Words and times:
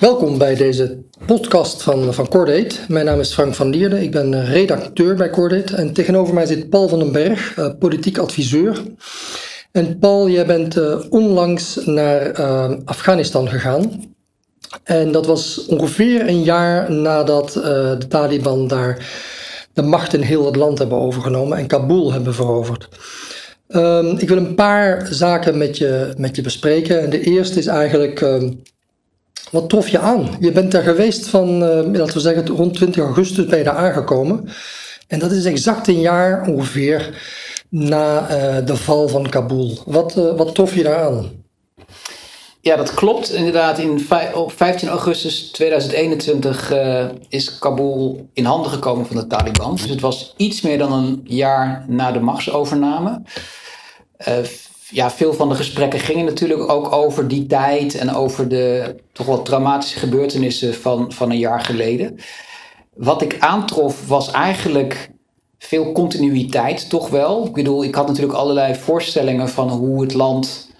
Welkom 0.00 0.38
bij 0.38 0.54
deze 0.54 0.98
podcast 1.26 1.82
van, 1.82 2.14
van 2.14 2.28
Cordate. 2.28 2.76
Mijn 2.88 3.04
naam 3.04 3.20
is 3.20 3.32
Frank 3.32 3.54
van 3.54 3.70
Lierde, 3.70 4.02
ik 4.02 4.10
ben 4.10 4.44
redacteur 4.44 5.16
bij 5.16 5.30
Cordate. 5.30 5.76
En 5.76 5.92
tegenover 5.92 6.34
mij 6.34 6.46
zit 6.46 6.70
Paul 6.70 6.88
van 6.88 6.98
den 6.98 7.12
Berg, 7.12 7.56
uh, 7.56 7.70
politiek 7.78 8.18
adviseur. 8.18 8.82
En 9.72 9.98
Paul, 9.98 10.28
jij 10.28 10.46
bent 10.46 10.76
uh, 10.76 11.04
onlangs 11.10 11.80
naar 11.84 12.42
Afghanistan 12.84 13.48
gegaan. 13.48 14.14
En 14.82 15.12
dat 15.12 15.26
was 15.26 15.66
ongeveer 15.66 16.28
een 16.28 16.42
jaar 16.42 16.92
nadat 16.92 17.52
de 17.52 18.06
Taliban 18.08 18.68
daar 18.68 19.06
de 19.72 19.82
macht 19.82 20.14
in 20.14 20.22
heel 20.22 20.46
het 20.46 20.56
land 20.56 20.78
hebben 20.78 20.98
overgenomen 20.98 21.58
en 21.58 21.66
Kabul 21.66 22.12
hebben 22.12 22.34
veroverd. 22.34 22.88
Um, 23.68 24.18
ik 24.18 24.28
wil 24.28 24.36
een 24.36 24.54
paar 24.54 25.06
zaken 25.10 25.58
met 25.58 25.78
je, 25.78 26.12
met 26.16 26.36
je 26.36 26.42
bespreken. 26.42 27.02
En 27.02 27.10
de 27.10 27.20
eerste 27.20 27.58
is 27.58 27.66
eigenlijk, 27.66 28.20
um, 28.20 28.62
wat 29.50 29.68
trof 29.68 29.88
je 29.88 29.98
aan? 29.98 30.28
Je 30.40 30.52
bent 30.52 30.72
daar 30.72 30.82
geweest 30.82 31.28
van, 31.28 31.62
uh, 31.62 31.98
laten 31.98 32.14
we 32.14 32.20
zeggen, 32.20 32.46
rond 32.46 32.74
20 32.74 33.04
augustus 33.04 33.46
ben 33.46 33.58
je 33.58 33.64
daar 33.64 33.76
aangekomen. 33.76 34.48
En 35.06 35.18
dat 35.18 35.30
is 35.30 35.44
exact 35.44 35.88
een 35.88 36.00
jaar 36.00 36.46
ongeveer 36.46 37.22
na 37.68 38.22
uh, 38.22 38.66
de 38.66 38.76
val 38.76 39.08
van 39.08 39.28
Kabul. 39.28 39.78
Wat, 39.86 40.16
uh, 40.16 40.36
wat 40.36 40.54
trof 40.54 40.74
je 40.74 40.82
daar 40.82 41.04
aan? 41.04 41.30
Ja, 42.60 42.76
dat 42.76 42.94
klopt. 42.94 43.32
Inderdaad, 43.32 43.78
in 43.78 44.06
op 44.34 44.52
15 44.52 44.88
augustus 44.88 45.50
2021 45.50 46.72
uh, 46.72 47.04
is 47.28 47.58
Kabul 47.58 48.28
in 48.32 48.44
handen 48.44 48.70
gekomen 48.70 49.06
van 49.06 49.16
de 49.16 49.26
Taliban. 49.26 49.76
Dus 49.76 49.88
het 49.88 50.00
was 50.00 50.34
iets 50.36 50.60
meer 50.60 50.78
dan 50.78 50.92
een 50.92 51.20
jaar 51.24 51.84
na 51.88 52.12
de 52.12 52.20
machtsovername. 52.20 53.22
Ja, 54.90 55.10
veel 55.10 55.32
van 55.32 55.48
de 55.48 55.54
gesprekken 55.54 55.98
gingen 55.98 56.24
natuurlijk 56.24 56.70
ook 56.70 56.92
over 56.92 57.28
die 57.28 57.46
tijd 57.46 57.94
en 57.94 58.14
over 58.14 58.48
de 58.48 58.96
toch 59.12 59.26
wel 59.26 59.42
traumatische 59.42 59.98
gebeurtenissen 59.98 60.74
van, 60.74 61.12
van 61.12 61.30
een 61.30 61.38
jaar 61.38 61.60
geleden. 61.60 62.18
Wat 62.94 63.22
ik 63.22 63.36
aantrof 63.38 64.06
was 64.06 64.30
eigenlijk 64.30 65.10
veel 65.58 65.92
continuïteit, 65.92 66.90
toch 66.90 67.08
wel. 67.08 67.46
Ik 67.46 67.52
bedoel, 67.52 67.84
ik 67.84 67.94
had 67.94 68.06
natuurlijk 68.06 68.38
allerlei 68.38 68.74
voorstellingen 68.74 69.48
van 69.48 69.68
hoe 69.68 70.02
het 70.02 70.14
land 70.14 70.70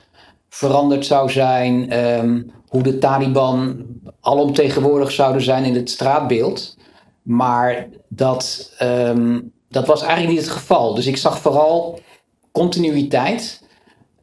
veranderd 0.49 1.07
zou 1.07 1.31
zijn, 1.31 1.99
um, 1.99 2.51
hoe 2.69 2.83
de 2.83 2.99
Taliban 2.99 3.87
alomtegenwoordig 4.21 5.11
zouden 5.11 5.43
zijn 5.43 5.65
in 5.65 5.75
het 5.75 5.91
straatbeeld. 5.91 6.77
Maar 7.23 7.89
dat, 8.09 8.73
um, 8.83 9.53
dat 9.69 9.87
was 9.87 10.03
eigenlijk 10.03 10.33
niet 10.33 10.45
het 10.45 10.55
geval. 10.55 10.95
Dus 10.95 11.07
ik 11.07 11.17
zag 11.17 11.39
vooral 11.39 12.01
continuïteit. 12.53 13.67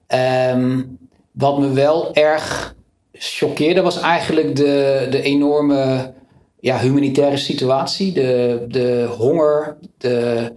Um, 0.07 0.97
wat 1.31 1.59
me 1.59 1.71
wel 1.71 2.13
erg 2.13 2.75
choqueerde 3.11 3.81
was 3.81 3.99
eigenlijk 3.99 4.55
de, 4.55 5.07
de 5.09 5.21
enorme 5.21 6.13
ja, 6.59 6.79
humanitaire 6.79 7.37
situatie, 7.37 8.13
de, 8.13 8.65
de 8.67 9.07
honger, 9.17 9.77
de 9.97 10.51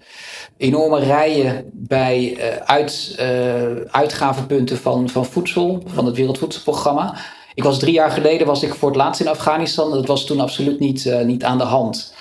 enorme 0.56 0.98
rijen 0.98 1.70
bij 1.72 2.36
uh, 2.36 2.56
uit, 2.56 3.16
uh, 3.20 3.80
uitgavenpunten 3.90 4.76
van, 4.76 5.08
van 5.08 5.26
voedsel, 5.26 5.82
van 5.86 6.06
het 6.06 6.16
Wereldvoedselprogramma. 6.16 7.16
Ik 7.54 7.62
was 7.62 7.78
drie 7.78 7.92
jaar 7.92 8.10
geleden 8.10 8.46
was 8.46 8.62
ik 8.62 8.74
voor 8.74 8.88
het 8.88 8.96
laatst 8.96 9.20
in 9.20 9.28
Afghanistan. 9.28 9.90
Dat 9.90 10.06
was 10.06 10.26
toen 10.26 10.40
absoluut 10.40 10.80
niet, 10.80 11.04
uh, 11.04 11.20
niet 11.20 11.44
aan 11.44 11.58
de 11.58 11.64
hand. 11.64 12.14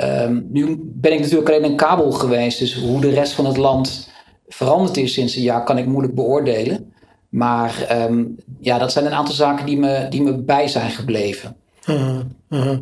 Um, 0.00 0.46
nu 0.50 0.78
ben 0.82 1.12
ik 1.12 1.20
natuurlijk 1.20 1.48
alleen 1.48 1.64
in 1.64 1.76
Kabul 1.76 2.12
geweest. 2.12 2.58
Dus 2.58 2.74
hoe 2.74 3.00
de 3.00 3.10
rest 3.10 3.32
van 3.32 3.46
het 3.46 3.56
land 3.56 4.08
veranderd 4.48 4.96
is 4.96 5.12
sinds 5.12 5.36
een 5.36 5.42
jaar 5.42 5.64
kan 5.64 5.78
ik 5.78 5.86
moeilijk 5.86 6.14
beoordelen. 6.14 6.92
Maar 7.28 8.04
um, 8.08 8.36
ja, 8.60 8.78
dat 8.78 8.92
zijn 8.92 9.06
een 9.06 9.12
aantal 9.12 9.34
zaken 9.34 9.66
die 9.66 9.78
me, 9.78 10.06
die 10.10 10.22
me 10.22 10.32
bij 10.32 10.68
zijn 10.68 10.90
gebleven. 10.90 11.56
Uh 11.86 11.96
-huh. 11.96 12.20
Uh 12.50 12.60
-huh. 12.60 12.78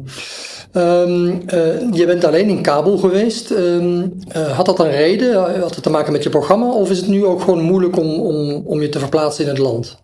Um, 0.77 1.27
uh, 1.27 1.92
je 1.92 2.05
bent 2.07 2.25
alleen 2.25 2.48
in 2.48 2.62
Kabul 2.62 2.98
geweest. 2.98 3.51
Um, 3.51 4.19
uh, 4.37 4.57
had 4.57 4.67
dat 4.67 4.79
een 4.79 4.91
reden? 4.91 5.61
Had 5.61 5.75
het 5.75 5.83
te 5.83 5.91
maken 5.91 6.12
met 6.12 6.23
je 6.23 6.29
programma? 6.29 6.70
Of 6.70 6.91
is 6.91 6.98
het 6.98 7.08
nu 7.08 7.25
ook 7.25 7.41
gewoon 7.41 7.63
moeilijk 7.63 7.96
om, 7.96 8.20
om, 8.20 8.63
om 8.67 8.81
je 8.81 8.89
te 8.89 8.98
verplaatsen 8.98 9.45
in 9.45 9.51
het 9.51 9.58
land? 9.58 10.02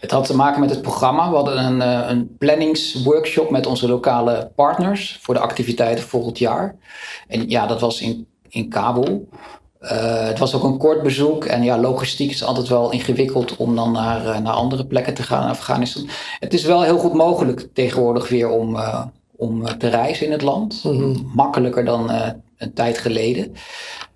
Het 0.00 0.10
had 0.10 0.26
te 0.26 0.36
maken 0.36 0.60
met 0.60 0.70
het 0.70 0.82
programma. 0.82 1.28
We 1.28 1.34
hadden 1.34 1.64
een, 1.64 1.80
uh, 1.80 2.08
een 2.08 2.36
planningsworkshop 2.38 3.50
met 3.50 3.66
onze 3.66 3.88
lokale 3.88 4.50
partners 4.54 5.18
voor 5.22 5.34
de 5.34 5.40
activiteiten 5.40 6.04
volgend 6.04 6.38
jaar. 6.38 6.76
En 7.28 7.48
ja, 7.48 7.66
dat 7.66 7.80
was 7.80 8.00
in, 8.00 8.26
in 8.48 8.68
Kabul. 8.68 9.28
Uh, 9.82 10.26
het 10.26 10.38
was 10.38 10.54
ook 10.54 10.64
een 10.64 10.78
kort 10.78 11.02
bezoek 11.02 11.44
en 11.44 11.62
ja, 11.62 11.78
logistiek 11.78 12.30
is 12.30 12.44
altijd 12.44 12.68
wel 12.68 12.90
ingewikkeld 12.90 13.56
om 13.56 13.76
dan 13.76 13.92
naar, 13.92 14.26
uh, 14.26 14.38
naar 14.38 14.52
andere 14.52 14.86
plekken 14.86 15.14
te 15.14 15.22
gaan 15.22 15.42
in 15.42 15.48
Afghanistan. 15.48 16.08
Het 16.38 16.54
is 16.54 16.64
wel 16.64 16.82
heel 16.82 16.98
goed 16.98 17.12
mogelijk 17.12 17.68
tegenwoordig 17.74 18.28
weer 18.28 18.48
om, 18.48 18.74
uh, 18.74 19.04
om 19.36 19.78
te 19.78 19.88
reizen 19.88 20.26
in 20.26 20.32
het 20.32 20.42
land. 20.42 20.80
Mm 20.84 20.98
-hmm. 20.98 21.30
Makkelijker 21.34 21.84
dan 21.84 22.10
een 22.56 22.72
tijd 22.74 22.98
geleden. 22.98 23.54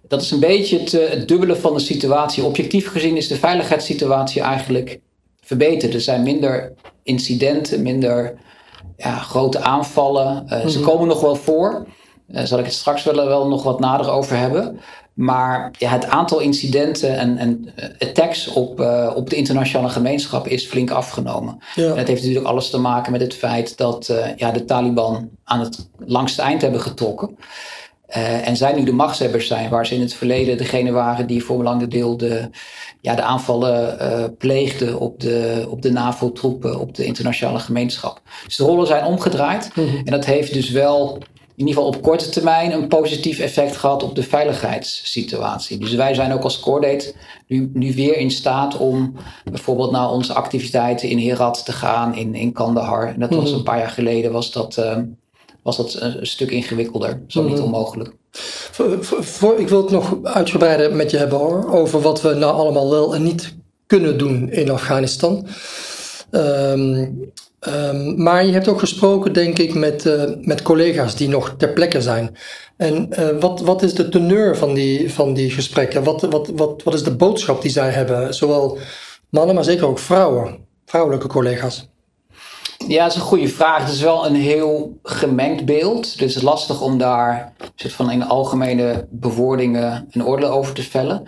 Dat 0.08 0.22
is 0.22 0.30
een 0.30 0.40
beetje 0.40 0.78
het, 0.78 0.92
het, 0.92 1.28
dubbele 1.28 1.56
van 1.56 1.74
de 1.74 1.80
situatie. 1.80 2.44
Objectief 2.44 2.90
gezien 2.90 3.16
is 3.16 3.28
de 3.28 3.36
veiligheidssituatie 3.36 4.42
eigenlijk 4.42 5.00
verbeterd. 5.40 5.94
Er 5.94 6.00
zijn 6.00 6.22
minder 6.22 6.72
incidenten, 7.02 7.82
minder 7.82 8.38
ja, 8.96 9.18
grote 9.18 9.60
aanvallen. 9.60 10.32
Mm 10.42 10.48
-hmm. 10.48 10.68
Ze 10.68 10.80
komen 10.80 11.08
nog 11.08 11.20
wel 11.20 11.36
voor. 11.36 11.86
Daar 12.26 12.46
zal 12.46 12.58
ik 12.58 12.64
het 12.64 12.74
straks 12.74 13.04
wel, 13.04 13.26
wel 13.26 13.48
nog 13.48 13.62
wat 13.62 13.80
nader 13.80 14.10
over 14.10 14.36
hebben. 14.36 14.80
Maar 15.16 15.70
ja, 15.78 15.90
het 15.90 16.06
aantal 16.06 16.40
incidenten 16.40 17.18
en, 17.18 17.38
en 17.38 17.68
attacks 17.98 18.48
op, 18.48 18.80
uh, 18.80 19.12
op 19.14 19.30
de 19.30 19.36
internationale 19.36 19.88
gemeenschap 19.88 20.46
is 20.48 20.66
flink 20.66 20.90
afgenomen. 20.90 21.58
Ja. 21.74 21.82
En 21.82 21.96
dat 21.96 22.06
heeft 22.06 22.20
natuurlijk 22.20 22.46
alles 22.46 22.70
te 22.70 22.78
maken 22.78 23.12
met 23.12 23.20
het 23.20 23.34
feit 23.34 23.76
dat 23.76 24.08
uh, 24.08 24.36
ja, 24.36 24.50
de 24.50 24.64
Taliban 24.64 25.28
aan 25.44 25.60
het 25.60 25.88
langste 25.98 26.42
eind 26.42 26.62
hebben 26.62 26.80
getrokken. 26.80 27.36
Uh, 28.16 28.48
en 28.48 28.56
zij 28.56 28.72
nu 28.72 28.84
de 28.84 28.92
machtshebbers 28.92 29.46
zijn, 29.46 29.70
waar 29.70 29.86
ze 29.86 29.94
in 29.94 30.00
het 30.00 30.14
verleden 30.14 30.58
degene 30.58 30.90
waren 30.90 31.26
die 31.26 31.44
voor 31.44 31.58
een 31.58 31.64
lang 31.64 31.88
deel 31.88 32.16
de, 32.16 32.50
ja, 33.00 33.14
de 33.14 33.22
aanvallen 33.22 34.36
pleegden 34.38 35.00
op 35.00 35.20
de, 35.20 35.66
op 35.68 35.82
de 35.82 35.92
NAVO-troepen, 35.92 36.80
op 36.80 36.94
de 36.94 37.04
internationale 37.04 37.58
gemeenschap. 37.58 38.20
Dus 38.44 38.56
de 38.56 38.64
rollen 38.64 38.86
zijn 38.86 39.04
omgedraaid. 39.04 39.70
Mm 39.74 39.88
-hmm. 39.88 39.96
En 39.96 40.12
dat 40.12 40.24
heeft 40.24 40.52
dus 40.52 40.70
wel 40.70 41.18
in 41.56 41.66
ieder 41.66 41.82
geval 41.82 41.96
op 41.96 42.02
korte 42.02 42.28
termijn 42.28 42.72
een 42.72 42.88
positief 42.88 43.38
effect 43.38 43.76
gehad 43.76 44.02
op 44.02 44.14
de 44.14 44.22
veiligheidssituatie. 44.22 45.78
Dus 45.78 45.94
wij 45.94 46.14
zijn 46.14 46.32
ook 46.32 46.42
als 46.42 46.60
Cordate 46.60 47.14
nu, 47.46 47.70
nu 47.72 47.94
weer 47.94 48.16
in 48.16 48.30
staat 48.30 48.76
om 48.76 49.14
bijvoorbeeld 49.44 49.90
naar 49.90 50.10
onze 50.10 50.32
activiteiten 50.32 51.08
in 51.08 51.18
Herat 51.18 51.64
te 51.64 51.72
gaan, 51.72 52.14
in, 52.14 52.34
in 52.34 52.52
Kandahar. 52.52 53.08
En 53.08 53.20
dat 53.20 53.34
was 53.34 53.52
een 53.52 53.62
paar 53.62 53.78
jaar 53.78 53.90
geleden, 53.90 54.32
was 54.32 54.52
dat, 54.52 54.76
uh, 54.78 54.98
was 55.62 55.76
dat 55.76 55.96
een, 56.00 56.26
stuk 56.26 56.50
ingewikkelder, 56.50 57.22
zo 57.26 57.42
niet 57.42 57.60
onmogelijk. 57.60 58.12
Voor, 58.70 59.04
voor, 59.04 59.58
ik 59.58 59.68
wil 59.68 59.82
het 59.82 59.90
nog 59.90 60.16
uitgebreider 60.22 60.94
met 60.94 61.10
je 61.10 61.16
hebben 61.16 61.38
hoor, 61.38 61.72
over 61.72 62.00
wat 62.00 62.22
we 62.22 62.34
nou 62.34 62.54
allemaal 62.54 62.90
wel 62.90 63.14
en 63.14 63.22
niet 63.22 63.54
kunnen 63.86 64.18
doen 64.18 64.50
in 64.50 64.70
Afghanistan. 64.70 65.46
Um, 66.30 67.32
Um, 67.60 68.22
maar 68.22 68.44
je 68.46 68.52
hebt 68.52 68.68
ook 68.68 68.78
gesproken, 68.78 69.32
denk 69.32 69.58
ik, 69.58 69.74
met, 69.74 70.06
uh, 70.06 70.22
met 70.40 70.62
collega's 70.62 71.16
die 71.16 71.28
nog 71.28 71.54
ter 71.58 71.68
plekke 71.72 72.00
zijn. 72.00 72.36
En 72.76 73.08
uh, 73.10 73.28
wat, 73.40 73.60
wat 73.60 73.82
is 73.82 73.94
de 73.94 74.08
teneur 74.08 74.56
van 74.56 74.74
die, 74.74 75.12
van 75.12 75.34
die 75.34 75.50
gesprekken? 75.50 76.04
Wat, 76.04 76.22
wat, 76.22 76.50
wat, 76.54 76.82
wat 76.82 76.94
is 76.94 77.02
de 77.02 77.16
boodschap 77.16 77.62
die 77.62 77.70
zij 77.70 77.90
hebben? 77.90 78.34
Zowel 78.34 78.78
mannen, 79.30 79.54
maar 79.54 79.64
zeker 79.64 79.86
ook 79.86 79.98
vrouwen, 79.98 80.58
vrouwelijke 80.84 81.26
collega's. 81.26 81.88
Ja, 82.88 83.02
dat 83.02 83.10
is 83.10 83.18
een 83.18 83.26
goede 83.26 83.48
vraag. 83.48 83.82
Het 83.82 83.92
is 83.92 84.00
wel 84.00 84.26
een 84.26 84.34
heel 84.34 84.98
gemengd 85.02 85.64
beeld. 85.64 86.02
Dus 86.02 86.34
het 86.34 86.36
is 86.36 86.42
lastig 86.42 86.80
om 86.80 86.98
daar 86.98 87.52
soort 87.74 87.92
van 87.92 88.10
in 88.10 88.22
algemene 88.22 89.06
bewoordingen 89.10 90.08
een 90.10 90.24
oordeel 90.24 90.50
over 90.50 90.74
te 90.74 90.82
vellen. 90.82 91.22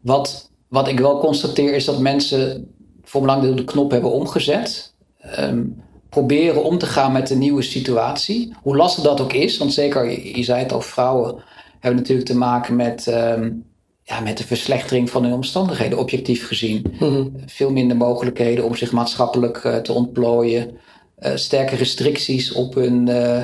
Wat, 0.00 0.50
wat 0.68 0.88
ik 0.88 1.00
wel 1.00 1.18
constateer 1.18 1.74
is 1.74 1.84
dat 1.84 1.98
mensen 1.98 2.74
voor 3.02 3.20
belang 3.20 3.54
de 3.54 3.64
knop 3.64 3.90
hebben 3.90 4.10
omgezet 4.10 4.91
um, 5.38 5.82
proberen 6.08 6.64
om 6.64 6.78
te 6.78 6.86
gaan 6.86 7.12
met 7.12 7.26
de 7.26 7.34
nieuwe 7.34 7.62
situatie. 7.62 8.54
Hoe 8.62 8.76
lastig 8.76 9.04
dat 9.04 9.20
ook 9.20 9.32
is, 9.32 9.58
want 9.58 9.72
zeker, 9.72 10.10
je, 10.10 10.36
je 10.36 10.42
zei 10.42 10.62
het 10.62 10.72
al, 10.72 10.80
vrouwen 10.80 11.42
hebben 11.80 12.00
natuurlijk 12.00 12.28
te 12.28 12.36
maken 12.36 12.76
met, 12.76 13.06
um, 13.06 13.64
ja, 14.02 14.20
met 14.20 14.38
de 14.38 14.46
verslechtering 14.46 15.10
van 15.10 15.24
hun 15.24 15.32
omstandigheden, 15.32 15.98
objectief 15.98 16.46
gezien. 16.46 16.86
Mm 16.92 16.98
-hmm. 16.98 17.32
Veel 17.46 17.70
minder 17.70 17.96
mogelijkheden 17.96 18.64
om 18.64 18.74
zich 18.74 18.92
maatschappelijk 18.92 19.64
uh, 19.64 19.76
te 19.76 19.92
ontplooien. 19.92 20.70
Uh, 21.18 21.36
sterke 21.36 21.76
restricties 21.76 22.52
op 22.52 22.74
hun, 22.74 23.06
uh, 23.06 23.42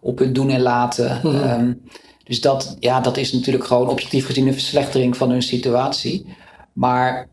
op 0.00 0.18
hun 0.18 0.32
doen 0.32 0.50
en 0.50 0.60
laten. 0.60 1.20
Mm 1.22 1.30
-hmm. 1.30 1.50
um, 1.50 1.82
dus 2.24 2.40
dat, 2.40 2.76
ja, 2.80 3.00
dat 3.00 3.16
is 3.16 3.32
natuurlijk 3.32 3.64
gewoon 3.64 3.88
objectief 3.88 4.26
gezien 4.26 4.46
een 4.46 4.52
verslechtering 4.52 5.16
van 5.16 5.30
hun 5.30 5.42
situatie. 5.42 6.26
Maar 6.72 7.28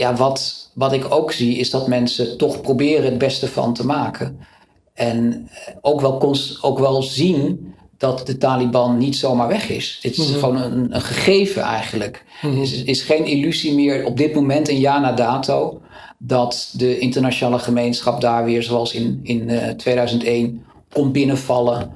ja, 0.00 0.14
wat, 0.14 0.70
wat 0.74 0.92
ik 0.92 1.06
ook 1.08 1.32
zie 1.32 1.56
is 1.56 1.70
dat 1.70 1.88
mensen 1.88 2.36
toch 2.36 2.60
proberen 2.60 3.04
het 3.04 3.18
beste 3.18 3.48
van 3.48 3.74
te 3.74 3.86
maken. 3.86 4.38
En 4.94 5.50
ook 5.80 6.00
wel, 6.00 6.36
ook 6.60 6.78
wel 6.78 7.02
zien 7.02 7.74
dat 7.98 8.26
de 8.26 8.36
Taliban 8.36 8.98
niet 8.98 9.16
zomaar 9.16 9.48
weg 9.48 9.68
is. 9.68 9.98
Dit 10.02 10.12
is 10.12 10.18
mm 10.18 10.32
-hmm. 10.32 10.40
gewoon 10.40 10.56
een, 10.56 10.94
een, 10.94 11.00
gegeven 11.00 11.62
eigenlijk. 11.62 12.24
Mm 12.42 12.50
-hmm. 12.50 12.60
Het 12.60 12.72
is, 12.72 12.82
is, 12.82 13.02
geen 13.02 13.24
illusie 13.24 13.74
meer 13.74 14.04
op 14.04 14.16
dit 14.16 14.34
moment, 14.34 14.68
een 14.68 14.78
jaar 14.78 15.00
na 15.00 15.12
dato, 15.12 15.80
dat 16.18 16.74
de 16.76 16.98
internationale 16.98 17.58
gemeenschap 17.58 18.20
daar 18.20 18.44
weer, 18.44 18.62
zoals 18.62 18.92
in, 18.92 19.20
in 19.22 19.76
2001, 19.76 20.64
kon 20.92 21.12
binnenvallen 21.12 21.92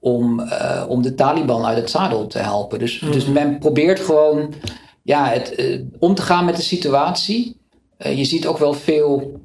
om, 0.00 0.42
om 0.88 1.02
de 1.02 1.14
Taliban 1.14 1.66
uit 1.66 1.76
het 1.76 1.90
zadel 1.90 2.26
te 2.26 2.38
helpen. 2.38 2.78
Dus, 2.78 2.98
dus 2.98 3.24
mhm. 3.24 3.32
men 3.32 3.58
probeert 3.58 4.00
gewoon 4.00 4.54
ja, 5.08 5.28
het, 5.28 5.54
om 5.98 6.14
te 6.14 6.22
gaan 6.22 6.44
met 6.44 6.56
de 6.56 6.62
situatie. 6.62 7.56
je 7.98 8.24
ziet 8.24 8.46
ook 8.46 8.58
wel 8.58 8.72
veel, 8.74 9.40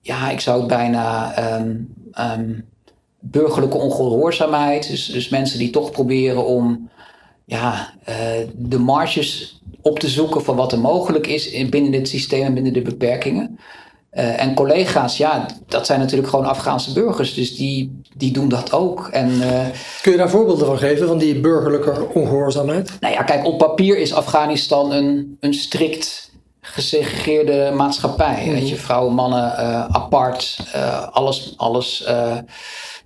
ja, 0.00 0.30
ik 0.30 0.40
zou 0.40 0.58
het 0.58 0.68
bijna 0.68 1.34
ehm, 1.34 1.76
ehm, 2.12 2.52
burgerlijke 3.20 3.76
ongehoorzaamheid. 3.76 4.88
Dus, 4.88 5.06
dus 5.06 5.28
mensen 5.28 5.58
die 5.58 5.70
toch 5.70 5.90
proberen 5.90 6.46
om 6.46 6.90
ja, 7.44 7.94
uh, 8.08 8.16
de 8.54 8.78
marges 8.78 9.60
op 9.82 9.98
te 9.98 10.08
zoeken 10.08 10.44
van 10.44 10.56
wat 10.56 10.72
er 10.72 10.78
mogelijk 10.78 11.26
is 11.26 11.68
binnen 11.68 11.92
dit 11.92 12.08
systeem 12.08 12.44
en 12.44 12.54
binnen 12.54 12.72
de 12.72 12.82
beperkingen. 12.82 13.58
Uh, 14.18 14.42
en 14.42 14.54
collega's, 14.54 15.16
ja, 15.16 15.46
dat 15.66 15.86
zijn 15.86 16.00
natuurlijk 16.00 16.28
gewoon 16.28 16.44
Afghaanse 16.44 16.92
burgers, 16.92 17.34
dus 17.34 17.56
die, 17.56 18.00
die 18.16 18.32
doen 18.32 18.48
dat 18.48 18.72
ook. 18.72 19.08
En, 19.08 19.30
uh, 19.30 19.60
Kun 20.02 20.12
je 20.12 20.18
daar 20.18 20.30
voorbeelden 20.30 20.66
van 20.66 20.78
geven, 20.78 21.06
van 21.06 21.18
die 21.18 21.40
burgerlijke 21.40 22.06
ongehoorzaamheid? 22.14 22.90
Nou 23.00 23.14
ja, 23.14 23.22
kijk, 23.22 23.44
op 23.44 23.58
papier 23.58 23.98
is 23.98 24.14
Afghanistan 24.14 24.92
een, 24.92 25.36
een 25.40 25.54
strikt 25.54 26.30
gesegregeerde 26.60 27.72
maatschappij. 27.74 28.42
Mm. 28.46 28.52
Weet 28.52 28.68
je, 28.68 28.76
vrouwen, 28.76 29.14
mannen 29.14 29.56
apart, 29.94 30.58
alles, 31.10 31.54
alles 31.56 32.04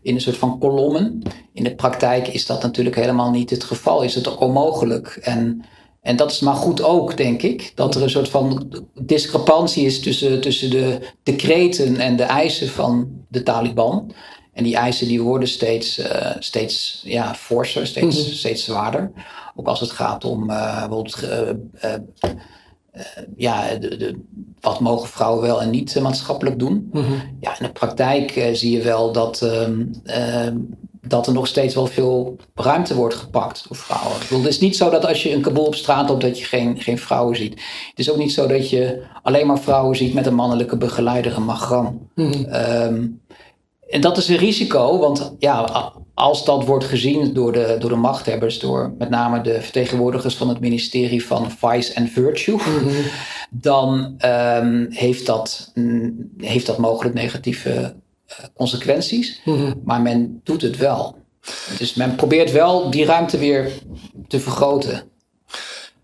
in 0.03 0.15
een 0.15 0.21
soort 0.21 0.37
van 0.37 0.59
kolommen. 0.59 1.23
In 1.53 1.65
de 1.65 1.75
praktijk 1.75 2.29
is 2.29 2.47
dat 2.47 2.63
natuurlijk 2.63 2.97
helemaal 2.97 3.31
niet 3.31 3.51
het 3.51 3.65
geval. 3.65 4.03
Is 4.03 4.15
het 4.15 4.29
ook 4.29 4.41
onmogelijk. 4.41 5.19
En, 5.23 5.65
en 6.03 6.17
dat 6.17 6.31
is 6.31 6.41
maar 6.41 6.55
goed 6.55 6.83
ook, 6.83 7.17
denk 7.17 7.43
ik. 7.43 7.73
Dat 7.75 7.95
er 7.95 8.03
een 8.03 8.11
soort 8.11 8.29
van 8.29 8.73
discrepantie 9.01 9.87
is 9.87 10.01
tussen, 10.01 10.41
tussen 10.41 10.71
de 10.71 10.99
decreten 11.23 11.97
en 11.97 12.17
de 12.17 12.23
eisen 12.23 12.69
van 12.69 13.25
de 13.29 13.43
Taliban. 13.43 14.13
En 14.53 14.65
die 14.65 14.77
eisen 14.77 15.09
die 15.09 15.23
worden 15.23 15.49
steeds, 15.49 15.99
uh, 15.99 16.31
steeds 16.39 17.03
ja, 17.05 17.35
forser, 17.35 17.87
steeds, 17.87 18.25
mhm. 18.25 18.35
steeds 18.35 18.65
zwaarder. 18.65 19.13
Ook 19.55 19.67
als 19.67 19.81
het 19.81 19.91
gaat 19.91 20.25
om 20.25 20.51
uh, 20.51 20.79
bijvoorbeeld 20.79 21.23
uh, 21.23 21.95
uh, 22.95 23.03
ja, 23.37 23.75
de, 23.75 23.97
de, 23.97 24.21
wat 24.61 24.81
mogen 24.81 25.09
vrouwen 25.09 25.43
wel 25.43 25.63
en 25.63 25.71
niet 25.71 26.01
maatschappelijk 26.01 26.59
doen. 26.59 26.89
Mhm. 26.93 27.13
Ja, 27.41 27.59
in 27.59 27.67
de 27.67 27.73
praktijk 27.73 28.49
zie 28.53 28.71
je 28.77 28.83
wel 28.83 29.13
dat, 29.13 29.43
uh, 29.43 30.47
dat 31.07 31.27
er 31.27 31.33
nog 31.33 31.47
steeds 31.47 31.75
wel 31.75 31.87
veel 31.87 32.37
ruimte 32.55 32.95
wordt 32.95 33.15
gepakt 33.15 33.65
door 33.69 33.77
vrouwen. 33.77 34.13
Ik 34.13 34.23
bedoel, 34.29 34.43
het 34.43 34.53
is 34.53 34.61
niet 34.61 34.77
zo 34.77 34.91
dat 34.91 35.07
als 35.07 35.23
je 35.23 35.33
een 35.33 35.41
Kabul 35.41 35.65
op 35.65 35.75
straat 35.75 36.09
loopt 36.09 36.21
dat 36.21 36.39
je 36.39 36.45
geen, 36.45 36.81
geen 36.81 36.99
vrouwen 36.99 37.37
ziet. 37.37 37.53
Het 37.89 37.99
is 37.99 38.11
ook 38.11 38.17
niet 38.17 38.33
zo 38.33 38.47
dat 38.47 38.71
je 38.71 39.03
alleen 39.23 39.47
maar 39.47 39.61
vrouwen 39.61 39.97
ziet 39.97 40.15
met 40.15 40.27
een 40.27 40.35
mannelijke 40.35 40.77
begeleider, 40.77 41.37
een 41.37 41.45
magram. 41.45 42.09
Mm 42.15 43.21
en 43.93 44.01
dat 44.01 44.17
is 44.17 44.29
een 44.29 44.37
risico, 44.37 44.99
want 44.99 45.35
ja, 45.39 45.93
als 46.15 46.45
dat 46.45 46.65
wordt 46.65 46.85
gezien 46.85 47.33
door 47.33 47.53
de, 47.53 47.77
door 47.79 47.91
de 47.91 47.97
machthebbers, 47.97 48.59
door 48.59 48.95
met 48.99 49.11
name 49.11 49.41
de 49.41 49.61
vertegenwoordigers 49.61 50.35
van 50.35 50.49
het 50.49 50.61
ministerie 50.61 51.27
van 51.27 51.51
Vice 51.51 51.97
and 51.97 52.11
Virtue, 52.11 52.55
mhm. 52.55 52.89
dan 53.51 54.15
um, 54.25 54.87
heeft, 54.91 55.27
dat, 55.27 55.71
mm, 55.75 56.31
heeft 56.37 56.67
dat 56.67 56.79
mogelijk 56.79 57.15
negatieve 57.15 57.95
consequenties. 58.55 59.41
Mhm. 59.45 59.73
Maar 59.85 60.01
men 60.01 60.41
doet 60.45 60.63
het 60.63 60.77
wel. 60.77 61.17
Dus 61.79 61.95
men 61.95 62.15
probeert 62.15 62.53
wel 62.53 62.91
die 62.91 63.05
ruimte 63.05 63.39
weer 63.39 63.73
te 64.29 64.41
vergroten. 64.41 65.03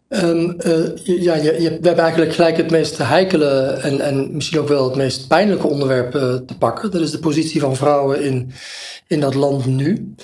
Um, 0.09 0.57
uh, 0.67 0.97
ja, 1.05 1.35
je, 1.35 1.63
je, 1.63 1.69
we 1.69 1.87
hebben 1.87 1.99
eigenlijk 1.99 2.35
gelijk 2.35 2.57
het 2.57 2.71
meest 2.71 2.99
heikele 2.99 3.79
en, 3.83 4.01
en 4.01 4.35
misschien 4.35 4.59
ook 4.59 4.69
wel 4.69 4.85
het 4.85 4.97
meest 4.97 5.29
pijnlijke 5.29 5.67
onderwerp 5.67 6.15
uh, 6.15 6.35
te 6.35 6.57
pakken. 6.59 6.91
Dat 6.91 7.01
is 7.01 7.11
de 7.11 7.19
positie 7.19 7.61
van 7.61 7.77
vrouwen 7.77 8.23
in, 8.23 8.53
in 9.07 9.21
dat 9.21 9.35
land 9.35 9.67
nu. 9.67 10.15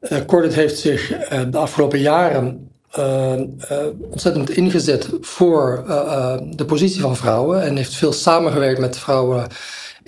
Uh, 0.00 0.18
Cordit 0.26 0.54
heeft 0.54 0.78
zich 0.78 1.08
de 1.50 1.58
afgelopen 1.58 1.98
jaren 1.98 2.70
ontzettend 4.10 4.50
ingezet 4.50 5.08
voor 5.20 5.84
de 6.50 6.64
positie 6.64 7.00
van 7.00 7.16
vrouwen 7.16 7.62
en 7.62 7.76
heeft 7.76 7.94
veel 7.94 8.12
samengewerkt 8.12 8.80
met 8.80 8.98
vrouwen 8.98 9.46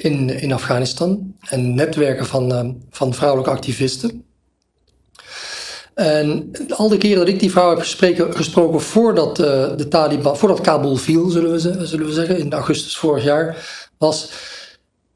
in, 0.03 0.41
in 0.41 0.53
Afghanistan 0.53 1.35
en 1.49 1.75
netwerken 1.75 2.27
van, 2.27 2.77
van 2.91 3.15
vrouwelijke 3.15 3.51
activisten. 3.51 4.25
En 5.95 6.51
al 6.69 6.89
de 6.89 6.97
keren 6.97 7.19
dat 7.19 7.29
ik 7.29 7.41
die 7.41 7.51
vrouw 7.51 7.69
heb 7.69 7.79
gesproken, 7.79 8.37
gesproken 8.37 8.81
voordat 8.81 9.39
uh, 9.39 9.47
de 9.77 9.89
Taliban, 9.89 10.37
voordat 10.37 10.61
Kabul 10.61 10.97
viel, 10.97 11.29
zullen 11.29 11.51
we, 11.51 11.87
zullen 11.87 12.07
we 12.07 12.13
zeggen, 12.13 12.39
in 12.39 12.53
augustus 12.53 12.97
vorig 12.97 13.25
jaar, 13.25 13.57
was 13.99 14.33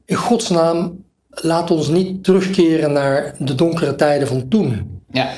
in 0.05 0.15
godsnaam, 0.15 1.03
laat 1.29 1.71
ons 1.71 1.87
niet 1.87 2.23
terugkeren 2.23 2.91
naar 2.91 3.35
de 3.39 3.55
donkere 3.55 3.95
tijden 3.95 4.27
van 4.27 4.47
toen. 4.47 5.01
Ja. 5.11 5.29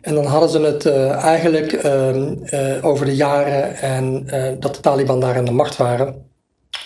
En 0.00 0.14
dan 0.14 0.24
hadden 0.24 0.50
ze 0.50 0.60
het 0.60 0.84
uh, 0.86 1.10
eigenlijk 1.10 1.84
uh, 1.84 2.84
over 2.84 3.06
de 3.06 3.14
jaren 3.14 3.76
en 3.76 4.26
dat 4.60 4.74
de 4.74 4.80
Taliban 4.80 5.20
daar 5.20 5.36
aan 5.36 5.44
de 5.44 5.50
macht 5.50 5.76
waren 5.76 6.29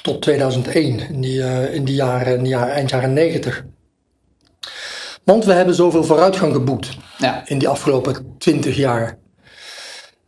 tot 0.05 0.23
2001, 0.23 0.99
in 0.99 1.21
die, 1.21 1.71
in 1.71 1.85
die 1.85 1.95
jaren, 1.95 2.37
in 2.37 2.43
die 2.43 2.53
jaren, 2.53 2.75
eind 2.75 2.91
jaren 2.91 3.12
90. 3.12 3.65
Want 5.25 5.45
we 5.45 5.53
hebben 5.53 5.75
zoveel 5.75 6.05
vooruitgang 6.05 6.53
geboekt 6.53 6.89
ja. 7.19 7.43
in 7.47 7.59
die 7.59 7.69
afgelopen 7.69 8.35
twintig 8.39 8.77
jaar. 8.77 9.19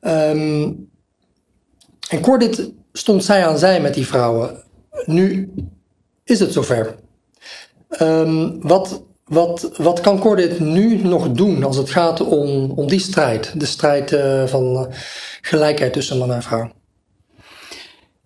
Um, 0.00 0.90
en 2.08 2.20
Cordit 2.20 2.72
stond 2.92 3.24
zij 3.24 3.46
aan 3.46 3.58
zij 3.58 3.80
met 3.80 3.94
die 3.94 4.06
vrouwen. 4.06 4.64
Nu 5.04 5.52
is 6.24 6.40
het 6.40 6.52
zover. 6.52 6.94
Um, 8.02 8.60
wat, 8.62 9.02
wat, 9.24 9.70
wat 9.76 10.00
kan 10.00 10.18
Cordit 10.18 10.60
nu 10.60 11.02
nog 11.02 11.30
doen 11.30 11.64
als 11.64 11.76
het 11.76 11.90
gaat 11.90 12.20
om, 12.20 12.70
om 12.70 12.88
die 12.88 13.00
strijd? 13.00 13.60
De 13.60 13.66
strijd 13.66 14.12
uh, 14.12 14.46
van 14.46 14.72
uh, 14.72 14.96
gelijkheid 15.40 15.92
tussen 15.92 16.18
man 16.18 16.32
en 16.32 16.42
vrouw. 16.42 16.70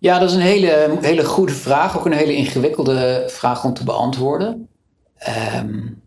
Ja, 0.01 0.19
dat 0.19 0.29
is 0.29 0.35
een 0.35 0.41
hele, 0.41 0.97
hele 1.01 1.25
goede 1.25 1.53
vraag. 1.53 1.97
Ook 1.97 2.05
een 2.05 2.11
hele 2.11 2.35
ingewikkelde 2.35 3.23
vraag 3.27 3.63
om 3.63 3.73
te 3.73 3.83
beantwoorden. 3.83 4.67
Um, 5.57 6.01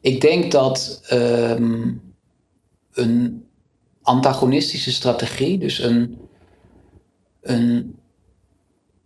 ik 0.00 0.20
denk 0.20 0.52
dat 0.52 1.02
um, 1.12 2.14
een 2.92 3.46
antagonistische 4.02 4.92
strategie, 4.92 5.58
dus 5.58 5.78
een, 5.78 6.18
een 7.40 7.98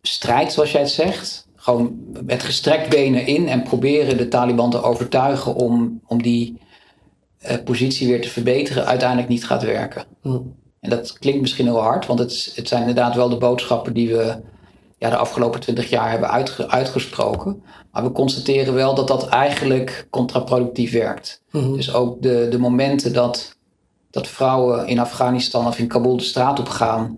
strijd 0.02 0.52
zoals 0.52 0.72
jij 0.72 0.80
het 0.80 0.90
zegt, 0.90 1.48
gewoon 1.54 1.96
met 2.24 2.42
gestrekt 2.42 2.88
benen 2.88 3.26
in 3.26 3.48
en 3.48 3.62
proberen 3.62 4.16
de 4.16 4.28
Taliban 4.28 4.70
te 4.70 4.82
overtuigen 4.82 5.54
om, 5.54 6.00
om 6.06 6.22
die 6.22 6.58
uh, 7.42 7.54
positie 7.64 8.08
weer 8.08 8.22
te 8.22 8.30
verbeteren, 8.30 8.86
uiteindelijk 8.86 9.28
niet 9.28 9.46
gaat 9.46 9.62
werken. 9.62 10.04
Hm. 10.22 10.38
En 10.80 10.90
dat 10.90 11.12
klinkt 11.12 11.40
misschien 11.40 11.66
heel 11.66 11.80
hard, 11.80 12.06
want 12.06 12.18
het, 12.18 12.52
het 12.54 12.68
zijn 12.68 12.80
inderdaad 12.80 13.14
wel 13.14 13.28
de 13.28 13.36
boodschappen 13.36 13.94
die 13.94 14.08
we 14.08 14.36
ja, 15.00 15.10
de 15.10 15.16
afgelopen 15.16 15.60
twintig 15.60 15.90
jaar 15.90 16.10
hebben 16.10 16.30
uitgesproken. 16.68 17.62
Maar 17.92 18.02
we 18.02 18.12
constateren 18.12 18.74
wel 18.74 18.94
dat 18.94 19.08
dat 19.08 19.28
eigenlijk 19.28 20.06
contraproductief 20.10 20.92
werkt. 20.92 21.42
Mhm. 21.50 21.72
Dus 21.72 21.94
ook 21.94 22.22
de, 22.22 22.46
de 22.50 22.58
momenten 22.58 23.12
dat, 23.12 23.56
dat 24.10 24.28
vrouwen 24.28 24.86
in 24.86 24.98
Afghanistan 24.98 25.66
of 25.66 25.78
in 25.78 25.86
Kabul 25.86 26.16
de 26.16 26.22
straat 26.22 26.58
op 26.58 26.68
gaan. 26.68 27.16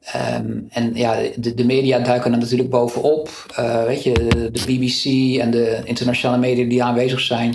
Ehm, 0.00 0.58
en 0.68 0.94
ja, 0.94 1.16
de, 1.36 1.54
de 1.54 1.64
media 1.64 1.98
duiken 1.98 2.32
er 2.32 2.38
natuurlijk 2.38 2.70
bovenop. 2.70 3.28
Uh, 3.58 3.84
weet 3.84 4.02
je, 4.02 4.12
de, 4.12 4.50
de, 4.50 4.62
BBC 4.66 5.04
en 5.40 5.50
de 5.50 5.80
internationale 5.84 6.40
media 6.40 6.68
die 6.68 6.82
aanwezig 6.82 7.20
zijn, 7.20 7.54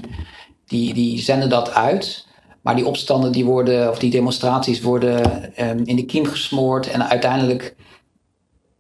die, 0.66 0.94
die 0.94 1.20
zenden 1.20 1.50
dat 1.50 1.74
uit. 1.74 2.26
Maar 2.68 2.76
die 2.76 2.88
opstanden 2.88 3.32
die 3.32 3.46
worden, 3.46 3.90
of 3.90 4.00
die 4.00 4.12
demonstraties 4.12 4.82
worden 4.82 5.44
um, 5.70 5.82
in 5.86 5.96
de 5.96 6.06
kiem 6.06 6.26
gesmoord. 6.26 6.92
En 6.92 7.10
uiteindelijk 7.10 7.76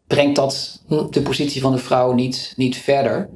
brengt 0.07 0.35
dat 0.35 0.81
de 1.09 1.21
positie 1.21 1.61
van 1.61 1.71
de 1.71 1.77
vrouw 1.77 2.13
niet, 2.13 2.53
niet 2.55 2.77
verder. 2.77 3.29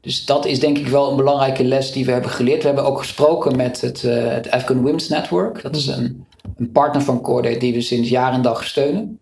Dus 0.00 0.24
dat 0.24 0.46
is 0.46 0.60
denk 0.60 0.78
ik 0.78 0.86
wel 0.86 1.10
een 1.10 1.16
belangrijke 1.16 1.64
les 1.64 1.92
die 1.92 2.04
we 2.04 2.12
hebben 2.12 2.30
geleerd. 2.30 2.60
We 2.60 2.66
hebben 2.66 2.84
ook 2.84 2.98
gesproken 2.98 3.56
met 3.56 3.80
het, 3.80 4.02
uh, 4.02 4.28
het 4.28 4.50
Afghan 4.50 4.82
Women's 4.82 5.08
Network. 5.08 5.62
Dat 5.62 5.76
is 5.76 5.86
een, 5.86 6.26
een 6.56 6.72
partner 6.72 7.02
van 7.02 7.20
Cordate 7.20 7.58
die 7.58 7.72
we 7.72 7.80
sinds 7.80 8.08
jaar 8.08 8.32
en 8.32 8.42
dag 8.42 8.64
steunen. 8.64 9.20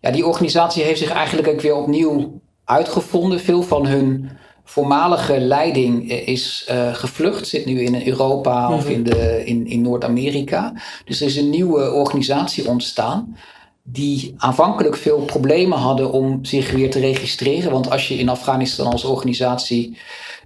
Ja, 0.00 0.10
die 0.10 0.26
organisatie 0.26 0.82
heeft 0.82 0.98
zich 0.98 1.10
eigenlijk 1.10 1.48
ook 1.48 1.60
weer 1.60 1.76
opnieuw 1.76 2.40
uitgevonden. 2.64 3.40
Veel 3.40 3.62
van 3.62 3.86
hun 3.86 4.30
voormalige 4.68 5.40
leiding 5.40 6.10
is 6.10 6.68
uh, 6.70 6.94
gevlucht, 6.94 7.48
zit 7.48 7.66
nu 7.66 7.80
in 7.80 8.06
Europa 8.06 8.72
of 8.72 8.82
mhm. 8.82 8.92
in, 8.92 9.02
de, 9.02 9.42
in, 9.44 9.66
in 9.66 9.82
Noord-Amerika. 9.82 10.72
Dus 11.04 11.20
er 11.20 11.26
is 11.26 11.36
een 11.36 11.50
nieuwe 11.50 11.92
organisatie 11.92 12.68
ontstaan 12.68 13.36
die 13.82 14.34
aanvankelijk 14.36 14.96
veel 14.96 15.18
problemen 15.18 15.78
hadden 15.78 16.12
om 16.12 16.44
zich 16.44 16.70
weer 16.70 16.90
te 16.90 17.00
registreren. 17.00 17.72
Want 17.72 17.90
als 17.90 18.08
je 18.08 18.18
in 18.18 18.28
Afghanistan 18.28 18.92
als 18.92 19.04
organisatie 19.04 19.96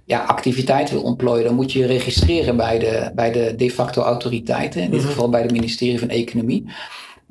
ja, 0.05 0.23
activiteit 0.23 0.91
wil 0.91 1.01
ontplooien, 1.01 1.45
dan 1.45 1.55
moet 1.55 1.71
je 1.71 1.79
je 1.79 1.85
registreren 1.85 2.57
bij 2.57 2.79
de, 2.79 3.11
bij 3.15 3.31
de 3.31 3.53
de 3.57 3.71
facto 3.71 4.01
autoriteiten, 4.01 4.81
in 4.81 4.91
dit 4.91 4.99
mhm. 4.99 5.09
geval 5.09 5.29
bij 5.29 5.41
het 5.41 5.51
ministerie 5.51 5.99
van 5.99 6.09
Economie. 6.09 6.65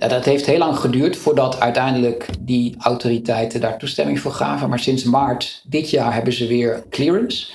Ja, 0.01 0.09
dat 0.09 0.25
heeft 0.25 0.47
heel 0.47 0.59
lang 0.59 0.77
geduurd 0.77 1.17
voordat 1.17 1.61
uiteindelijk 1.61 2.29
die 2.41 2.75
autoriteiten 2.79 3.61
daar 3.61 3.79
toestemming 3.79 4.21
voor 4.21 4.33
gaven. 4.33 4.69
Maar 4.69 4.79
sinds 4.79 5.05
maart 5.05 5.63
dit 5.67 5.91
jaar 5.91 6.15
hebben 6.15 6.33
ze 6.33 6.47
weer 6.47 6.85
clearance. 6.91 7.53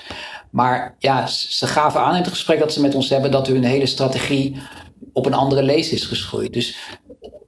Maar 0.50 0.96
ja, 1.00 1.28
ze 1.28 1.68
gaven 1.68 2.02
aan 2.02 2.16
in 2.16 2.22
het 2.22 2.28
gesprek 2.28 2.60
dat 2.60 2.74
ze 2.74 2.82
met 2.82 2.96
ons 2.96 3.10
hebben 3.10 3.32
dat 3.32 3.48
hun 3.48 3.64
hele 3.64 3.86
strategie 3.86 4.58
op 5.14 5.26
een 5.26 5.34
andere 5.34 5.64
lees 5.64 5.92
is 5.92 6.06
geschoeid. 6.06 6.54
Dus 6.54 6.78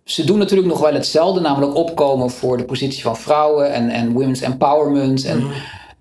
ze 0.03 0.23
doen 0.23 0.37
natuurlijk 0.37 0.67
nog 0.67 0.79
wel 0.79 0.93
hetzelfde, 0.93 1.39
namelijk 1.41 1.75
opkomen 1.75 2.29
voor 2.29 2.57
de 2.57 2.65
positie 2.65 3.03
van 3.03 3.17
vrouwen 3.17 3.73
en, 3.73 3.89
en 3.89 4.11
women's 4.11 4.41
empowerment. 4.41 5.25
En, 5.25 5.37
mhm. 5.37 5.51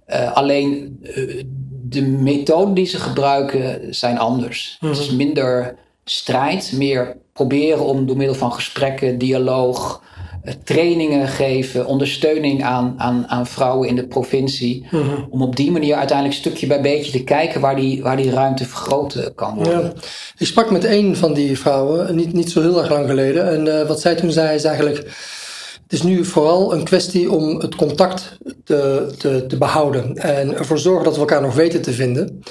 eh, 0.06 0.32
alleen 0.32 0.98
uh, 1.02 1.44
de 1.82 2.02
methoden 2.02 2.74
die 2.74 2.86
ze 2.86 2.98
gebruiken 2.98 3.94
zijn 3.94 4.18
anders. 4.18 4.76
Het 4.80 4.98
is 4.98 5.08
mhm. 5.08 5.16
minder 5.16 5.76
strijd, 6.04 6.72
meer 6.74 7.16
proberen 7.36 7.84
om 7.84 8.06
door 8.06 8.16
middel 8.16 8.34
van 8.34 8.52
gesprekken, 8.52 9.18
dialoog, 9.18 10.02
eh, 10.42 10.54
trainingen 10.64 11.28
geven, 11.28 11.86
ondersteuning 11.86 12.64
aan, 12.64 12.94
aan, 12.96 13.24
aan 13.28 13.46
vrouwen 13.46 13.88
in 13.88 13.96
de 13.96 14.06
provincie. 14.06 14.86
Mhm. 14.90 15.24
Om 15.30 15.42
op 15.42 15.56
die 15.56 15.70
manier 15.70 15.94
uiteindelijk 15.94 16.38
stukje 16.38 16.66
bij 16.66 16.80
beetje 16.80 17.12
te 17.12 17.24
kijken 17.24 17.60
waar 17.60 17.76
die, 17.76 18.02
waar 18.02 18.16
die 18.16 18.30
ruimte 18.30 18.64
vergroot 18.64 19.32
kan 19.34 19.54
worden. 19.54 19.82
Ja. 19.82 19.92
Ik 20.38 20.46
sprak 20.46 20.70
met 20.70 20.84
een 20.84 21.16
van 21.16 21.34
die 21.34 21.58
vrouwen, 21.58 22.16
niet, 22.16 22.32
niet 22.32 22.50
zo 22.50 22.60
heel 22.60 22.78
erg 22.78 22.90
lang 22.90 23.08
geleden. 23.08 23.48
En 23.48 23.66
uh, 23.66 23.88
wat 23.88 24.00
zij 24.00 24.14
toen 24.14 24.30
zei 24.30 24.54
is 24.54 24.64
eigenlijk. 24.64 24.96
Het 25.82 25.92
is 25.92 26.02
nu 26.02 26.24
vooral 26.24 26.72
een 26.72 26.84
kwestie 26.84 27.30
om 27.30 27.60
het 27.60 27.74
contact 27.74 28.38
te, 28.64 29.12
te, 29.18 29.46
te 29.46 29.56
behouden 29.56 30.16
en 30.16 30.56
ervoor 30.56 30.78
zorgen 30.78 31.04
dat 31.04 31.14
we 31.14 31.20
elkaar 31.20 31.42
nog 31.42 31.54
weten 31.54 31.82
te 31.82 31.92
vinden. 31.92 32.42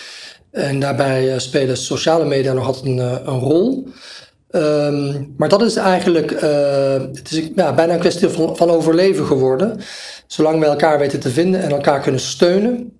En 0.51 0.79
daarbij 0.79 1.33
eh, 1.33 1.39
spelen 1.39 1.77
sociale 1.77 2.25
media 2.25 2.53
nog 2.53 2.65
altijd 2.65 2.85
een, 2.85 2.97
een 2.97 3.39
rol. 3.39 3.87
Um, 4.55 5.33
maar 5.38 5.50
dat 5.50 5.62
is 5.62 5.75
eigenlijk 5.75 6.31
uh, 6.31 6.93
het 6.93 7.31
is, 7.31 7.50
ja, 7.55 7.74
bijna 7.74 7.93
een 7.93 8.00
kwestie 8.00 8.29
van, 8.29 8.57
van 8.57 8.69
overleven 8.69 9.25
geworden. 9.25 9.79
Zolang 10.27 10.59
we 10.59 10.65
elkaar 10.65 11.00
weten 11.00 11.19
te 11.19 11.29
vinden 11.29 11.62
en 11.62 11.71
elkaar 11.71 12.00
kunnen 12.00 12.21
steunen, 12.21 13.00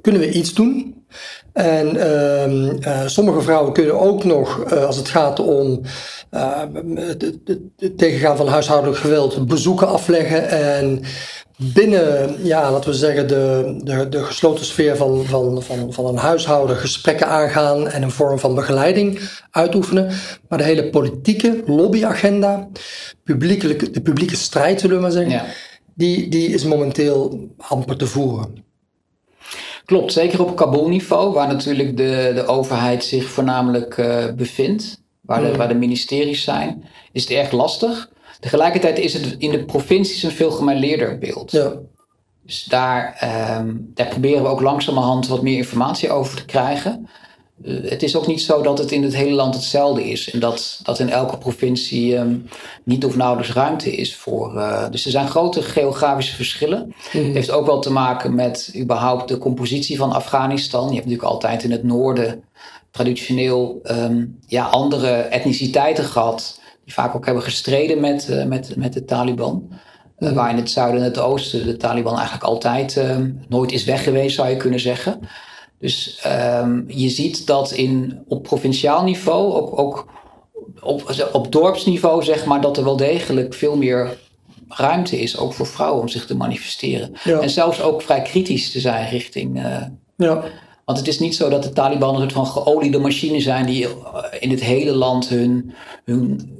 kunnen 0.00 0.20
we 0.20 0.30
iets 0.30 0.54
doen. 0.54 1.04
En 1.52 1.96
uh, 1.96 2.46
uh, 2.46 3.06
sommige 3.06 3.40
vrouwen 3.40 3.72
kunnen 3.72 4.00
ook 4.00 4.24
nog, 4.24 4.72
uh, 4.72 4.84
als 4.84 4.96
het 4.96 5.08
gaat 5.08 5.40
om 5.40 5.80
het 6.30 7.98
tegengaan 7.98 8.36
van 8.36 8.48
huishoudelijk 8.48 8.98
geweld, 8.98 9.46
bezoeken 9.46 9.88
afleggen 9.88 10.48
en 10.48 11.02
binnen, 11.62 12.36
ja, 12.44 12.72
laten 12.72 12.90
we 12.90 12.96
zeggen, 12.96 13.28
de, 13.28 13.74
de, 13.84 14.08
de 14.08 14.24
gesloten 14.24 14.64
sfeer 14.64 14.96
van, 14.96 15.24
van, 15.24 15.62
van, 15.62 15.92
van 15.92 16.06
een 16.06 16.16
huishouden 16.16 16.76
gesprekken 16.76 17.26
aangaan 17.26 17.88
en 17.88 18.02
een 18.02 18.10
vorm 18.10 18.38
van 18.38 18.54
begeleiding 18.54 19.20
uitoefenen. 19.50 20.10
Maar 20.48 20.58
de 20.58 20.64
hele 20.64 20.90
politieke 20.90 21.62
lobbyagenda, 21.66 22.68
publiekelijke, 23.24 23.90
de 23.90 24.00
publieke 24.00 24.36
strijd, 24.36 24.80
zullen 24.80 24.96
we 24.96 25.02
maar 25.02 25.10
zeggen, 25.10 25.42
die, 25.94 26.28
die 26.28 26.48
is 26.48 26.64
momenteel 26.64 27.48
amper 27.56 27.96
te 27.96 28.06
voeren. 28.06 28.68
Klopt, 29.84 30.12
zeker 30.12 30.44
op 30.44 30.56
Kabul-niveau, 30.56 31.32
waar 31.32 31.48
natuurlijk 31.48 31.96
de, 31.96 32.32
de 32.34 32.46
overheid 32.46 33.04
zich 33.04 33.24
voornamelijk 33.28 33.96
uh, 33.96 34.24
bevindt, 34.36 35.00
waar 35.20 35.40
de, 35.40 35.48
hmm. 35.48 35.56
waar 35.56 35.68
de 35.68 35.74
ministeries 35.74 36.42
zijn, 36.42 36.84
is 37.12 37.22
het 37.22 37.32
erg 37.32 37.50
lastig. 37.50 38.10
Tegelijkertijd 38.40 38.98
is 38.98 39.12
het 39.12 39.34
in 39.38 39.50
de 39.50 39.64
provincies 39.64 40.22
een 40.22 40.30
veel 40.30 40.50
gemêleerder 40.50 41.18
beeld. 41.18 41.50
Ja. 41.50 41.72
Dus 42.42 42.64
daar, 42.64 43.18
um, 43.60 43.90
daar 43.94 44.08
proberen 44.08 44.42
we 44.42 44.48
ook 44.48 44.60
langzamerhand 44.60 45.28
wat 45.28 45.42
meer 45.42 45.56
informatie 45.56 46.10
over 46.10 46.36
te 46.36 46.44
krijgen. 46.44 47.08
Uh, 47.64 47.90
het 47.90 48.02
is 48.02 48.16
ook 48.16 48.26
niet 48.26 48.42
zo 48.42 48.62
dat 48.62 48.78
het 48.78 48.92
in 48.92 49.02
het 49.02 49.14
hele 49.16 49.34
land 49.34 49.54
hetzelfde 49.54 50.10
is. 50.10 50.30
En 50.30 50.40
dat, 50.40 50.80
dat 50.82 50.98
in 50.98 51.08
elke 51.08 51.38
provincie 51.38 52.16
um, 52.16 52.48
niet 52.84 53.04
of 53.04 53.16
nauwelijks 53.16 53.52
ruimte 53.52 53.96
is 53.96 54.16
voor. 54.16 54.54
Uh, 54.54 54.90
dus 54.90 55.04
er 55.04 55.10
zijn 55.10 55.28
grote 55.28 55.62
geografische 55.62 56.34
verschillen. 56.34 56.84
Mm 56.86 56.94
-hmm. 57.10 57.24
Het 57.24 57.34
heeft 57.34 57.50
ook 57.50 57.66
wel 57.66 57.80
te 57.80 57.92
maken 57.92 58.34
met 58.34 58.72
überhaupt 58.76 59.28
de 59.28 59.38
compositie 59.38 59.96
van 59.96 60.12
Afghanistan. 60.12 60.88
Je 60.88 60.94
hebt 60.94 61.06
natuurlijk 61.06 61.32
altijd 61.32 61.62
in 61.64 61.70
het 61.70 61.84
noorden 61.84 62.44
traditioneel 62.90 63.80
um, 63.84 64.38
ja, 64.46 64.64
andere 64.64 65.10
etniciteiten 65.10 66.04
gehad 66.04 66.59
vaak 66.92 67.14
ook 67.16 67.24
hebben 67.24 67.42
gestreden 67.42 68.00
met, 68.00 68.28
uh, 68.30 68.44
met, 68.44 68.76
met 68.76 68.92
de 68.92 69.04
Taliban. 69.04 69.68
Uh. 70.18 70.32
Waar 70.32 70.50
in 70.50 70.56
het 70.56 70.70
zuiden 70.70 71.00
en 71.00 71.06
het 71.06 71.18
oosten 71.18 71.66
de 71.66 71.76
Taliban 71.76 72.14
eigenlijk 72.14 72.44
altijd 72.44 72.96
uh, 72.96 73.16
nooit 73.48 73.72
is 73.72 73.84
weg 73.84 74.04
geweest, 74.04 74.34
zou 74.34 74.48
je 74.48 74.56
kunnen 74.56 74.80
zeggen. 74.80 75.20
Dus 75.78 76.22
um, 76.60 76.84
je 76.88 77.08
ziet 77.08 77.46
dat 77.46 77.72
in, 77.72 78.24
op 78.28 78.42
provinciaal 78.42 79.02
niveau, 79.02 79.52
ook, 79.52 79.78
ook 79.78 80.06
op, 80.80 81.28
op 81.32 81.52
dorpsniveau, 81.52 82.22
zeg 82.22 82.44
maar, 82.44 82.60
dat 82.60 82.76
er 82.76 82.84
wel 82.84 82.96
degelijk 82.96 83.54
veel 83.54 83.76
meer 83.76 84.16
ruimte 84.68 85.20
is, 85.20 85.38
ook 85.38 85.52
voor 85.52 85.66
vrouwen, 85.66 86.00
om 86.00 86.08
zich 86.08 86.26
te 86.26 86.36
manifesteren. 86.36 87.12
Ja. 87.24 87.40
En 87.40 87.50
zelfs 87.50 87.82
ook 87.82 88.02
vrij 88.02 88.22
kritisch 88.22 88.70
te 88.70 88.80
zijn 88.80 89.08
richting. 89.08 89.62
ja. 90.16 90.42
Want 90.90 91.02
het 91.02 91.10
is 91.10 91.18
niet 91.18 91.34
zo 91.34 91.48
dat 91.48 91.62
de 91.62 91.72
Taliban 91.72 92.14
een 92.14 92.20
soort 92.20 92.32
van 92.32 92.46
geoliede 92.46 92.98
machine 92.98 93.40
zijn 93.40 93.66
die 93.66 93.86
in 94.40 94.50
het 94.50 94.60
hele 94.60 94.92
land 94.92 95.28
hun, 95.28 95.74
hun 96.04 96.50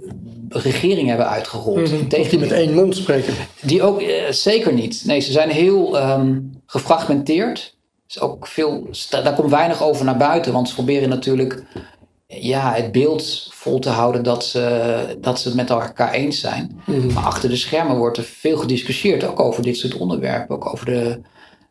regering 0.48 1.08
hebben 1.08 1.28
uitgerold. 1.28 1.90
Mm 1.90 1.98
-hmm. 1.98 2.08
tegen 2.08 2.30
die 2.30 2.38
met 2.38 2.52
één 2.52 2.74
mond 2.74 2.96
spreken. 2.96 3.34
Die 3.60 3.82
ook 3.82 4.00
eh, 4.00 4.30
zeker 4.30 4.72
niet. 4.72 5.02
Nee, 5.04 5.20
ze 5.20 5.32
zijn 5.32 5.50
heel 5.50 6.10
um, 6.10 6.60
gefragmenteerd. 6.66 7.76
Is 8.08 8.20
ook 8.20 8.46
veel, 8.46 8.88
daar 9.10 9.34
komt 9.34 9.50
weinig 9.50 9.82
over 9.82 10.04
naar 10.04 10.16
buiten, 10.16 10.52
want 10.52 10.68
ze 10.68 10.74
proberen 10.74 11.08
natuurlijk 11.08 11.62
ja, 12.26 12.72
het 12.74 12.92
beeld 12.92 13.48
vol 13.52 13.78
te 13.78 13.88
houden 13.88 14.22
dat 14.22 14.44
ze, 14.44 15.16
dat 15.20 15.40
ze 15.40 15.48
het 15.48 15.56
met 15.56 15.70
elkaar 15.70 16.12
eens 16.12 16.40
zijn. 16.40 16.80
Mm 16.86 17.00
-hmm. 17.00 17.12
Maar 17.12 17.24
achter 17.24 17.48
de 17.48 17.56
schermen 17.56 17.96
wordt 17.96 18.16
er 18.16 18.24
veel 18.24 18.56
gediscussieerd, 18.56 19.24
ook 19.24 19.40
over 19.40 19.62
dit 19.62 19.76
soort 19.76 19.96
onderwerpen. 19.96 20.56
Ook 20.56 20.72
over 20.72 20.86
de, 20.86 21.20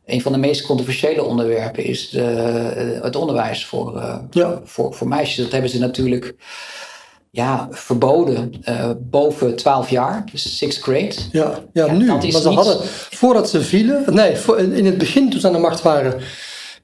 een 0.10 0.22
van 0.22 0.32
de 0.32 0.38
meest 0.38 0.62
controversiële 0.62 1.24
onderwerpen 1.24 1.84
is 1.84 2.10
de, 2.10 3.00
het 3.02 3.16
onderwijs 3.16 3.66
voor, 3.66 3.96
uh, 3.96 4.18
ja. 4.32 4.62
voor, 4.64 4.94
voor 4.94 5.08
meisjes. 5.08 5.44
Dat 5.44 5.52
hebben 5.52 5.70
ze 5.70 5.80
natuurlijk 5.80 6.36
ja, 7.32 7.68
verboden 7.72 8.54
uh, 8.70 8.92
boven 9.00 9.56
12 9.56 9.90
jaar, 9.90 10.24
dus 10.32 10.58
sixth 10.58 10.82
grade. 10.82 11.16
Ja, 11.32 11.60
ja, 11.74 11.86
ja 11.86 11.94
nu. 11.94 12.06
maar 12.06 12.22
ze 12.22 12.50
hadden, 12.50 12.78
voordat 13.10 13.50
ze 13.50 13.62
vielen, 13.62 14.14
nee, 14.14 14.36
in 14.58 14.86
het 14.86 14.98
begin 14.98 15.30
toen 15.30 15.40
ze 15.40 15.48
aan 15.48 15.54
de 15.54 15.60
macht 15.60 15.82
waren, 15.82 16.22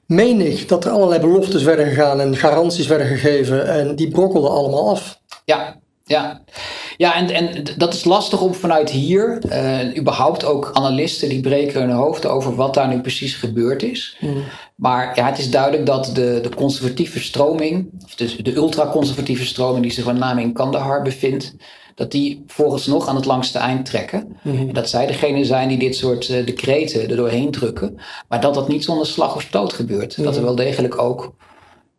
meen 0.06 0.40
ik 0.40 0.68
dat 0.68 0.84
er 0.84 0.90
allerlei 0.90 1.20
beloftes 1.20 1.62
werden 1.62 1.86
gegaan 1.86 2.20
en 2.20 2.36
garanties 2.36 2.86
werden 2.86 3.06
gegeven 3.06 3.66
en 3.66 3.96
die 3.96 4.08
brokkelden 4.08 4.50
allemaal 4.50 4.90
af. 4.90 5.20
Ja, 5.44 5.80
ja. 6.06 6.40
Ja, 6.96 7.14
en, 7.14 7.30
en 7.30 7.64
dat 7.76 7.94
is 7.94 8.04
lastig 8.04 8.40
om 8.40 8.54
vanuit 8.54 8.90
hier, 8.90 9.38
uh, 9.48 9.96
überhaupt 9.96 10.44
ook 10.44 10.70
analisten 10.72 11.28
die 11.28 11.40
breken 11.40 11.80
hun 11.80 11.90
hoofd 11.90 12.26
over 12.26 12.54
wat 12.54 12.74
daar 12.74 12.88
nu 12.88 13.00
precies 13.00 13.34
gebeurd 13.34 13.82
is. 13.82 14.16
Mm. 14.20 14.42
Maar 14.74 15.12
ja, 15.14 15.26
het 15.26 15.38
is 15.38 15.50
duidelijk 15.50 15.86
dat 15.86 16.10
de, 16.14 16.38
de 16.42 16.54
conservatieve 16.54 17.20
stroming, 17.20 17.90
of 18.04 18.14
de, 18.14 18.42
de 18.42 18.54
ultraconservatieve 18.54 19.46
stroming 19.46 19.82
die 19.82 19.92
zich 19.92 20.06
met 20.06 20.16
name 20.16 20.40
in 20.40 20.52
Kandahar 20.52 21.02
bevindt, 21.02 21.54
dat 21.94 22.10
die 22.10 22.44
nog 22.86 23.08
aan 23.08 23.16
het 23.16 23.24
langste 23.24 23.58
eind 23.58 23.86
trekken. 23.86 24.38
Mm 24.42 24.56
-hmm. 24.56 24.68
En 24.68 24.74
dat 24.74 24.88
zij 24.88 25.06
degene 25.06 25.44
zijn 25.44 25.68
die 25.68 25.78
dit 25.78 25.96
soort 25.96 26.28
uh, 26.28 26.46
decreten 26.46 27.10
er 27.10 27.16
doorheen 27.16 27.50
drukken. 27.50 28.00
Maar 28.28 28.40
dat 28.40 28.54
dat 28.54 28.68
niet 28.68 28.84
zonder 28.84 29.06
slag 29.06 29.34
of 29.34 29.42
stoot 29.42 29.72
gebeurt. 29.72 30.16
Mm 30.16 30.24
Dat 30.24 30.36
er 30.36 30.42
wel 30.42 30.54
degelijk 30.54 31.02
ook 31.02 31.34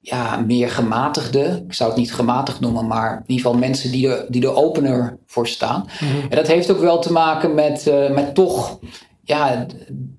ja, 0.10 0.44
meer 0.46 0.70
gematigde, 0.70 1.64
ik 1.68 1.74
zou 1.74 1.90
het 1.90 2.00
niet 2.00 2.14
gematigd 2.14 2.60
noemen, 2.60 2.88
maar 2.88 3.12
in 3.12 3.24
ieder 3.28 3.46
geval 3.46 3.60
mensen 3.60 3.92
die 3.92 4.08
er, 4.10 4.26
die 4.30 4.42
er 4.42 4.56
opener 4.56 5.18
voor 5.26 5.48
staan. 5.48 5.90
Mm-hmm. 6.00 6.22
En 6.30 6.36
dat 6.36 6.48
heeft 6.48 6.72
ook 6.72 6.80
wel 6.80 7.00
te 7.00 7.12
maken 7.12 7.54
met, 7.54 7.88
uh, 7.88 8.10
met 8.10 8.36
toch 8.36 8.80
ja, 9.24 9.66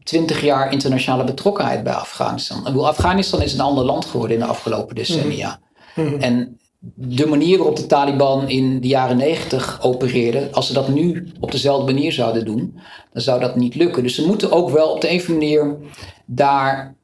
twintig 0.03 0.41
jaar 0.41 0.73
internationale 0.73 1.25
betrokkenheid 1.25 1.83
bij 1.83 1.93
Afghanistan. 1.93 2.59
Ik 2.59 2.65
bedoel, 2.65 2.89
Afghanistan 2.89 3.43
is 3.43 3.53
een 3.53 3.61
ander 3.61 3.85
land 3.85 4.05
geworden 4.05 4.37
in 4.37 4.43
de 4.43 4.49
afgelopen 4.49 4.95
decennia. 4.95 5.59
Mm-hmm. 5.95 6.21
En 6.21 6.59
de 6.95 7.27
manier 7.27 7.57
waarop 7.57 7.77
de 7.77 7.87
Taliban 7.87 8.49
in 8.49 8.81
de 8.81 8.89
jaren 8.89 9.17
negentig 9.17 9.83
opereerden, 9.83 10.53
als 10.53 10.67
ze 10.67 10.73
dat 10.73 10.89
nu 10.89 11.33
op 11.41 11.53
dezelfde 11.53 11.93
manier 11.93 12.13
zouden 12.13 12.45
doen, 12.45 12.79
dan 13.13 13.23
zou 13.23 13.41
dat 13.41 13.57
niet 13.57 13.75
lukken. 13.75 14.03
Dus 14.03 14.15
ze 14.15 14.27
moeten 14.27 14.53
ook 14.53 14.71
wel 14.71 14.89
op 14.89 15.01
de 15.01 15.11
een 15.11 15.21
of 15.21 15.29
andere 15.29 15.47
manier 15.47 15.77
daar 16.27 16.97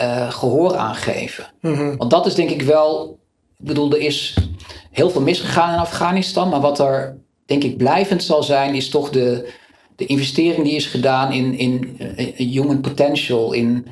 uh, 0.00 0.30
gehoor 0.30 0.76
aan 0.76 0.94
geven. 0.94 1.46
Mm-hmm. 1.60 1.96
Want 1.96 2.10
dat 2.10 2.26
is 2.26 2.34
denk 2.34 2.50
ik 2.50 2.62
wel, 2.62 3.18
ik 3.58 3.66
bedoel, 3.66 3.92
er 3.92 4.00
is 4.00 4.36
heel 4.90 5.10
veel 5.10 5.20
misgegaan 5.20 5.72
in 5.72 5.80
Afghanistan, 5.80 6.48
maar 6.48 6.60
wat 6.60 6.78
er 6.78 7.16
denk 7.46 7.64
ik 7.64 7.76
blijvend 7.76 8.22
zal 8.22 8.42
zijn, 8.42 8.74
is 8.74 8.88
toch 8.88 9.10
de, 9.10 9.52
de 9.96 10.06
investering 10.06 10.64
die 10.64 10.74
is 10.74 10.86
gedaan 10.86 11.32
in, 11.32 11.58
in, 11.58 11.98
in 12.34 12.48
human 12.48 12.80
potential, 12.80 13.52
in 13.52 13.86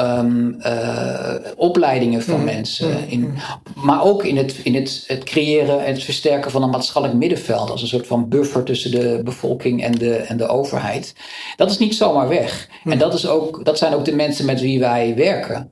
um, 0.00 0.56
uh, 0.60 1.34
opleidingen 1.56 2.22
van 2.22 2.38
mm. 2.38 2.44
mensen. 2.44 2.90
Mm. 2.90 3.04
In, 3.08 3.34
maar 3.74 4.04
ook 4.04 4.24
in, 4.24 4.36
het, 4.36 4.60
in 4.62 4.74
het, 4.74 5.04
het 5.06 5.24
creëren 5.24 5.84
en 5.84 5.92
het 5.92 6.02
versterken 6.02 6.50
van 6.50 6.62
een 6.62 6.70
maatschappelijk 6.70 7.20
middenveld. 7.20 7.70
Als 7.70 7.82
een 7.82 7.88
soort 7.88 8.06
van 8.06 8.28
buffer 8.28 8.62
tussen 8.62 8.90
de 8.90 9.20
bevolking 9.24 9.82
en 9.82 9.92
de, 9.92 10.14
en 10.16 10.36
de 10.36 10.46
overheid. 10.46 11.14
Dat 11.56 11.70
is 11.70 11.78
niet 11.78 11.94
zomaar 11.94 12.28
weg. 12.28 12.68
Mm. 12.84 12.92
En 12.92 12.98
dat, 12.98 13.14
is 13.14 13.26
ook, 13.26 13.64
dat 13.64 13.78
zijn 13.78 13.94
ook 13.94 14.04
de 14.04 14.14
mensen 14.14 14.46
met 14.46 14.60
wie 14.60 14.78
wij 14.80 15.14
werken. 15.16 15.70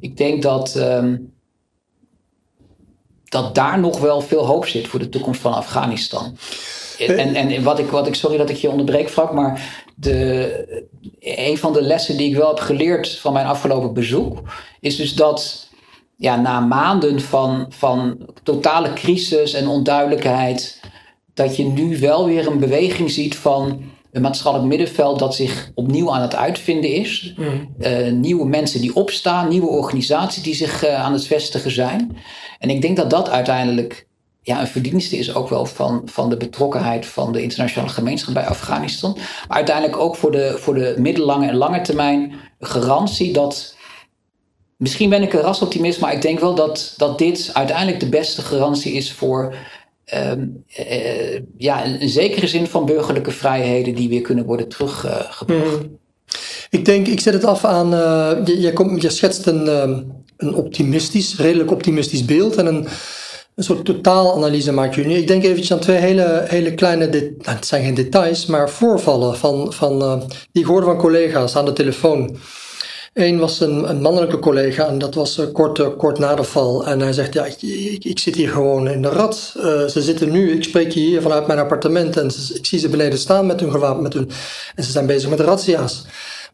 Ik 0.00 0.16
denk 0.16 0.42
dat. 0.42 0.74
Um, 0.76 1.36
dat 3.28 3.54
daar 3.54 3.80
nog 3.80 4.00
wel 4.00 4.20
veel 4.20 4.46
hoop 4.46 4.66
zit 4.66 4.88
voor 4.88 4.98
de 4.98 5.08
toekomst 5.08 5.40
van 5.40 5.54
Afghanistan. 5.54 6.36
En, 6.98 7.34
en 7.34 7.62
wat, 7.62 7.78
ik, 7.78 7.86
wat 7.86 8.06
ik, 8.06 8.14
sorry 8.14 8.36
dat 8.36 8.50
ik 8.50 8.56
je 8.56 8.70
onderbreek, 8.70 9.10
Frank, 9.10 9.32
maar 9.32 9.84
de, 10.00 10.90
een 11.20 11.58
van 11.58 11.72
de 11.72 11.82
lessen 11.82 12.16
die 12.16 12.28
ik 12.28 12.36
wel 12.36 12.48
heb 12.48 12.58
geleerd 12.58 13.18
van 13.18 13.32
mijn 13.32 13.46
afgelopen 13.46 13.94
bezoek, 13.94 14.42
is 14.80 14.96
dus 14.96 15.14
dat 15.14 15.68
ja, 16.16 16.40
na 16.40 16.60
maanden 16.60 17.20
van, 17.20 17.66
van 17.68 18.28
totale 18.42 18.92
crisis 18.92 19.54
en 19.54 19.68
onduidelijkheid, 19.68 20.80
dat 21.34 21.56
je 21.56 21.64
nu 21.64 21.98
wel 21.98 22.26
weer 22.26 22.46
een 22.46 22.58
beweging 22.58 23.10
ziet 23.10 23.36
van 23.36 23.82
een 24.12 24.22
maatschappelijk 24.22 24.68
middenveld 24.68 25.18
dat 25.18 25.34
zich 25.34 25.70
opnieuw 25.74 26.12
aan 26.12 26.22
het 26.22 26.34
uitvinden 26.34 26.92
is. 26.92 27.34
Mm. 27.36 27.74
Eh, 27.78 28.12
nieuwe 28.12 28.46
mensen 28.46 28.80
die 28.80 28.94
opstaan, 28.94 29.48
nieuwe 29.48 29.68
organisaties 29.68 30.42
die 30.42 30.54
zich 30.54 30.84
uh, 30.84 31.04
aan 31.04 31.12
het 31.12 31.26
vestigen 31.26 31.70
zijn. 31.70 32.16
En 32.58 32.70
ik 32.70 32.82
denk 32.82 32.96
dat 32.96 33.10
dat 33.10 33.30
uiteindelijk 33.30 34.07
ja, 34.42 34.60
een 34.60 34.66
verdienste 34.66 35.16
is 35.16 35.34
ook 35.34 35.48
wel 35.48 35.66
van, 35.66 36.02
van 36.04 36.30
de 36.30 36.36
betrokkenheid 36.36 37.06
van 37.06 37.32
de 37.32 37.42
internationale 37.42 37.92
gemeenschap 37.92 38.34
bij 38.34 38.46
Afghanistan. 38.46 39.12
Maar 39.48 39.56
uiteindelijk 39.56 39.96
ook 39.96 40.16
voor 40.16 40.30
de, 40.30 40.54
voor 40.58 40.74
de 40.74 40.94
middellange 40.98 41.48
en 41.48 41.56
lange 41.56 41.80
termijn 41.80 42.32
garantie 42.60 43.32
dat. 43.32 43.76
Misschien 44.76 45.10
ben 45.10 45.22
ik 45.22 45.32
een 45.32 45.40
rasoptimist, 45.40 46.00
maar 46.00 46.12
ik 46.12 46.22
denk 46.22 46.40
wel 46.40 46.54
dat, 46.54 46.94
dat 46.96 47.18
dit 47.18 47.50
uiteindelijk 47.52 48.00
de 48.00 48.08
beste 48.08 48.42
garantie 48.42 48.92
is 48.92 49.12
voor 49.12 49.54
Ehm, 50.08 50.46
eh, 50.74 51.40
ja, 51.56 51.86
een, 51.86 52.08
zekere 52.08 52.46
zin 52.46 52.66
van 52.66 52.86
burgerlijke 52.86 53.30
vrijheden 53.30 53.94
die 53.94 54.08
weer 54.08 54.20
kunnen 54.20 54.44
worden 54.44 54.68
teruggebracht. 54.68 55.48
Mm. 55.48 55.98
Ik 56.70 56.84
denk, 56.84 57.06
ik 57.06 57.20
zet 57.20 57.34
het 57.34 57.44
af 57.44 57.64
aan, 57.64 57.94
uh, 57.94 58.46
je, 58.46 58.60
je, 58.60 58.72
komt, 58.72 59.12
schetst 59.12 59.46
een, 59.46 59.68
ehm, 59.68 60.02
een 60.36 60.54
optimistisch, 60.54 61.36
redelijk 61.36 61.70
optimistisch 61.70 62.24
beeld 62.24 62.56
en 62.56 62.66
een, 62.66 62.86
een 63.58 63.64
soort 63.64 63.84
totaalanalyse 63.84 64.72
maak 64.72 64.94
je 64.94 65.04
nu. 65.04 65.14
Ik 65.14 65.26
denk 65.26 65.42
eventjes 65.42 65.72
aan 65.72 65.78
twee 65.78 65.96
hele, 65.96 66.44
hele 66.46 66.74
kleine, 66.74 67.06
nou, 67.06 67.56
het 67.56 67.66
zijn 67.66 67.84
geen 67.84 67.94
details, 67.94 68.46
maar 68.46 68.70
voorvallen 68.70 69.36
van, 69.36 69.72
van, 69.72 70.02
uh, 70.02 70.20
die 70.52 70.62
ik 70.62 70.82
van 70.82 70.96
collega's 70.96 71.56
aan 71.56 71.64
de 71.64 71.72
telefoon. 71.72 72.36
Eén 73.14 73.38
was 73.38 73.60
een, 73.60 73.88
een, 73.88 74.00
mannelijke 74.00 74.38
collega 74.38 74.86
en 74.86 74.98
dat 74.98 75.14
was 75.14 75.38
uh, 75.38 75.46
kort, 75.52 75.78
uh, 75.78 75.86
kort 75.96 76.18
na 76.18 76.34
de 76.34 76.44
val. 76.44 76.86
En 76.86 77.00
hij 77.00 77.12
zegt, 77.12 77.34
ja, 77.34 77.44
ik, 77.44 77.62
ik, 78.04 78.18
zit 78.18 78.34
hier 78.34 78.48
gewoon 78.48 78.88
in 78.88 79.02
de 79.02 79.08
rat. 79.08 79.36
Ze 79.90 80.02
zitten 80.02 80.30
nu, 80.30 80.52
ik 80.52 80.64
spreek 80.64 80.92
hier 80.92 81.22
vanuit 81.22 81.46
mijn 81.46 81.58
appartement 81.58 82.16
en 82.16 82.26
ik 82.54 82.66
zie 82.66 82.78
ze 82.78 82.88
beneden 82.88 83.18
staan 83.18 83.46
met 83.46 83.60
hun 83.60 83.70
gewapend. 83.70 84.02
Met 84.02 84.12
hun, 84.12 84.30
en 84.74 84.84
ze 84.84 84.90
zijn 84.90 85.06
bezig 85.06 85.30
met 85.30 85.40
razzia's. 85.40 86.04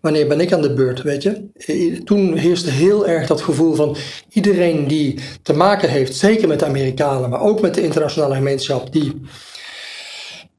Wanneer 0.04 0.26
ben 0.28 0.40
ik 0.40 0.52
aan 0.52 0.62
de 0.62 0.74
beurt, 0.74 1.02
weet 1.02 1.22
je? 1.22 2.02
Toen 2.04 2.36
heerste 2.36 2.70
heel 2.70 3.06
erg 3.06 3.26
dat 3.26 3.40
gevoel 3.40 3.74
van 3.74 3.96
iedereen 4.32 4.86
die 4.86 5.18
te 5.42 5.52
maken 5.52 5.88
heeft, 5.88 6.16
zeker 6.16 6.48
met 6.48 6.58
de 6.58 6.64
Amerikanen, 6.64 7.30
maar 7.30 7.40
ook 7.40 7.60
met 7.60 7.74
de 7.74 7.82
internationale 7.82 8.34
gemeenschap, 8.34 8.92
die 8.92 9.20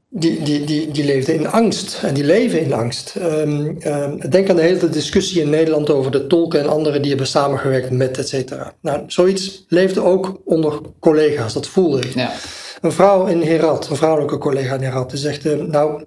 die, 0.10 0.44
die, 0.44 0.64
die, 0.64 0.92
die 0.92 1.06
leefden 1.06 1.36
in 1.36 1.48
angst 1.48 2.00
en 2.04 2.14
die 2.14 2.24
leven 2.24 2.62
in 2.62 2.74
angst. 2.74 3.16
Um, 3.18 3.78
um, 3.86 4.30
denk 4.30 4.50
aan 4.50 4.56
de 4.56 4.62
hele 4.62 4.90
discussie 4.90 5.42
in 5.42 5.50
Nederland 5.50 5.90
over 5.90 6.12
de 6.12 6.28
tolken 6.28 6.60
en 6.60 6.70
anderen 6.70 7.02
die 7.02 7.10
hebben 7.10 7.28
samengewerkt 7.28 7.92
met, 7.92 8.18
et 8.18 8.28
cetera. 8.28 8.74
Nou, 8.82 9.04
zoiets 9.08 9.66
leefde 9.68 10.02
ook 10.04 10.42
onder 10.46 10.80
collega's, 11.00 11.54
dat 11.54 11.68
voelde 11.68 12.00
ik. 12.00 12.14
Ja. 12.14 12.34
Een 12.82 12.92
vrouw 12.92 13.26
in 13.26 13.42
Herat, 13.42 13.90
een 13.90 13.96
vrouwelijke 13.96 14.38
collega 14.38 14.76
in 14.76 14.82
Herat, 14.82 15.10
die 15.10 15.20
zegt, 15.20 15.46
uh, 15.46 15.64
nou, 15.64 16.04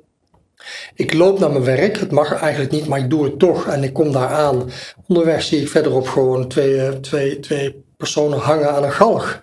ik 0.94 1.14
loop 1.14 1.38
naar 1.38 1.50
mijn 1.50 1.64
werk, 1.64 1.98
het 1.98 2.10
mag 2.10 2.32
eigenlijk 2.32 2.72
niet, 2.72 2.86
maar 2.86 2.98
ik 2.98 3.10
doe 3.10 3.24
het 3.24 3.38
toch 3.38 3.66
en 3.66 3.82
ik 3.82 3.92
kom 3.92 4.12
daar 4.12 4.28
aan. 4.28 4.70
Onderweg 5.06 5.42
zie 5.42 5.60
ik 5.60 5.68
verderop 5.68 6.08
gewoon 6.08 6.48
twee, 6.48 6.74
uh, 6.74 6.88
twee, 6.88 7.40
twee 7.40 7.84
personen 7.96 8.38
hangen 8.38 8.72
aan 8.72 8.84
een 8.84 8.92
galg. 8.92 9.42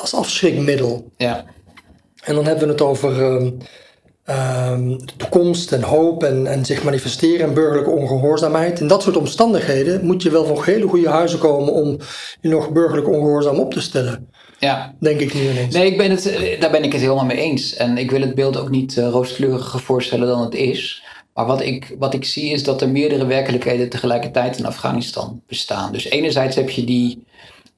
Als 0.00 0.14
afschrikmiddel. 0.14 1.10
Ja. 1.16 1.44
En 2.22 2.34
dan 2.34 2.44
hebben 2.44 2.64
we 2.64 2.72
het 2.72 2.80
over 2.80 3.22
um, 3.22 3.58
um, 4.30 4.98
de 5.06 5.16
toekomst 5.16 5.72
en 5.72 5.82
hoop 5.82 6.24
en, 6.24 6.46
en 6.46 6.64
zich 6.64 6.84
manifesteren 6.84 7.46
en 7.46 7.54
burgerlijke 7.54 7.90
ongehoorzaamheid. 7.90 8.80
In 8.80 8.88
dat 8.88 9.02
soort 9.02 9.16
omstandigheden 9.16 10.04
moet 10.06 10.22
je 10.22 10.30
wel 10.30 10.44
van 10.44 10.64
hele 10.64 10.88
goede 10.88 11.08
huizen 11.08 11.38
komen 11.38 11.72
om 11.72 11.98
je 12.40 12.48
nog 12.48 12.70
burgerlijk 12.70 13.08
ongehoorzaam 13.08 13.58
op 13.58 13.72
te 13.72 13.80
stellen. 13.80 14.28
Ja. 14.60 14.94
Denk 14.98 15.20
ik 15.20 15.34
nu 15.34 15.50
ineens. 15.50 15.74
Nee, 15.74 15.86
ik 15.86 15.96
ben 15.96 16.10
het, 16.10 16.26
eh, 16.26 16.60
daar 16.60 16.70
ben 16.70 16.84
ik 16.84 16.92
het 16.92 17.00
helemaal 17.00 17.24
mee 17.24 17.36
eens. 17.36 17.74
En 17.74 17.98
ik 17.98 18.10
wil 18.10 18.20
het 18.20 18.34
beeld 18.34 18.56
ook 18.56 18.70
niet 18.70 18.96
uh, 18.96 19.08
rooskleuriger 19.08 19.80
voorstellen 19.80 20.26
dan 20.28 20.42
het 20.42 20.54
is. 20.54 21.02
Maar 21.34 21.46
wat 21.46 21.62
ik, 21.62 21.94
wat 21.98 22.14
ik 22.14 22.24
zie 22.24 22.50
is 22.50 22.64
dat 22.64 22.82
er 22.82 22.88
meerdere 22.88 23.26
werkelijkheden 23.26 23.88
tegelijkertijd 23.88 24.58
in 24.58 24.66
Afghanistan 24.66 25.42
bestaan. 25.46 25.92
Dus 25.92 26.04
enerzijds 26.04 26.56
heb 26.56 26.70
je 26.70 26.84
die 26.84 27.24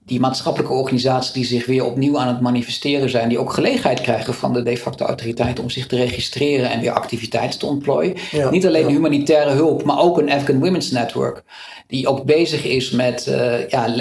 die 0.06 0.20
maatschappelijke 0.20 0.74
organisaties 0.74 1.32
die 1.32 1.44
zich 1.44 1.66
weer 1.66 1.84
opnieuw 1.84 2.18
aan 2.18 2.28
het 2.28 2.40
manifesteren 2.40 3.10
zijn, 3.10 3.28
die 3.28 3.38
ook 3.38 3.52
gelegenheid 3.52 4.00
krijgen 4.00 4.34
van 4.34 4.52
de 4.52 4.62
de 4.62 4.76
facto 4.76 5.06
autoriteiten 5.06 5.64
om 5.64 5.70
zich 5.70 5.86
te 5.86 5.96
registreren 5.96 6.70
en 6.70 6.80
weer 6.80 6.92
activiteiten 6.92 7.58
te 7.58 7.66
ontplooien. 7.66 8.16
Niet 8.50 8.66
alleen 8.66 8.88
humanitaire 8.88 9.50
hulp, 9.50 9.84
maar 9.84 9.98
ook 9.98 10.18
een 10.18 10.30
Afghan 10.30 10.60
Women's 10.60 10.90
Network, 10.90 11.42
die 11.86 12.08
ook 12.08 12.24
bezig 12.24 12.64
is 12.64 12.90
met 12.90 13.26
uh, 13.28 13.68
ja, 13.68 13.94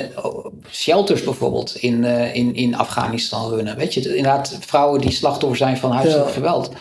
shelters 0.70 1.24
bijvoorbeeld 1.24 1.76
in, 1.76 2.04
uh, 2.04 2.36
in, 2.36 2.56
in 2.56 2.76
Afghanistan 2.76 3.50
runnen. 3.50 3.78
Weet 3.78 3.94
je, 3.94 4.02
inderdaad, 4.02 4.58
vrouwen 4.60 5.02
die 5.02 5.12
slachtoffer 5.12 5.58
zijn 5.58 5.78
van 5.78 5.92
huiselijk 5.92 6.32
geweld. 6.32 6.72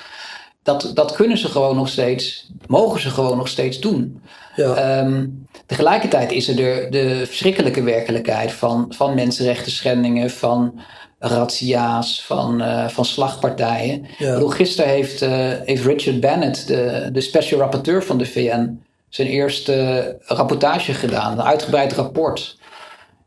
Dat, 0.62 0.90
dat 0.94 1.12
kunnen 1.12 1.38
ze 1.38 1.49
gewoon 1.49 1.77
nog 1.77 1.88
steeds, 1.88 2.51
mogen 2.66 3.01
ze 3.01 3.11
gewoon 3.11 3.37
nog 3.37 3.49
steeds 3.49 3.81
doen. 3.81 4.23
Ja. 4.57 5.01
Um, 5.01 5.46
tegelijkertijd 5.66 6.33
is 6.33 6.49
er 6.49 6.57
de, 6.57 6.87
de 6.90 7.23
verschrikkelijke 7.27 7.83
werkelijkheid 7.83 8.53
van, 8.53 8.87
van 8.88 9.14
mensenrechten 9.14 9.73
schendingen, 9.73 10.31
van 10.31 10.81
razzia's, 11.18 12.25
van, 12.25 12.62
uh, 12.62 12.88
van 12.88 13.05
slagpartijen. 13.05 14.07
Ja. 14.18 14.33
Bedoel, 14.33 14.49
gisteren 14.49 14.90
heeft, 14.90 15.23
uh, 15.23 15.31
heeft 15.64 15.85
Richard 15.85 16.20
Bennett, 16.20 16.66
de, 16.66 17.09
de 17.12 17.20
special 17.20 17.61
rapporteur 17.61 18.03
van 18.03 18.18
de 18.18 18.27
VN, 18.27 18.83
zijn 19.09 19.29
eerste 19.29 20.16
rapportage 20.25 20.94
gedaan, 20.94 21.33
een 21.33 21.44
uitgebreid 21.44 21.92
rapport. 21.92 22.59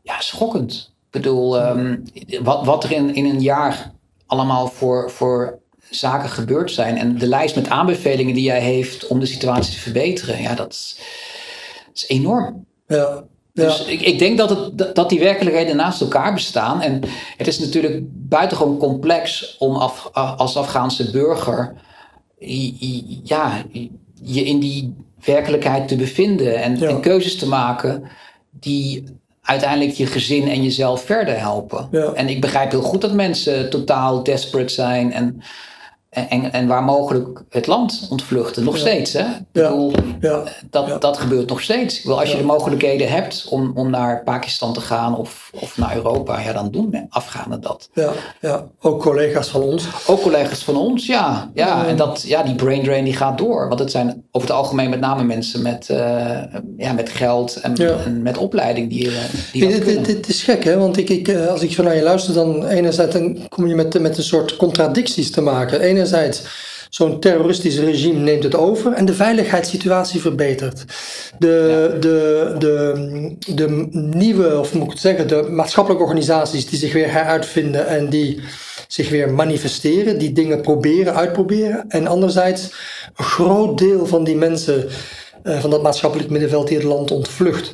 Ja, 0.02 0.20
schokkend. 0.20 0.92
Ik 1.06 1.22
bedoel, 1.22 1.66
um, 1.66 2.04
wat, 2.42 2.66
wat 2.66 2.84
er 2.84 2.92
in, 2.92 3.16
in 3.16 3.26
een 3.26 3.42
jaar 3.42 3.92
allemaal 4.26 4.68
voor, 4.68 5.12
voor 5.12 5.60
zaken 5.90 6.30
gebeurd 6.30 6.72
zijn. 6.72 6.98
En 6.98 7.18
de 7.18 7.28
lijst 7.28 7.56
met 7.56 7.70
aanbevelingen 7.70 8.34
die 8.34 8.44
jij 8.44 8.62
heeft 8.62 9.08
om 9.08 9.20
de 9.20 9.26
situatie 9.26 9.74
te 9.74 9.80
verbeteren, 9.80 10.42
ja, 10.42 10.56
dat 10.56 10.98
is, 11.94 12.06
enorm. 12.08 12.66
Ja. 12.88 13.24
Dus 13.54 13.86
ik, 13.86 14.02
ik 14.02 14.20
denk 14.20 14.38
dat, 14.38 14.50
het, 14.50 14.96
dat 14.96 15.10
die 15.10 15.20
werkelijkheden 15.20 15.76
naast 15.76 16.02
elkaar 16.02 16.34
bestaan. 16.34 16.82
En 16.82 17.02
het 17.38 17.48
is 17.48 17.60
natuurlijk 17.60 18.02
buitengewoon 18.06 18.78
complex 18.78 19.56
om 19.60 19.76
af, 19.76 20.10
als 20.14 20.58
Afghaanse 20.58 21.12
burger 21.12 21.76
ja, 23.24 23.64
je 24.22 24.44
in 24.44 24.60
die 24.60 24.96
werkelijkheid 25.26 25.88
te 25.88 25.96
bevinden 25.96 26.62
en, 26.62 26.82
en 26.82 27.02
keuzes 27.02 27.38
te 27.38 27.48
maken 27.48 28.04
die 28.50 29.04
uiteindelijk 29.44 29.98
je 29.98 30.06
gezin 30.06 30.48
en 30.48 30.64
jezelf 30.64 31.06
verder 31.06 31.40
helpen. 31.40 31.90
En 32.16 32.30
ik 32.30 32.42
begrijp 32.42 32.72
heel 32.72 32.82
goed 32.82 33.02
dat 33.02 33.14
mensen 33.14 33.70
totaal 33.70 34.24
desperate 34.24 34.74
zijn 34.74 35.14
en 35.14 35.42
en, 36.14 36.52
en 36.52 36.68
waar 36.68 36.84
mogelijk 36.84 37.44
het 37.50 37.68
land 37.68 38.08
ontvluchten. 38.10 38.64
Nog 38.64 38.78
steeds. 38.78 39.14
Hè? 39.14 39.20
Ik 39.20 39.46
bedoel, 39.52 39.94
ja. 40.20 40.44
Dat, 40.70 41.02
dat 41.02 41.18
gebeurt 41.18 41.50
nog 41.50 41.62
steeds. 41.62 42.04
Ik 42.04 42.10
als 42.10 42.32
je 42.32 42.38
de 42.38 42.44
mogelijkheden 42.44 43.10
hebt 43.10 43.48
om, 43.50 43.72
om 43.76 43.90
naar 43.90 44.24
Pakistan 44.24 44.74
te 44.74 44.82
gaan 44.82 45.18
of, 45.18 45.52
of 45.60 45.78
naar 45.78 45.96
Europa, 45.96 46.40
ja, 46.40 46.54
dan 46.54 46.72
doen 46.72 47.08
Afghanen 47.10 47.62
dat. 47.62 47.90
Ja, 47.94 48.12
ja, 48.42 48.68
ook 48.82 49.02
collega's 49.02 49.48
van 49.48 49.62
ons. 49.62 49.88
Ook 50.08 50.22
collega's 50.22 50.64
van 50.64 50.76
ons, 50.76 51.06
ja. 51.06 51.52
ja. 51.54 51.88
En 51.88 51.96
dat, 51.96 52.22
ja, 52.22 52.44
die 52.44 52.56
brain 52.56 52.84
drain 52.84 53.04
die 53.04 53.16
gaat 53.16 53.38
door. 53.38 53.68
Want 53.68 53.80
het 53.80 53.92
zijn 53.92 54.24
over 54.32 54.48
het 54.48 54.58
algemeen 54.58 54.90
met 54.90 55.00
name 55.00 55.24
mensen 55.24 55.62
met, 55.62 55.88
uh, 55.92 55.98
ja, 56.78 56.94
met 56.94 57.10
geld 57.10 57.56
en, 57.56 57.76
en, 57.76 58.22
met 58.22 58.38
opleiding 58.38 58.90
die, 58.90 59.06
uh, 59.06 59.14
die 59.52 59.68
dit, 59.68 59.86
dit, 59.86 60.06
dit, 60.06 60.28
is 60.28 60.44
gek, 60.44 60.64
hè? 60.64 60.78
Want 60.78 60.98
ik, 60.98 61.10
ik, 61.10 61.28
eh, 61.28 61.48
als 61.48 61.62
ik 61.62 61.72
zo 61.72 61.84
naar 61.84 61.96
je 61.96 62.02
luister, 62.02 62.34
dan 62.34 62.68
enerzijds 62.68 63.14
dan 63.14 63.48
kom 63.50 63.68
je 63.68 63.76
met, 63.76 64.00
met 64.02 64.18
een 64.18 64.24
soort 64.24 64.56
contradicties 64.56 65.32
te 65.32 65.42
maken. 65.42 65.80
Enerzijds 65.80 66.03
enerzijds 66.04 66.42
zo'n 66.90 67.20
terroristisch 67.20 67.80
regime 67.80 68.20
neemt 68.20 68.44
het 68.44 68.56
over 68.56 68.94
en 68.94 69.06
de 69.06 69.14
veiligheidssituatie 69.14 70.22
verbetert. 70.22 70.86
De, 71.40 71.98
de, 72.00 72.56
de, 72.60 73.56
de 73.56 73.88
nieuwe, 73.92 74.60
of 74.60 74.74
moet 74.74 74.84
ik 74.84 74.90
het 74.90 75.00
zeggen, 75.00 75.28
de 75.28 75.48
maatschappelijke 75.50 76.06
organisaties 76.06 76.70
die 76.70 76.80
zich 76.80 76.94
weer 76.94 77.12
heruitvinden 77.12 77.88
en 77.88 78.10
die 78.10 78.42
zich 78.88 79.10
weer 79.10 79.32
manifesteren, 79.32 80.18
die 80.18 80.32
dingen 80.32 80.62
proberen, 80.62 81.16
uitproberen. 81.16 81.86
En 81.88 82.08
anderzijds 82.08 82.64
een 83.16 83.26
groot 83.26 83.78
deel 83.78 84.06
van 84.06 84.24
die 84.24 84.36
mensen, 84.36 84.88
uh, 85.44 85.60
van 85.60 85.70
dat 85.70 85.84
maatschappelijk 85.84 86.30
middenveld 86.30 86.68
die 86.68 86.78
het 86.78 86.86
land 86.86 87.12
ontvlucht. 87.12 87.74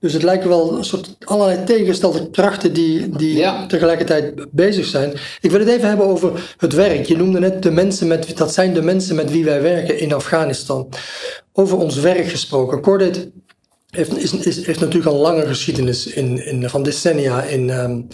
Dus 0.00 0.12
het 0.12 0.22
lijken 0.22 0.48
wel 0.48 0.76
een 0.76 0.84
soort 0.84 1.16
allerlei 1.24 1.64
tegengestelde 1.64 2.30
krachten 2.30 2.72
die, 2.72 3.08
die 3.08 3.66
tegelijkertijd 3.66 4.34
bezig 4.50 4.86
zijn. 4.86 5.12
Ik 5.40 5.50
wil 5.50 5.60
het 5.60 5.68
even 5.68 5.88
hebben 5.88 6.06
over 6.06 6.54
het 6.58 6.72
werk. 6.72 7.06
Je 7.06 7.16
noemde 7.16 7.38
net 7.38 7.62
de 7.62 7.70
mensen 7.70 8.06
met, 8.06 8.36
dat 8.36 8.54
zijn 8.54 8.74
de 8.74 8.82
mensen 8.82 9.16
met 9.16 9.30
wie 9.30 9.44
wij 9.44 9.62
werken 9.62 9.98
in 9.98 10.12
Afghanistan. 10.12 10.88
Over 11.52 11.78
ons 11.78 11.96
werk 11.96 12.28
gesproken. 12.28 12.80
Cordate 12.80 13.30
heeft, 13.90 14.16
is, 14.16 14.32
is, 14.32 14.66
heeft 14.66 14.80
natuurlijk 14.80 15.14
al 15.14 15.20
lange 15.20 15.46
geschiedenis 15.46 16.06
in, 16.06 16.46
in, 16.46 16.68
van 16.68 16.82
decennia 16.82 17.42
in, 17.42 17.70
um, 17.70 18.06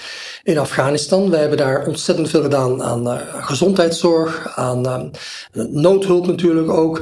in 0.43 0.59
Afghanistan. 0.59 1.31
We 1.31 1.37
hebben 1.37 1.59
daar 1.59 1.87
ontzettend 1.87 2.31
veel 2.31 2.43
gedaan 2.43 2.83
aan 2.83 3.07
uh, 3.07 3.21
gezondheidszorg, 3.45 4.57
aan 4.57 4.87
uh, 4.87 5.65
noodhulp 5.71 6.27
natuurlijk 6.27 6.71
ook. 6.71 6.99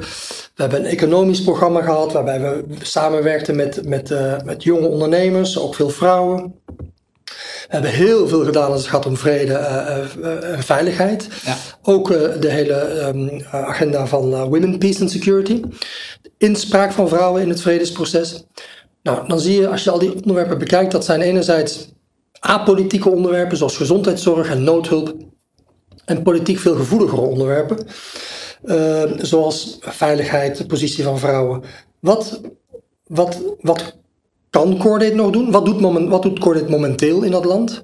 We 0.54 0.62
hebben 0.62 0.80
een 0.80 0.86
economisch 0.86 1.42
programma 1.42 1.82
gehad 1.82 2.12
waarbij 2.12 2.40
we 2.40 2.64
samenwerkten 2.82 3.56
met, 3.56 3.86
met, 3.86 4.10
uh, 4.10 4.40
met 4.44 4.62
jonge 4.62 4.86
ondernemers, 4.88 5.58
ook 5.58 5.74
veel 5.74 5.90
vrouwen. 5.90 6.54
Hebben 7.72 7.90
heel 7.90 8.28
veel 8.28 8.44
gedaan 8.44 8.70
als 8.70 8.80
het 8.80 8.90
gaat 8.90 9.06
om 9.06 9.16
vrede 9.16 9.54
en 9.54 10.62
veiligheid. 10.62 11.28
Ja. 11.44 11.56
Ook 11.82 12.08
de 12.40 12.48
hele 12.50 13.06
um, 13.06 13.42
agenda 13.50 14.06
van 14.06 14.30
Women, 14.30 14.78
Peace 14.78 15.00
and 15.00 15.10
Security. 15.10 15.62
Inspraak 16.38 16.92
van 16.92 17.08
vrouwen 17.08 17.42
in 17.42 17.48
het 17.48 17.60
vredesproces. 17.60 18.44
Nou, 19.02 19.28
dan 19.28 19.40
zie 19.40 19.60
je 19.60 19.68
als 19.68 19.84
je 19.84 19.90
al 19.90 19.98
die 19.98 20.14
onderwerpen 20.14 20.58
bekijkt, 20.58 20.92
dat 20.92 21.04
zijn 21.04 21.20
enerzijds 21.20 21.88
apolitieke 22.40 23.10
onderwerpen 23.10 23.56
zoals 23.56 23.76
gezondheidszorg 23.76 24.50
en 24.50 24.64
noodhulp. 24.64 25.14
En 26.04 26.22
politiek 26.22 26.58
veel 26.58 26.76
gevoeligere 26.76 27.20
onderwerpen, 27.20 27.86
uh, 28.64 29.02
zoals 29.18 29.78
veiligheid, 29.80 30.56
de 30.56 30.66
positie 30.66 31.04
van 31.04 31.18
vrouwen. 31.18 31.62
Wat, 32.00 32.40
wat, 33.06 33.40
wat 33.60 34.00
kan 34.52 34.78
Cordate 34.78 35.14
nog 35.14 35.30
doen? 35.30 35.50
Wat 35.50 35.64
doet, 35.64 35.80
moment, 35.80 36.08
wat 36.08 36.22
doet 36.22 36.38
Cordate 36.38 36.70
momenteel 36.70 37.22
in 37.22 37.30
dat 37.30 37.44
land? 37.44 37.82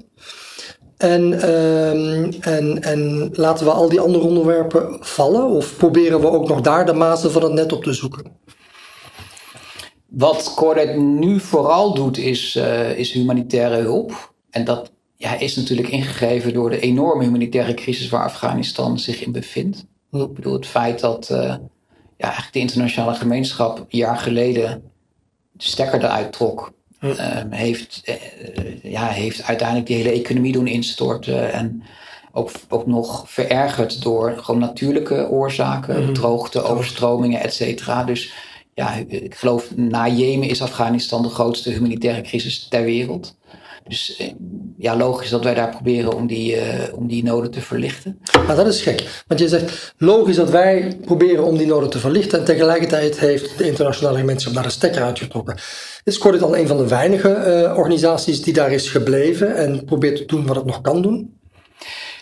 En, 0.97 1.33
uh, 1.33 2.47
en, 2.47 2.83
en 2.83 3.31
laten 3.33 3.67
we 3.67 3.73
al 3.73 3.89
die 3.89 4.01
andere 4.01 4.25
onderwerpen 4.25 4.97
vallen? 5.01 5.49
Of 5.49 5.77
proberen 5.77 6.21
we 6.21 6.31
ook 6.31 6.49
nog 6.49 6.61
daar 6.61 6.87
de 6.87 6.93
mazen 6.93 7.33
van 7.33 7.43
het 7.43 7.53
net 7.53 7.73
op 7.73 7.83
te 7.83 7.93
zoeken? 7.93 8.37
Wat 10.07 10.53
Cordate 10.57 10.99
nu 10.99 11.41
vooral 11.41 11.95
doet, 11.95 12.19
is, 12.19 12.57
uh, 12.57 12.99
is 12.99 13.13
humanitaire 13.13 13.77
hulp. 13.77 14.33
En 14.51 14.65
dat 14.65 14.93
ja, 15.17 15.39
is 15.39 15.57
natuurlijk 15.57 15.89
ingegeven 15.89 16.53
door 16.53 16.71
de 16.71 16.81
enorme 16.81 17.25
humanitaire 17.25 17.75
crisis 17.75 18.09
waar 18.09 18.25
Afghanistan 18.25 18.99
zich 18.99 19.25
in 19.25 19.33
bevindt. 19.33 19.87
Ik 20.11 20.33
bedoel, 20.33 20.53
het 20.53 20.67
feit 20.67 21.01
dat 21.01 21.29
uh, 21.33 21.39
ja, 21.39 21.59
eigenlijk 22.17 22.53
de 22.53 22.59
internationale 22.59 23.15
gemeenschap 23.15 23.79
een 23.79 23.85
jaar 23.89 24.17
geleden 24.17 24.83
de 24.85 24.88
stekker 25.59 26.05
eruit 26.05 26.33
trok, 26.33 26.73
uh, 27.01 27.15
heeft, 27.51 28.03
uh, 28.05 28.15
ja, 28.93 29.07
heeft 29.07 29.43
uiteindelijk 29.43 29.87
die 29.87 29.97
hele 29.97 30.13
economie 30.13 30.53
doen 30.53 30.67
instorten. 30.67 31.53
En 31.53 31.83
ook, 32.33 32.51
ook 32.69 32.87
nog 32.87 33.31
verergerd 33.31 34.03
door 34.03 34.35
gewoon 34.39 34.61
natuurlijke 34.61 35.29
oorzaken, 35.29 36.05
mm 36.05 36.15
droogte, 36.15 36.63
overstromingen, 36.63 37.41
et 37.41 37.55
cetera. 37.55 38.05
Dus 38.05 38.33
ja, 38.75 38.95
ik 39.09 39.35
geloof 39.35 39.77
na 39.77 40.09
Jemen 40.09 40.49
is 40.49 40.63
Afghanistan 40.63 41.23
de 41.23 41.29
grootste 41.29 41.71
humanitaire 41.71 42.21
crisis 42.23 42.69
ter 42.69 42.85
wereld. 42.85 43.37
Dus 43.89 44.17
eh, 44.17 44.33
ja, 44.79 44.97
logisch 44.97 45.31
dat 45.31 45.45
wij 45.45 45.55
daar 45.55 45.71
proberen 45.71 46.15
om 46.15 46.27
die, 46.27 46.57
uh, 46.57 46.63
om 46.95 47.09
die 47.09 47.23
noden 47.23 47.51
te 47.51 47.61
verlichten. 47.61 48.19
Maar 48.47 48.57
dat 48.57 48.67
is 48.67 48.81
gek. 48.81 49.25
Want 49.27 49.41
je 49.41 49.49
zegt, 49.49 49.95
logisch 49.97 50.37
dat 50.37 50.51
wij 50.51 50.99
proberen 51.05 51.45
om 51.45 51.57
die 51.57 51.67
noden 51.67 51.91
te 51.91 51.99
verlichten. 51.99 52.39
En 52.39 52.45
tegelijkertijd 52.45 53.19
heeft 53.19 53.59
de 53.59 53.67
internationale 53.67 54.19
gemeenschap 54.19 54.55
daar 54.55 54.65
een 54.65 54.71
stekker 54.71 55.03
uitgetrokken. 55.03 55.59
Is 56.05 56.19
Cordit 56.19 56.43
al 56.43 56.57
een 56.57 56.67
van 56.67 56.77
de 56.77 56.89
weinige 56.89 57.63
uh, 57.69 57.79
organisaties 57.79 58.43
die 58.43 58.53
daar 58.53 58.73
is 58.73 58.89
gebleven 58.89 59.57
en 59.57 59.85
probeert 59.85 60.17
te 60.17 60.25
doen 60.25 60.47
wat 60.47 60.57
het 60.57 60.65
nog 60.65 60.81
kan 60.81 61.03
doen? 61.03 61.39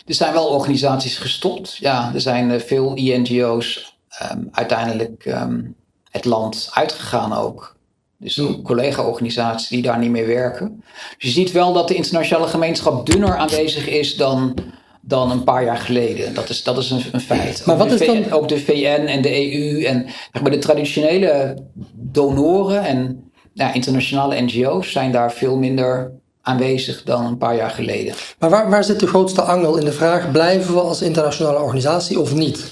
Er 0.06 0.14
zijn 0.14 0.32
wel 0.32 0.46
organisaties 0.46 1.18
gestopt. 1.18 1.76
Ja, 1.76 2.10
er 2.14 2.20
zijn 2.20 2.50
uh, 2.50 2.60
veel 2.60 2.94
INGO's 2.94 3.96
um, 4.32 4.48
uiteindelijk 4.52 5.24
um, 5.26 5.76
het 6.10 6.24
land 6.24 6.68
uitgegaan 6.72 7.32
ook. 7.32 7.75
Dus 8.18 8.36
een 8.36 8.62
collega-organisaties 8.62 9.68
die 9.68 9.82
daar 9.82 9.98
niet 9.98 10.10
meer 10.10 10.26
werken. 10.26 10.82
Dus 11.18 11.34
je 11.34 11.40
ziet 11.40 11.52
wel 11.52 11.72
dat 11.72 11.88
de 11.88 11.94
internationale 11.94 12.48
gemeenschap 12.48 13.06
dunner 13.06 13.36
aanwezig 13.36 13.88
is 13.88 14.16
dan, 14.16 14.54
dan 15.00 15.30
een 15.30 15.44
paar 15.44 15.64
jaar 15.64 15.76
geleden. 15.76 16.34
Dat 16.34 16.48
is, 16.48 16.62
dat 16.62 16.78
is 16.78 16.90
een, 16.90 17.02
een 17.12 17.20
feit. 17.20 17.62
Maar 17.66 17.76
wat 17.76 17.92
is 17.92 18.06
dan... 18.06 18.32
ook 18.32 18.48
de 18.48 18.58
VN 18.58 19.06
en 19.06 19.22
de 19.22 19.52
EU 19.52 19.82
en 19.84 20.06
zeg 20.32 20.42
maar, 20.42 20.50
de 20.50 20.58
traditionele 20.58 21.58
donoren 21.92 22.84
en 22.84 23.30
ja, 23.52 23.72
internationale 23.72 24.40
NGO's 24.40 24.92
zijn 24.92 25.12
daar 25.12 25.32
veel 25.32 25.56
minder 25.56 26.12
aanwezig 26.42 27.02
dan 27.02 27.26
een 27.26 27.38
paar 27.38 27.56
jaar 27.56 27.70
geleden. 27.70 28.14
Maar 28.38 28.50
waar, 28.50 28.70
waar 28.70 28.84
zit 28.84 29.00
de 29.00 29.06
grootste 29.06 29.42
angel 29.42 29.76
in 29.76 29.84
de 29.84 29.92
vraag: 29.92 30.30
blijven 30.30 30.74
we 30.74 30.80
als 30.80 31.02
internationale 31.02 31.58
organisatie 31.58 32.20
of 32.20 32.34
niet? 32.34 32.70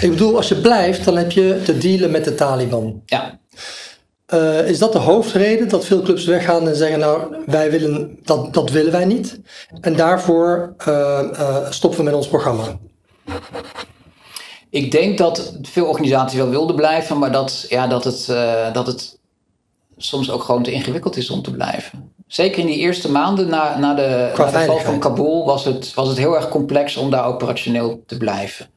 Ik 0.00 0.10
bedoel, 0.10 0.36
als 0.36 0.48
je 0.48 0.60
blijft, 0.60 1.04
dan 1.04 1.16
heb 1.16 1.32
je 1.32 1.60
te 1.64 1.78
dealen 1.78 2.10
met 2.10 2.24
de 2.24 2.34
Taliban. 2.34 3.02
Ja. 3.06 3.40
Uh, 4.34 4.68
is 4.68 4.78
dat 4.78 4.92
de 4.92 4.98
hoofdreden 4.98 5.68
dat 5.68 5.84
veel 5.84 6.02
clubs 6.02 6.24
weggaan 6.24 6.68
en 6.68 6.76
zeggen: 6.76 6.98
Nou, 6.98 7.36
wij 7.46 7.70
willen, 7.70 8.18
dat, 8.22 8.54
dat 8.54 8.70
willen 8.70 8.92
wij 8.92 9.04
niet. 9.04 9.40
En 9.80 9.96
daarvoor 9.96 10.74
uh, 10.88 11.20
uh, 11.32 11.70
stoppen 11.70 11.98
we 11.98 12.04
met 12.04 12.14
ons 12.14 12.28
programma? 12.28 12.78
Ik 14.70 14.90
denk 14.90 15.18
dat 15.18 15.58
veel 15.62 15.86
organisaties 15.86 16.38
wel 16.38 16.48
wilden 16.48 16.76
blijven, 16.76 17.18
maar 17.18 17.32
dat, 17.32 17.66
ja, 17.68 17.86
dat, 17.86 18.04
het, 18.04 18.26
dat 18.72 18.86
het 18.86 19.18
soms 19.96 20.30
ook 20.30 20.42
gewoon 20.42 20.62
te 20.62 20.72
ingewikkeld 20.72 21.16
is 21.16 21.30
om 21.30 21.42
te 21.42 21.50
blijven. 21.50 22.12
Zeker 22.26 22.58
in 22.58 22.66
die 22.66 22.78
eerste 22.78 23.10
maanden 23.10 23.48
na, 23.48 23.78
na 23.78 23.94
de, 23.94 24.32
na 24.36 24.50
de 24.50 24.64
val 24.64 24.78
van 24.78 24.98
Kabul 24.98 25.44
was 25.44 25.64
het, 25.64 25.94
was 25.94 26.08
het 26.08 26.18
heel 26.18 26.34
erg 26.34 26.48
complex 26.48 26.96
om 26.96 27.10
daar 27.10 27.24
operationeel 27.24 28.02
te 28.06 28.16
blijven 28.16 28.70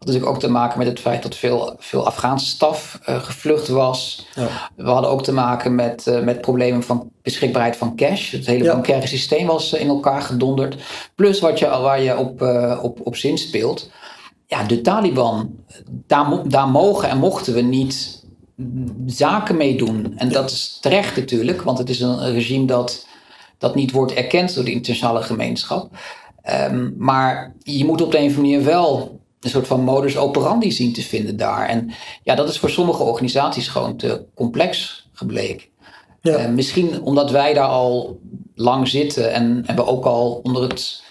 had 0.00 0.08
natuurlijk 0.08 0.36
ook 0.36 0.42
te 0.42 0.58
maken 0.58 0.78
met 0.78 0.86
het 0.86 1.00
feit 1.00 1.22
dat 1.22 1.36
veel, 1.36 1.74
veel 1.78 2.06
Afghaanse 2.06 2.46
staf 2.46 2.98
uh, 3.08 3.22
gevlucht 3.22 3.68
was. 3.68 4.26
Ja. 4.34 4.70
We 4.76 4.90
hadden 4.90 5.10
ook 5.10 5.22
te 5.22 5.32
maken 5.32 5.74
met, 5.74 6.06
uh, 6.06 6.20
met 6.20 6.40
problemen 6.40 6.82
van 6.82 7.10
beschikbaarheid 7.22 7.76
van 7.76 7.96
cash. 7.96 8.30
Het 8.30 8.46
hele 8.46 8.64
ja. 8.64 8.72
bankaire 8.72 9.06
systeem 9.06 9.46
was 9.46 9.74
uh, 9.74 9.80
in 9.80 9.88
elkaar 9.88 10.22
gedonderd. 10.22 10.76
Plus 11.14 11.40
wat 11.40 11.58
je, 11.58 11.66
waar 11.66 12.02
je 12.02 12.16
op, 12.16 12.42
op, 12.82 13.06
op 13.06 13.16
zin 13.16 13.38
speelt. 13.38 13.90
Ja, 14.46 14.62
de 14.62 14.80
Taliban, 14.80 15.50
daar, 16.06 16.48
daar 16.48 16.68
mogen 16.68 17.08
en 17.08 17.18
mochten 17.18 17.54
we 17.54 17.60
niet 17.60 18.24
zaken 19.06 19.56
mee 19.56 19.76
doen. 19.76 20.12
En 20.16 20.28
dat 20.28 20.50
is 20.50 20.78
terecht 20.80 21.16
natuurlijk, 21.16 21.62
want 21.62 21.78
het 21.78 21.88
is 21.88 22.00
een 22.00 22.32
regime 22.32 22.66
dat, 22.66 23.06
dat 23.58 23.74
niet 23.74 23.90
wordt 23.90 24.12
erkend 24.12 24.54
door 24.54 24.64
de 24.64 24.72
internationale 24.72 25.22
gemeenschap. 25.22 25.90
Um, 26.70 26.94
maar 26.98 27.54
je 27.58 27.84
moet 27.84 28.02
op 28.02 28.10
de 28.10 28.18
een 28.18 28.30
of 28.30 28.36
andere 28.36 28.52
manier 28.52 28.64
wel 28.64 29.19
een 29.40 29.50
soort 29.50 29.66
van 29.66 29.80
modus 29.80 30.16
operandi 30.16 30.72
zien 30.72 30.92
te 30.92 31.02
vinden 31.02 31.36
daar. 31.36 31.68
En 31.68 31.90
ja, 32.22 32.34
dat 32.34 32.48
is 32.48 32.58
voor 32.58 32.70
sommige 32.70 33.02
organisaties 33.02 33.68
gewoon 33.68 33.96
te 33.96 34.24
complex 34.34 35.06
gebleken. 35.12 35.68
Ja. 36.20 36.38
Uh, 36.38 36.48
misschien 36.48 37.02
omdat 37.02 37.30
wij 37.30 37.54
daar 37.54 37.68
al 37.68 38.20
lang 38.54 38.88
zitten 38.88 39.32
en, 39.32 39.62
en 39.66 39.76
we 39.76 39.86
ook 39.86 40.04
al 40.04 40.40
onder 40.42 40.62
het, 40.62 41.02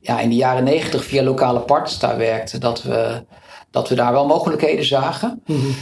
ja, 0.00 0.20
in 0.20 0.28
de 0.28 0.34
jaren 0.34 0.64
negentig 0.64 1.04
via 1.04 1.22
lokale 1.22 1.60
partners 1.60 1.98
daar 1.98 2.16
werkten, 2.16 2.60
dat 2.60 2.82
we, 2.82 3.24
dat 3.70 3.88
we 3.88 3.94
daar 3.94 4.12
wel 4.12 4.26
mogelijkheden 4.26 4.84
zagen. 4.84 5.42
Mm 5.46 5.56
-hmm. 5.56 5.74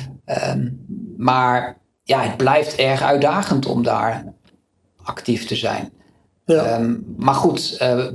um, 0.49 0.87
maar 1.17 1.79
ja, 2.03 2.21
het 2.21 2.37
blijft 2.37 2.77
erg 2.77 3.03
uitdagend 3.03 3.67
om 3.67 3.83
daar 3.83 4.35
actief 5.03 5.47
te 5.47 5.57
zijn. 5.57 5.93
Ja. 6.46 6.80
Um, 6.80 7.14
maar 7.16 7.35
goed, 7.35 7.78
uh, 7.83 8.07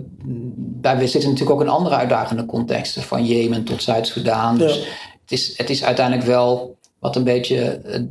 we 0.82 1.08
zitten 1.08 1.30
natuurlijk 1.30 1.50
ook 1.50 1.62
in 1.62 1.70
andere 1.70 1.96
uitdagende 1.96 2.46
contexten, 2.46 3.02
van 3.02 3.26
Jemen 3.26 3.64
tot 3.64 3.84
Zuid-Soedan. 3.84 4.58
Dus 4.58 4.76
het, 5.22 5.32
is, 5.32 5.58
het 5.58 5.70
is 5.70 5.84
uiteindelijk 5.84 6.28
wel 6.28 6.78
wat 7.00 7.16
een 7.16 7.24
beetje, 7.24 7.82
uh, 7.86 8.02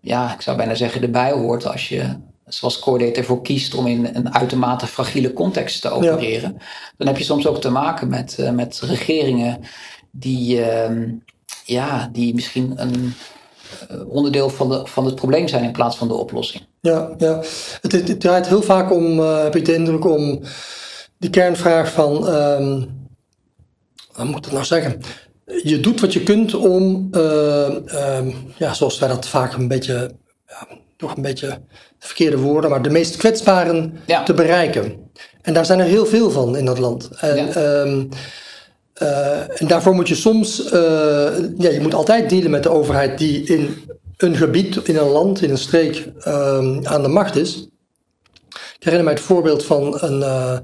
ja, 0.00 0.34
ik 0.34 0.40
zou 0.40 0.56
bijna 0.56 0.74
zeggen, 0.74 1.02
erbij 1.02 1.32
hoort 1.32 1.66
als 1.66 1.88
je, 1.88 2.16
zoals 2.46 2.78
Cordate 2.78 3.18
ervoor 3.18 3.42
kiest 3.42 3.74
om 3.74 3.86
in 3.86 4.10
een 4.12 4.34
uitermate 4.34 4.86
fragiele 4.86 5.32
context 5.32 5.80
te 5.80 5.90
opereren. 5.90 6.56
Ja. 6.58 6.64
Dan 6.96 7.06
heb 7.06 7.16
je 7.16 7.24
soms 7.24 7.46
ook 7.46 7.60
te 7.60 7.70
maken 7.70 8.08
met, 8.08 8.36
uh, 8.40 8.50
met 8.50 8.80
regeringen 8.80 9.60
die, 10.10 10.60
ja, 11.64 12.08
die 12.12 12.34
misschien 12.34 12.72
een 12.76 13.14
onderdeel 14.08 14.50
van, 14.50 14.68
de, 14.68 14.86
van 14.86 15.04
het 15.04 15.14
probleem 15.14 15.48
zijn 15.48 15.64
in 15.64 15.72
plaats 15.72 15.96
van 15.96 16.08
de 16.08 16.14
oplossing. 16.14 16.62
Ja, 16.84 17.10
ja. 17.18 17.40
Het, 17.80 17.92
het 17.92 18.20
draait 18.20 18.46
heel 18.46 18.62
vaak 18.62 18.92
om, 18.92 19.18
uh, 19.18 19.42
heb 19.42 19.56
ik 19.56 19.64
de 19.64 19.74
indruk, 19.74 20.04
om 20.04 20.40
die 21.18 21.30
kernvraag 21.30 21.92
van, 21.92 22.34
um, 22.34 22.88
wat 24.12 24.26
moet 24.26 24.46
ik 24.46 24.52
nou 24.52 24.64
zeggen? 24.64 25.00
Je 25.62 25.80
doet 25.80 26.00
wat 26.00 26.12
je 26.12 26.22
kunt 26.22 26.54
om, 26.54 27.08
uh, 27.12 27.74
um, 28.16 28.34
ja, 28.56 28.74
zoals 28.74 28.98
wij 28.98 29.08
dat 29.08 29.28
vaak 29.28 29.52
een 29.52 29.68
beetje, 29.68 30.10
ja, 30.46 30.68
toch 30.96 31.16
een 31.16 31.22
beetje 31.22 31.60
verkeerde 31.98 32.38
woorden, 32.38 32.70
maar 32.70 32.82
de 32.82 32.90
meest 32.90 33.16
kwetsbaren 33.16 33.98
ja. 34.06 34.22
te 34.22 34.34
bereiken. 34.34 35.10
En 35.42 35.54
daar 35.54 35.66
zijn 35.66 35.80
er 35.80 35.86
heel 35.86 36.06
veel 36.06 36.30
van 36.30 36.56
in 36.56 36.64
dat 36.64 36.78
land. 36.78 37.08
En, 37.16 37.36
ja. 37.36 37.80
um, 37.80 38.08
uh, 39.02 39.60
en 39.60 39.66
daarvoor 39.66 39.94
moet 39.94 40.08
je 40.08 40.14
soms, 40.14 40.64
uh, 40.64 40.72
ja, 41.58 41.70
je 41.70 41.80
moet 41.82 41.94
altijd 41.94 42.30
dealen 42.30 42.50
met 42.50 42.62
de 42.62 42.70
overheid 42.70 43.18
die 43.18 43.44
in 43.44 43.84
een 44.16 44.36
gebied, 44.36 44.76
in 44.76 44.96
een 44.96 45.08
land, 45.08 45.42
in 45.42 45.50
een 45.50 45.58
streek 45.58 46.08
uh, 46.18 46.78
aan 46.82 47.02
de 47.02 47.08
macht 47.08 47.36
is. 47.36 47.68
Ik 48.48 48.90
herinner 48.90 49.04
mij 49.04 49.14
het 49.14 49.22
voorbeeld 49.22 49.64
van 49.64 50.02
een, 50.02 50.18
uh, 50.18 50.58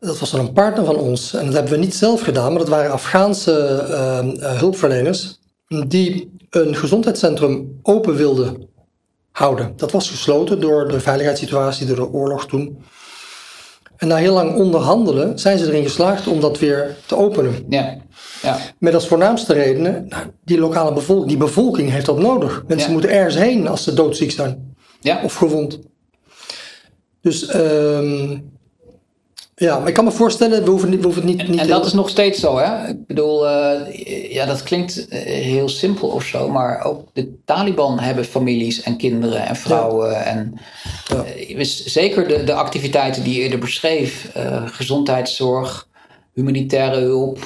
dat 0.00 0.18
was 0.18 0.32
een 0.32 0.52
partner 0.52 0.84
van 0.84 0.96
ons. 0.96 1.34
En 1.34 1.44
dat 1.44 1.54
hebben 1.54 1.72
we 1.72 1.78
niet 1.78 1.94
zelf 1.94 2.20
gedaan, 2.20 2.50
maar 2.50 2.58
dat 2.58 2.68
waren 2.68 2.90
Afghaanse 2.90 3.86
uh, 3.88 4.58
hulpverleners 4.58 5.38
die 5.86 6.36
een 6.50 6.76
gezondheidscentrum 6.76 7.78
open 7.82 8.14
wilden 8.14 8.68
houden. 9.30 9.72
Dat 9.76 9.92
was 9.92 10.10
gesloten 10.10 10.60
door 10.60 10.88
de 10.88 11.00
veiligheidssituatie, 11.00 11.86
door 11.86 11.96
de 11.96 12.12
oorlog 12.12 12.46
toen. 12.46 12.84
En 13.96 14.08
na 14.08 14.16
heel 14.16 14.34
lang 14.34 14.56
onderhandelen 14.56 15.38
zijn 15.38 15.58
ze 15.58 15.66
erin 15.66 15.82
geslaagd 15.82 16.26
om 16.26 16.40
dat 16.40 16.58
weer 16.58 16.96
te 17.06 17.16
openen. 17.16 17.64
Ja. 17.68 17.96
Ja. 18.42 18.58
Met 18.78 18.94
als 18.94 19.06
voornaamste 19.08 19.52
redenen, 19.52 20.06
nou, 20.08 20.26
die 20.44 20.58
lokale 20.58 20.92
bevolking, 20.92 21.28
die 21.28 21.36
bevolking 21.36 21.90
heeft 21.90 22.06
dat 22.06 22.18
nodig. 22.18 22.64
Mensen 22.66 22.86
Ja. 22.86 22.92
moeten 22.92 23.10
ergens 23.10 23.34
heen 23.36 23.68
als 23.68 23.84
ze 23.84 23.94
doodziek 23.94 24.30
zijn 24.30 24.74
Ja. 25.00 25.20
of 25.24 25.34
gewond. 25.34 25.78
Dus 27.20 27.46
ehm, 27.46 28.38
ja, 29.54 29.78
maar 29.78 29.88
ik 29.88 29.94
kan 29.94 30.04
me 30.04 30.10
voorstellen, 30.10 30.64
we 30.64 30.70
hoeven, 30.70 30.90
we 30.90 31.02
hoeven 31.02 31.28
het 31.28 31.36
niet. 31.38 31.48
niet 31.48 31.60
En 31.60 31.68
dat 31.68 31.86
is 31.86 31.92
nog 31.92 32.08
steeds 32.08 32.40
zo, 32.40 32.58
hè? 32.58 32.88
Ik 32.88 33.06
bedoel, 33.06 33.48
eh, 33.48 34.32
ja, 34.32 34.46
dat 34.46 34.62
klinkt 34.62 35.08
eh, 35.08 35.20
heel 35.22 35.68
simpel 35.68 36.08
of 36.08 36.24
zo, 36.24 36.48
maar 36.48 36.84
ook 36.84 37.08
de 37.12 37.34
Taliban 37.44 37.98
hebben 37.98 38.24
families 38.24 38.82
en 38.82 38.96
kinderen 38.96 39.46
en 39.46 39.56
vrouwen. 39.56 40.24
En 40.24 40.54
Ja. 41.08 41.24
eh, 41.24 41.64
zeker 41.64 42.28
de, 42.28 42.44
de 42.44 42.52
activiteiten 42.54 43.22
die 43.24 43.34
je 43.34 43.40
eerder 43.40 43.58
beschreef, 43.58 44.30
gezondheidszorg, 44.64 45.88
humanitaire 46.34 47.00
hulp, 47.00 47.38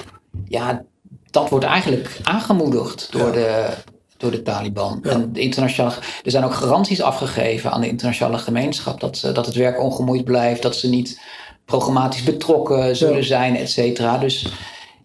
ja, 0.44 0.84
dat 1.30 1.48
wordt 1.48 1.64
eigenlijk 1.64 2.18
aangemoedigd 2.22 3.08
door, 3.12 3.26
Ja. 3.26 3.32
de, 3.32 3.68
door 4.16 4.30
de 4.30 4.42
Taliban. 4.42 4.98
Ja. 5.02 5.10
En 5.10 5.32
de 5.32 5.40
internationale, 5.40 5.94
er 6.24 6.30
zijn 6.30 6.44
ook 6.44 6.54
garanties 6.54 7.02
afgegeven 7.02 7.70
aan 7.70 7.80
de 7.80 7.88
internationale 7.88 8.38
gemeenschap 8.38 9.00
dat, 9.00 9.16
ze, 9.18 9.32
dat 9.32 9.46
het 9.46 9.54
werk 9.54 9.80
ongemoeid 9.80 10.24
blijft, 10.24 10.62
dat 10.62 10.76
ze 10.76 10.88
niet 10.88 11.20
programmatisch 11.64 12.22
betrokken 12.22 12.96
zullen 12.96 13.16
Ja. 13.16 13.22
zijn, 13.22 13.56
et 13.56 13.70
cetera. 13.70 14.18
Dus 14.18 14.46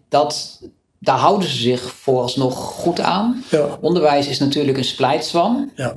dat, 0.08 0.60
daar 0.98 1.18
houden 1.18 1.48
ze 1.48 1.56
zich 1.56 1.82
vooralsnog 1.94 2.54
goed 2.56 3.00
aan. 3.00 3.44
Ja, 3.50 3.78
Onderwijs 3.80 4.28
is 4.28 4.38
natuurlijk 4.38 4.78
een 4.78 4.84
splijtswam. 4.84 5.70
ja, 5.74 5.94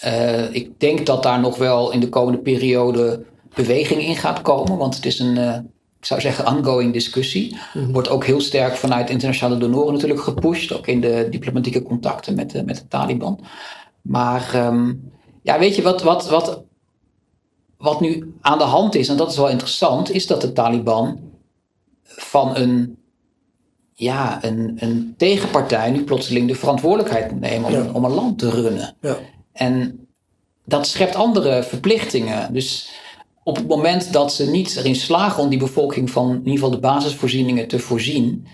Eh, 0.00 0.54
ik 0.54 0.80
denk 0.80 1.06
dat 1.06 1.22
daar 1.22 1.40
nog 1.40 1.56
wel 1.56 1.92
in 1.92 2.00
de 2.00 2.08
komende 2.08 2.38
periode 2.38 3.24
beweging 3.54 4.02
in 4.02 4.16
gaat 4.16 4.42
komen. 4.42 4.76
Want 4.76 4.94
het 4.96 5.06
is 5.06 5.18
een, 5.18 5.38
eh, 5.38 5.58
ik 6.00 6.04
zou 6.06 6.20
zeggen, 6.20 6.46
ongoing 6.46 6.92
discussie. 6.92 7.56
Wordt 7.92 8.08
ook 8.08 8.24
heel 8.24 8.40
sterk 8.40 8.76
vanuit 8.76 9.10
internationale 9.10 9.58
donoren 9.58 9.92
natuurlijk 9.92 10.20
gepusht. 10.20 10.72
Ook 10.72 10.86
in 10.86 11.00
de 11.00 11.26
diplomatieke 11.30 11.82
contacten 11.82 12.34
met 12.34 12.50
de, 12.50 12.64
met 12.64 12.76
de 12.76 12.88
Taliban. 12.88 13.40
Maar 14.02 14.50
ehm, 14.54 14.92
ja, 15.42 15.58
weet 15.58 15.76
je 15.76 15.82
wat, 15.82 16.02
wat, 16.02 16.28
wat, 16.28 16.62
wat 17.76 18.00
nu 18.00 18.34
aan 18.40 18.58
de 18.58 18.64
hand 18.64 18.94
is, 18.94 19.08
en 19.08 19.16
dat 19.16 19.30
is 19.30 19.36
wel 19.36 19.48
interessant, 19.48 20.10
is 20.10 20.26
dat 20.26 20.40
de 20.40 20.52
Taliban 20.52 21.20
van 22.04 22.56
een, 22.56 22.98
ja, 23.94 24.44
een, 24.44 24.76
een 24.80 25.14
tegenpartij 25.16 25.90
nu 25.90 26.04
plotseling 26.04 26.48
de 26.48 26.54
verantwoordelijkheid 26.54 27.30
moet 27.30 27.40
nemen 27.40 27.68
om, 27.70 27.72
Ja. 27.84 27.90
om 27.92 28.04
een 28.04 28.14
land 28.14 28.38
te 28.38 28.50
runnen. 28.50 28.96
ja. 29.00 29.16
En 29.52 30.06
dat 30.64 30.86
schept 30.86 31.14
andere 31.14 31.62
verplichtingen. 31.62 32.52
Dus 32.52 32.90
op 33.48 33.56
het 33.56 33.66
moment 33.68 34.12
dat 34.12 34.32
ze 34.32 34.50
niet 34.50 34.76
erin 34.76 34.96
slagen 34.96 35.42
om 35.42 35.48
die 35.48 35.58
bevolking 35.58 36.10
van 36.10 36.30
in 36.30 36.36
ieder 36.36 36.52
geval 36.52 36.70
de 36.70 36.78
basisvoorzieningen 36.78 37.68
te 37.68 37.78
voorzien, 37.78 38.46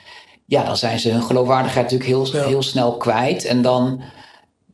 ja, 0.47 0.65
dan 0.65 0.77
zijn 0.77 0.99
ze 0.99 1.11
hun 1.11 1.23
geloofwaardigheid 1.23 1.91
natuurlijk 1.91 2.11
heel, 2.11 2.41
Ja. 2.41 2.47
heel 2.47 2.63
snel 2.63 2.97
kwijt. 2.97 3.45
En 3.45 3.63
dan, 3.63 4.03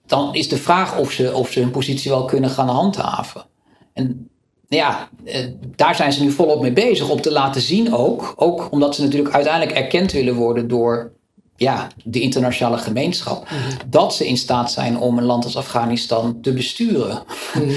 dan 0.07 0.35
is 0.35 0.49
de 0.49 0.57
vraag 0.57 0.99
of 0.99 1.11
ze, 1.11 1.35
of 1.35 1.51
ze 1.51 1.61
hun 1.61 1.71
positie 1.71 2.11
wel 2.11 2.25
kunnen 2.25 2.51
gaan 2.51 2.69
handhaven. 2.69 3.45
En 3.93 4.29
ja, 4.69 5.09
eh, 5.25 5.47
daar 5.77 5.95
zijn 5.95 6.13
ze 6.13 6.23
nu 6.23 6.31
volop 6.31 6.61
mee 6.61 6.73
bezig 6.73 7.09
om 7.09 7.21
te 7.21 7.33
laten 7.33 7.61
zien 7.61 7.95
ook. 7.95 8.33
Ook 8.37 8.69
omdat 8.71 8.95
ze 8.95 9.03
natuurlijk 9.03 9.35
uiteindelijk 9.35 9.77
erkend 9.77 10.13
willen 10.13 10.35
worden 10.35 10.69
door 10.69 11.13
ja, 11.57 11.89
de 12.05 12.21
internationale 12.21 12.79
gemeenschap. 12.79 13.49
Dat 13.87 14.15
ze 14.15 14.29
in 14.29 14.37
staat 14.37 14.73
zijn 14.73 14.99
om 14.99 15.19
een 15.19 15.25
land 15.25 15.45
als 15.45 15.57
Afghanistan 15.57 16.41
te 16.41 16.53
besturen. 16.53 17.23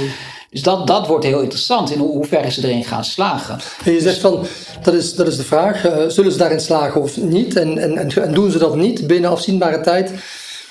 Dus 0.54 0.62
dat, 0.62 0.88
dat 0.88 1.08
wordt 1.08 1.26
heel 1.26 1.40
interessant. 1.42 1.92
In 1.92 2.00
ho- 2.00 2.06
hoeverre 2.12 2.52
ze 2.52 2.68
erin 2.68 2.84
gaan 2.84 3.04
slagen. 3.06 3.58
En 3.86 3.92
je 3.92 4.02
zegt 4.02 4.18
van, 4.20 4.46
dat 4.84 4.94
is, 4.94 5.16
dat 5.16 5.28
is 5.28 5.38
de 5.38 5.44
vraag, 5.44 5.86
eh, 5.86 5.98
zullen 6.08 6.32
ze 6.32 6.38
daarin 6.38 6.60
slagen 6.60 7.02
of 7.02 7.18
niet? 7.18 7.56
En, 7.56 7.78
en, 7.78 7.98
en, 7.98 8.24
en 8.24 8.34
doen 8.34 8.52
ze 8.52 8.58
dat 8.58 8.76
niet 8.76 9.08
binnen 9.08 9.30
afzienbare 9.32 9.82
tijd? 9.82 10.12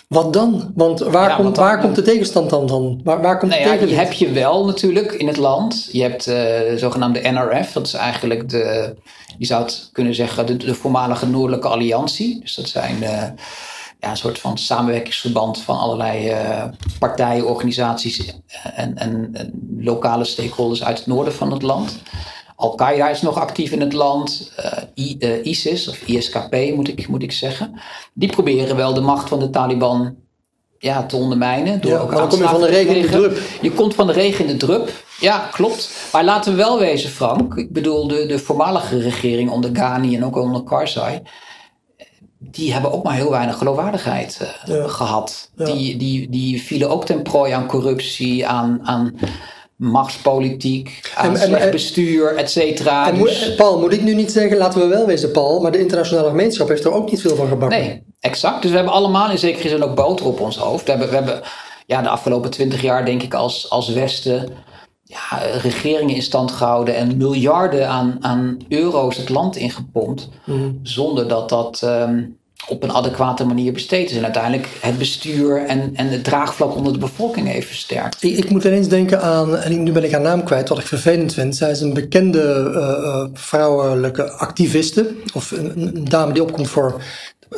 Wat 0.08 0.32
dan? 0.32 0.72
Want 0.74 1.00
waar, 1.00 1.28
Ja, 1.28 1.36
komt, 1.36 1.54
dan? 1.54 1.64
waar 1.64 1.80
komt 1.80 1.94
de 1.94 2.02
tegenstand 2.02 2.50
dan? 2.50 2.66
dan? 2.66 3.00
Waar, 3.04 3.20
waar 3.22 3.38
komt 3.38 3.50
Nou 3.50 3.62
de 3.64 3.68
ja, 3.70 3.86
die 3.86 3.94
heb 3.96 4.12
je 4.12 4.30
wel 4.32 4.64
natuurlijk 4.64 5.12
in 5.12 5.26
het 5.26 5.36
land. 5.36 5.88
Je 5.92 6.02
hebt 6.02 6.26
eh, 6.26 6.34
de 6.34 6.74
zogenaamde 6.76 7.20
NRF. 7.20 7.72
Dat 7.72 7.86
is 7.86 7.92
eigenlijk 7.94 8.48
de, 8.48 8.94
je 9.38 9.46
zou 9.46 9.62
het 9.62 9.88
kunnen 9.92 10.14
zeggen, 10.14 10.46
de, 10.46 10.56
de 10.56 10.74
voormalige 10.74 11.26
Noordelijke 11.26 11.68
Alliantie. 11.68 12.40
Dus 12.40 12.54
dat 12.54 12.68
zijn 12.68 13.02
eh, 13.02 13.22
ja, 14.02 14.10
een 14.10 14.16
soort 14.16 14.38
van 14.38 14.58
samenwerkingsverband 14.58 15.60
van 15.60 15.78
allerlei 15.78 16.28
eh, 16.28 16.64
partijen, 16.98 17.46
organisaties 17.46 18.34
en, 18.74 18.98
en, 18.98 19.28
en 19.34 19.50
lokale 19.78 20.24
stakeholders 20.24 20.84
uit 20.84 20.98
het 20.98 21.06
noorden 21.06 21.32
van 21.34 21.52
het 21.52 21.62
land. 21.62 21.98
Al-Qaeda 22.56 23.08
is 23.08 23.22
nog 23.22 23.38
actief 23.38 23.70
in 23.70 23.80
het 23.80 23.92
land. 23.92 24.52
eh, 24.56 25.04
I- 25.04 25.16
eh, 25.18 25.44
ISIS, 25.46 25.88
of 25.88 26.02
ISKP 26.06 26.56
moet 26.74 26.88
ik, 26.88 27.08
moet 27.08 27.22
ik 27.22 27.32
zeggen. 27.32 27.80
Die 28.14 28.28
proberen 28.30 28.76
wel 28.76 28.94
de 28.94 29.00
macht 29.00 29.28
van 29.28 29.38
de 29.38 29.50
Taliban 29.50 30.14
ja, 30.78 31.06
te 31.06 31.16
ondermijnen. 31.16 31.80
Door 31.80 31.90
Ja, 31.90 31.98
ook 31.98 32.12
dan 32.12 32.28
kom 32.28 32.38
je 32.38 32.48
van 32.48 32.60
de 32.60 32.66
regen 32.66 32.96
in 32.96 33.02
de 33.02 33.08
drup. 33.08 33.38
Je 33.60 33.72
komt 33.72 33.94
van 33.94 34.06
de 34.06 34.12
regen 34.12 34.44
in 34.46 34.50
de 34.58 34.66
drup. 34.66 34.90
Ja, 35.20 35.48
klopt. 35.52 35.90
Maar 36.12 36.24
laten 36.24 36.50
we 36.52 36.58
wel 36.58 36.78
wezen, 36.78 37.10
Frank. 37.10 37.54
Ik 37.54 37.72
bedoel, 37.72 38.08
de, 38.08 38.26
de 38.26 38.38
voormalige 38.38 38.98
regering 38.98 39.50
onder 39.50 39.70
Ghani 39.72 40.16
en 40.16 40.24
ook 40.24 40.36
onder 40.36 40.62
Karzai. 40.62 41.22
Die 42.50 42.72
hebben 42.72 42.92
ook 42.92 43.02
maar 43.04 43.14
heel 43.14 43.30
weinig 43.30 43.58
geloofwaardigheid 43.58 44.38
eh, 44.40 44.74
Ja. 44.76 44.88
gehad. 44.88 45.50
Ja. 45.56 45.64
Die, 45.64 45.96
die, 45.96 46.30
die 46.30 46.62
vielen 46.62 46.90
ook 46.90 47.04
ten 47.06 47.22
prooi 47.22 47.52
aan 47.52 47.66
corruptie, 47.66 48.46
aan, 48.46 48.80
aan 48.82 49.14
machtspolitiek, 49.76 51.12
aan 51.16 51.30
En- 51.36 51.40
slecht 51.40 51.64
en- 51.64 51.70
bestuur, 51.70 52.36
et 52.36 52.50
cetera. 52.50 53.10
Dus- 53.12 53.54
Paul, 53.54 53.78
moet 53.78 53.92
ik 53.92 54.02
nu 54.02 54.14
niet 54.14 54.32
zeggen, 54.32 54.56
laten 54.56 54.80
we 54.80 54.86
wel 54.86 55.06
wezen 55.06 55.30
Paul, 55.30 55.60
maar 55.60 55.72
de 55.72 55.78
internationale 55.78 56.28
gemeenschap 56.28 56.68
heeft 56.68 56.84
er 56.84 56.92
ook 56.92 57.10
niet 57.10 57.20
veel 57.20 57.36
van 57.36 57.48
gebakken. 57.48 57.78
Nee, 57.80 58.02
exact. 58.20 58.62
Dus 58.62 58.70
we 58.70 58.76
hebben 58.76 58.94
allemaal 58.94 59.30
in 59.30 59.38
zekere 59.38 59.68
zin 59.68 59.82
ook 59.82 59.94
boter 59.94 60.26
op 60.26 60.40
ons 60.40 60.56
hoofd. 60.56 60.84
We 60.84 60.90
hebben, 60.90 61.08
we 61.08 61.14
hebben 61.14 61.40
ja, 61.86 62.02
de 62.02 62.08
afgelopen 62.08 62.50
twintig 62.50 62.82
jaar, 62.82 63.04
denk 63.04 63.22
ik, 63.22 63.34
als, 63.34 63.70
als 63.70 63.88
Westen 63.88 64.48
ja, 65.12 65.38
regeringen 65.62 66.14
in 66.14 66.22
stand 66.22 66.50
gehouden 66.50 66.96
en 66.96 67.16
miljarden 67.16 67.88
aan, 67.88 68.16
aan 68.20 68.56
euro's 68.68 69.16
het 69.16 69.28
land 69.28 69.56
ingepompt. 69.56 70.28
Zonder 70.82 71.28
dat 71.28 71.48
dat 71.48 71.82
ehm, 71.82 72.22
op 72.68 72.82
een 72.82 72.92
adequate 72.92 73.44
manier 73.44 73.72
besteed 73.72 74.10
is. 74.10 74.16
En 74.16 74.24
uiteindelijk 74.24 74.68
het 74.80 74.98
bestuur 74.98 75.66
en, 75.66 75.90
en 75.94 76.08
het 76.08 76.24
draagvlak 76.24 76.74
onder 76.74 76.92
de 76.92 76.98
bevolking 76.98 77.48
heeft 77.48 77.66
versterkt. 77.66 78.22
Ik, 78.22 78.36
ik 78.36 78.50
moet 78.50 78.64
ineens 78.64 78.88
denken 78.88 79.22
aan, 79.22 79.56
en 79.56 79.82
nu 79.82 79.92
ben 79.92 80.04
ik 80.04 80.12
haar 80.12 80.20
naam 80.20 80.44
kwijt, 80.44 80.68
wat 80.68 80.78
ik 80.78 80.86
vervelend 80.86 81.34
vind. 81.34 81.56
Zij 81.56 81.70
is 81.70 81.80
een 81.80 81.94
bekende 81.94 82.72
eh, 82.74 83.08
eh, 83.08 83.28
vrouwelijke 83.34 84.30
activiste, 84.30 85.14
of 85.34 85.50
een, 85.50 85.72
een 85.96 86.04
dame 86.04 86.32
die 86.32 86.42
opkomt 86.42 86.68
voor 86.68 87.02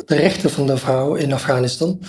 de 0.05 0.15
rechten 0.15 0.49
van 0.49 0.67
de 0.67 0.77
vrouw 0.77 1.15
in 1.15 1.33
Afghanistan. 1.33 1.99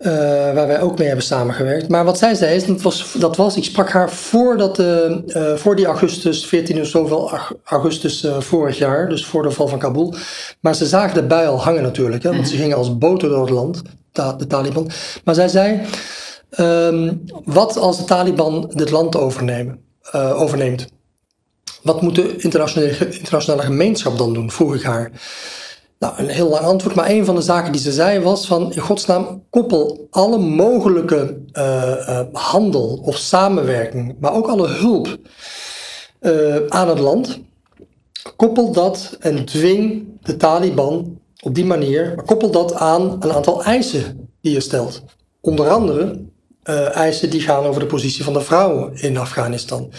Eh, 0.00 0.12
waar 0.54 0.66
wij 0.66 0.80
ook 0.80 0.98
mee 0.98 1.06
hebben 1.06 1.24
samengewerkt. 1.26 1.88
Maar 1.88 2.04
wat 2.04 2.18
zij 2.18 2.34
zei, 2.34 2.54
is, 2.54 2.66
dat 2.66 2.82
was, 2.82 3.14
dat 3.18 3.36
was 3.36 3.56
ik 3.56 3.64
sprak 3.64 3.90
haar 3.90 4.10
voordat, 4.10 4.76
de, 4.76 5.22
eh, 5.26 5.54
voor 5.56 5.76
die 5.76 5.86
augustus, 5.86 6.46
14 6.46 6.80
of 6.80 6.86
zoveel 6.86 7.38
augustus 7.64 8.24
eh, 8.24 8.40
vorig 8.40 8.78
jaar, 8.78 9.08
dus 9.08 9.26
voor 9.26 9.42
de 9.42 9.50
val 9.50 9.68
van 9.68 9.78
Kabul. 9.78 10.14
Maar 10.60 10.74
ze 10.74 10.86
zagen 10.86 11.14
de 11.14 11.22
bui 11.26 11.48
al 11.48 11.62
hangen 11.62 11.82
natuurlijk, 11.82 12.22
hè, 12.22 12.30
want 12.30 12.48
ze 12.48 12.56
gingen 12.56 12.76
als 12.76 12.98
boter 12.98 13.28
door 13.28 13.40
het 13.40 13.50
land, 13.50 13.82
ta- 14.12 14.32
de 14.32 14.46
Taliban. 14.46 14.90
Maar 15.24 15.34
zij 15.34 15.48
zei, 15.48 15.80
Ehm, 16.50 17.14
wat 17.44 17.76
als 17.76 17.98
de 17.98 18.04
Taliban 18.04 18.70
dit 18.74 18.90
land 18.90 19.16
overnemen, 19.16 19.80
overneemt? 20.12 20.86
Wat 21.82 22.02
moet 22.02 22.14
de 22.14 22.36
internationale, 22.36 22.96
internationale 23.10 23.62
gemeenschap 23.62 24.18
dan 24.18 24.32
doen? 24.34 24.50
Vroeg 24.50 24.74
ik 24.74 24.82
haar. 24.82 25.10
Nou, 26.00 26.14
een 26.18 26.28
heel 26.28 26.48
lang 26.48 26.64
antwoord, 26.64 26.94
maar 26.94 27.10
een 27.10 27.24
van 27.24 27.34
de 27.34 27.40
zaken 27.40 27.72
die 27.72 27.80
ze 27.80 27.92
zei 27.92 28.20
was 28.20 28.46
van 28.46 28.72
in 28.72 28.80
godsnaam 28.80 29.44
koppel 29.50 30.06
alle 30.10 30.38
mogelijke 30.38 31.40
eh, 31.52 32.08
eh, 32.08 32.26
handel 32.32 33.02
of 33.04 33.16
samenwerking, 33.16 34.16
maar 34.20 34.34
ook 34.34 34.46
alle 34.46 34.68
hulp 34.68 35.18
eh, 36.18 36.56
aan 36.68 36.88
het 36.88 36.98
land. 36.98 37.40
Koppel 38.36 38.72
dat 38.72 39.16
en 39.18 39.44
dwing 39.44 40.08
de 40.22 40.36
Taliban 40.36 41.18
op 41.42 41.54
die 41.54 41.64
manier, 41.64 42.12
maar 42.16 42.24
koppel 42.24 42.50
dat 42.50 42.74
aan 42.74 43.16
een 43.20 43.32
aantal 43.32 43.62
eisen 43.62 44.30
die 44.40 44.52
je 44.52 44.60
stelt. 44.60 45.02
Onder 45.40 45.68
andere 45.68 46.24
eh, 46.62 46.96
eisen 46.96 47.30
die 47.30 47.40
gaan 47.40 47.64
over 47.64 47.80
de 47.80 47.86
positie 47.86 48.24
van 48.24 48.32
de 48.32 48.40
vrouwen 48.40 48.94
in 48.94 49.16
Afghanistan. 49.16 49.92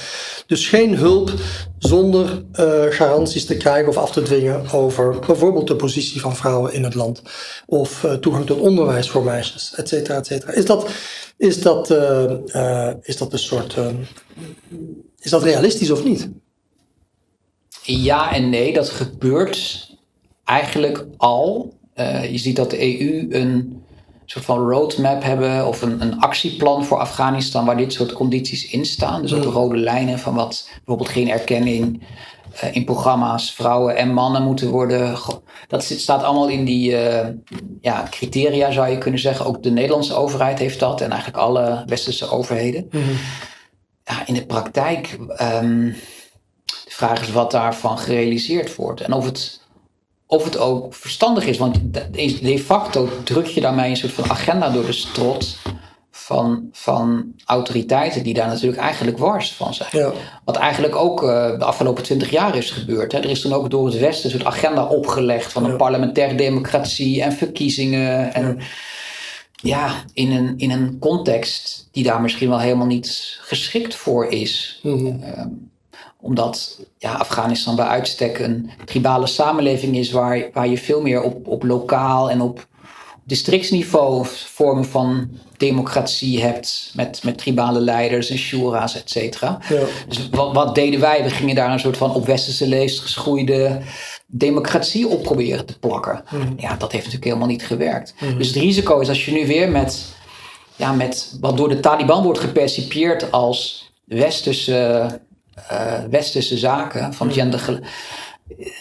Dus 0.47 0.67
geen 0.67 0.95
hulp 0.95 1.33
zonder 1.77 2.43
eh, 2.51 2.83
garanties 2.89 3.45
te 3.45 3.57
krijgen 3.57 3.89
of 3.89 3.97
af 3.97 4.11
te 4.11 4.21
dwingen 4.21 4.71
over 4.71 5.19
bijvoorbeeld 5.19 5.67
de 5.67 5.75
positie 5.75 6.21
van 6.21 6.35
vrouwen 6.35 6.73
in 6.73 6.83
het 6.83 6.95
land. 6.95 7.21
Of 7.65 8.03
eh, 8.03 8.13
toegang 8.13 8.45
tot 8.45 8.59
onderwijs 8.59 9.09
voor 9.09 9.23
meisjes, 9.23 9.73
et 9.75 9.87
cetera, 9.87 10.17
et 10.17 10.25
cetera. 10.25 10.51
Is 10.51 10.65
dat, 10.65 10.89
is 11.37 11.61
dat, 11.61 11.89
is 13.01 13.17
dat 13.17 13.33
een 13.33 13.39
soort. 13.39 13.75
is 15.19 15.31
dat 15.31 15.43
realistisch 15.43 15.91
of 15.91 16.03
niet? 16.03 16.29
Ja 17.81 18.33
en 18.33 18.49
nee, 18.49 18.73
dat 18.73 18.89
gebeurt 18.89 19.89
eigenlijk 20.43 21.05
al. 21.17 21.73
Je 22.31 22.37
ziet 22.37 22.55
dat 22.55 22.69
de 22.69 23.01
EU 23.01 23.27
een 23.29 23.80
soort 24.31 24.45
van 24.45 24.69
roadmap 24.69 25.23
hebben 25.23 25.67
of 25.67 25.81
een, 25.81 26.01
een 26.01 26.19
actieplan 26.19 26.85
voor 26.85 26.97
Afghanistan 26.99 27.65
waar 27.65 27.77
dit 27.77 27.93
soort 27.93 28.13
condities 28.13 28.67
in 28.69 28.85
staan. 28.85 29.21
Dus 29.21 29.33
ook 29.33 29.41
de 29.41 29.47
Mm. 29.47 29.53
rode 29.53 29.77
lijnen 29.77 30.19
van 30.19 30.33
wat 30.35 30.69
bijvoorbeeld 30.75 31.09
geen 31.09 31.29
erkenning 31.29 32.03
eh, 32.59 32.75
in 32.75 32.85
programma's, 32.85 33.51
vrouwen 33.53 33.95
en 33.97 34.13
mannen 34.13 34.43
moeten 34.43 34.69
worden. 34.69 35.17
Dat 35.67 35.83
zit- 35.83 35.99
staat 35.99 36.23
allemaal 36.23 36.47
in 36.47 36.65
die 36.65 36.97
eh, 36.97 37.27
ja, 37.81 38.07
criteria, 38.09 38.71
zou 38.71 38.87
je 38.89 38.97
kunnen 38.97 39.19
zeggen. 39.19 39.45
Ook 39.45 39.63
de 39.63 39.71
Nederlandse 39.71 40.13
overheid 40.15 40.59
heeft 40.59 40.79
dat 40.79 41.01
en 41.01 41.09
eigenlijk 41.09 41.41
alle 41.43 41.83
westerse 41.85 42.29
overheden. 42.29 42.89
Ja, 44.03 44.25
in 44.27 44.33
de 44.33 44.45
praktijk, 44.45 45.17
ehm, 45.35 45.85
de 46.65 46.91
vraag 46.97 47.21
is 47.21 47.31
wat 47.31 47.51
daarvan 47.51 47.97
gerealiseerd 47.97 48.75
wordt 48.75 49.01
en 49.01 49.13
of 49.13 49.25
het, 49.25 49.60
of 50.31 50.43
het 50.43 50.57
ook 50.57 50.93
verstandig 50.93 51.45
is. 51.45 51.57
Want 51.57 51.79
de 52.41 52.59
facto 52.59 53.09
druk 53.23 53.45
je 53.45 53.61
daarmee 53.61 53.89
een 53.89 53.97
soort 53.97 54.11
van 54.11 54.29
agenda 54.29 54.69
door 54.69 54.85
de 54.85 54.91
strot 54.91 55.57
van, 56.11 56.69
van 56.71 57.33
autoriteiten 57.45 58.23
die 58.23 58.33
daar 58.33 58.47
natuurlijk 58.47 58.81
eigenlijk 58.81 59.17
wars 59.17 59.53
van 59.53 59.73
zijn. 59.73 59.89
Ja. 59.91 60.11
Wat 60.45 60.55
eigenlijk 60.55 60.95
ook 60.95 61.23
eh, 61.23 61.59
de 61.59 61.65
afgelopen 61.65 62.03
twintig 62.03 62.29
jaar 62.29 62.55
is 62.55 62.69
gebeurd. 62.69 63.11
Hè. 63.11 63.17
Er 63.17 63.29
is 63.29 63.41
toen 63.41 63.53
ook 63.53 63.69
door 63.69 63.85
het 63.85 63.99
Westen 63.99 64.25
een 64.25 64.39
soort 64.39 64.53
agenda 64.53 64.85
opgelegd 64.85 65.51
van 65.51 65.65
een 65.65 65.77
parlementaire 65.77 66.35
democratie 66.35 67.21
en 67.21 67.31
verkiezingen. 67.31 68.33
En 68.33 68.59
ja, 69.51 70.03
in, 70.13 70.31
een, 70.31 70.53
in 70.57 70.71
een 70.71 70.99
context 70.99 71.87
die 71.91 72.03
daar 72.03 72.21
misschien 72.21 72.49
wel 72.49 72.59
helemaal 72.59 72.87
niet 72.87 73.39
geschikt 73.41 73.95
voor 73.95 74.25
is. 74.25 74.79
Mhm. 74.83 75.23
Ehm, 75.23 75.47
omdat 76.21 76.79
ja, 76.97 77.13
Afghanistan 77.13 77.75
bij 77.75 77.85
uitstek 77.85 78.39
een 78.39 78.71
tribale 78.85 79.27
samenleving 79.27 79.97
is 79.97 80.11
waar, 80.11 80.49
waar 80.53 80.67
je 80.67 80.77
veel 80.77 81.01
meer 81.01 81.21
op, 81.21 81.47
op 81.47 81.63
lokaal 81.63 82.29
en 82.29 82.41
op 82.41 82.67
districtsniveau 83.23 84.25
vormen 84.45 84.85
van 84.85 85.29
democratie 85.57 86.41
hebt 86.43 86.91
met, 86.95 87.23
met 87.23 87.37
tribale 87.37 87.79
leiders 87.79 88.29
en 88.29 88.37
shura's, 88.37 88.95
et 88.95 89.09
cetera. 89.09 89.59
Ja. 89.69 89.83
Dus 90.07 90.29
wat, 90.29 90.53
wat 90.53 90.75
deden 90.75 90.99
wij? 90.99 91.23
We 91.23 91.29
gingen 91.29 91.55
daar 91.55 91.71
een 91.71 91.79
soort 91.79 91.97
van 91.97 92.13
op 92.13 92.25
westerse 92.25 92.67
leest 92.67 92.99
geschoeide 92.99 93.81
democratie 94.27 95.07
op 95.07 95.23
proberen 95.23 95.65
te 95.65 95.79
plakken. 95.79 96.23
Ja, 96.57 96.75
dat 96.75 96.91
heeft 96.91 97.03
natuurlijk 97.03 97.23
helemaal 97.23 97.47
niet 97.47 97.65
gewerkt. 97.65 98.13
Dus 98.37 98.47
het 98.47 98.55
risico 98.55 98.99
is 98.99 99.09
als 99.09 99.25
je 99.25 99.31
nu 99.31 99.47
weer 99.47 99.69
met, 99.69 100.05
ja, 100.75 100.91
met 100.91 101.37
wat 101.39 101.57
door 101.57 101.69
de 101.69 101.79
Taliban 101.79 102.23
wordt 102.23 102.39
gepercipieerd 102.39 103.31
als 103.31 103.91
westerse, 104.05 105.19
westerse 106.09 106.57
zaken 106.57 107.13
van 107.13 107.31
gender. 107.31 107.79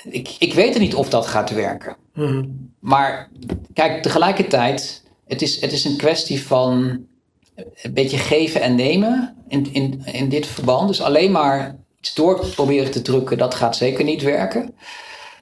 Ik, 0.04 0.37
ik 0.38 0.54
weet 0.54 0.74
er 0.74 0.80
niet 0.80 0.94
of 0.94 1.09
dat 1.09 1.26
gaat 1.26 1.50
werken. 1.50 1.96
Mhm. 2.14 2.44
Maar 2.78 3.28
kijk, 3.72 4.02
tegelijkertijd, 4.02 5.02
het 5.26 5.42
is, 5.42 5.61
het 5.61 5.72
is 5.72 5.85
een 5.85 5.96
kwestie 5.96 6.46
van 6.46 7.00
een 7.83 7.94
beetje 7.94 8.18
geven 8.18 8.61
en 8.61 8.74
nemen 8.74 9.37
in, 9.48 9.72
in, 9.72 10.02
in 10.04 10.28
dit 10.28 10.46
verband. 10.46 10.88
Dus 10.88 11.00
alleen 11.00 11.30
maar 11.30 11.76
iets 11.98 12.14
door 12.14 12.46
proberen 12.46 12.90
te 12.90 13.02
drukken, 13.02 13.38
dat 13.38 13.54
gaat 13.54 13.76
zeker 13.76 14.04
niet 14.04 14.22
werken. 14.22 14.74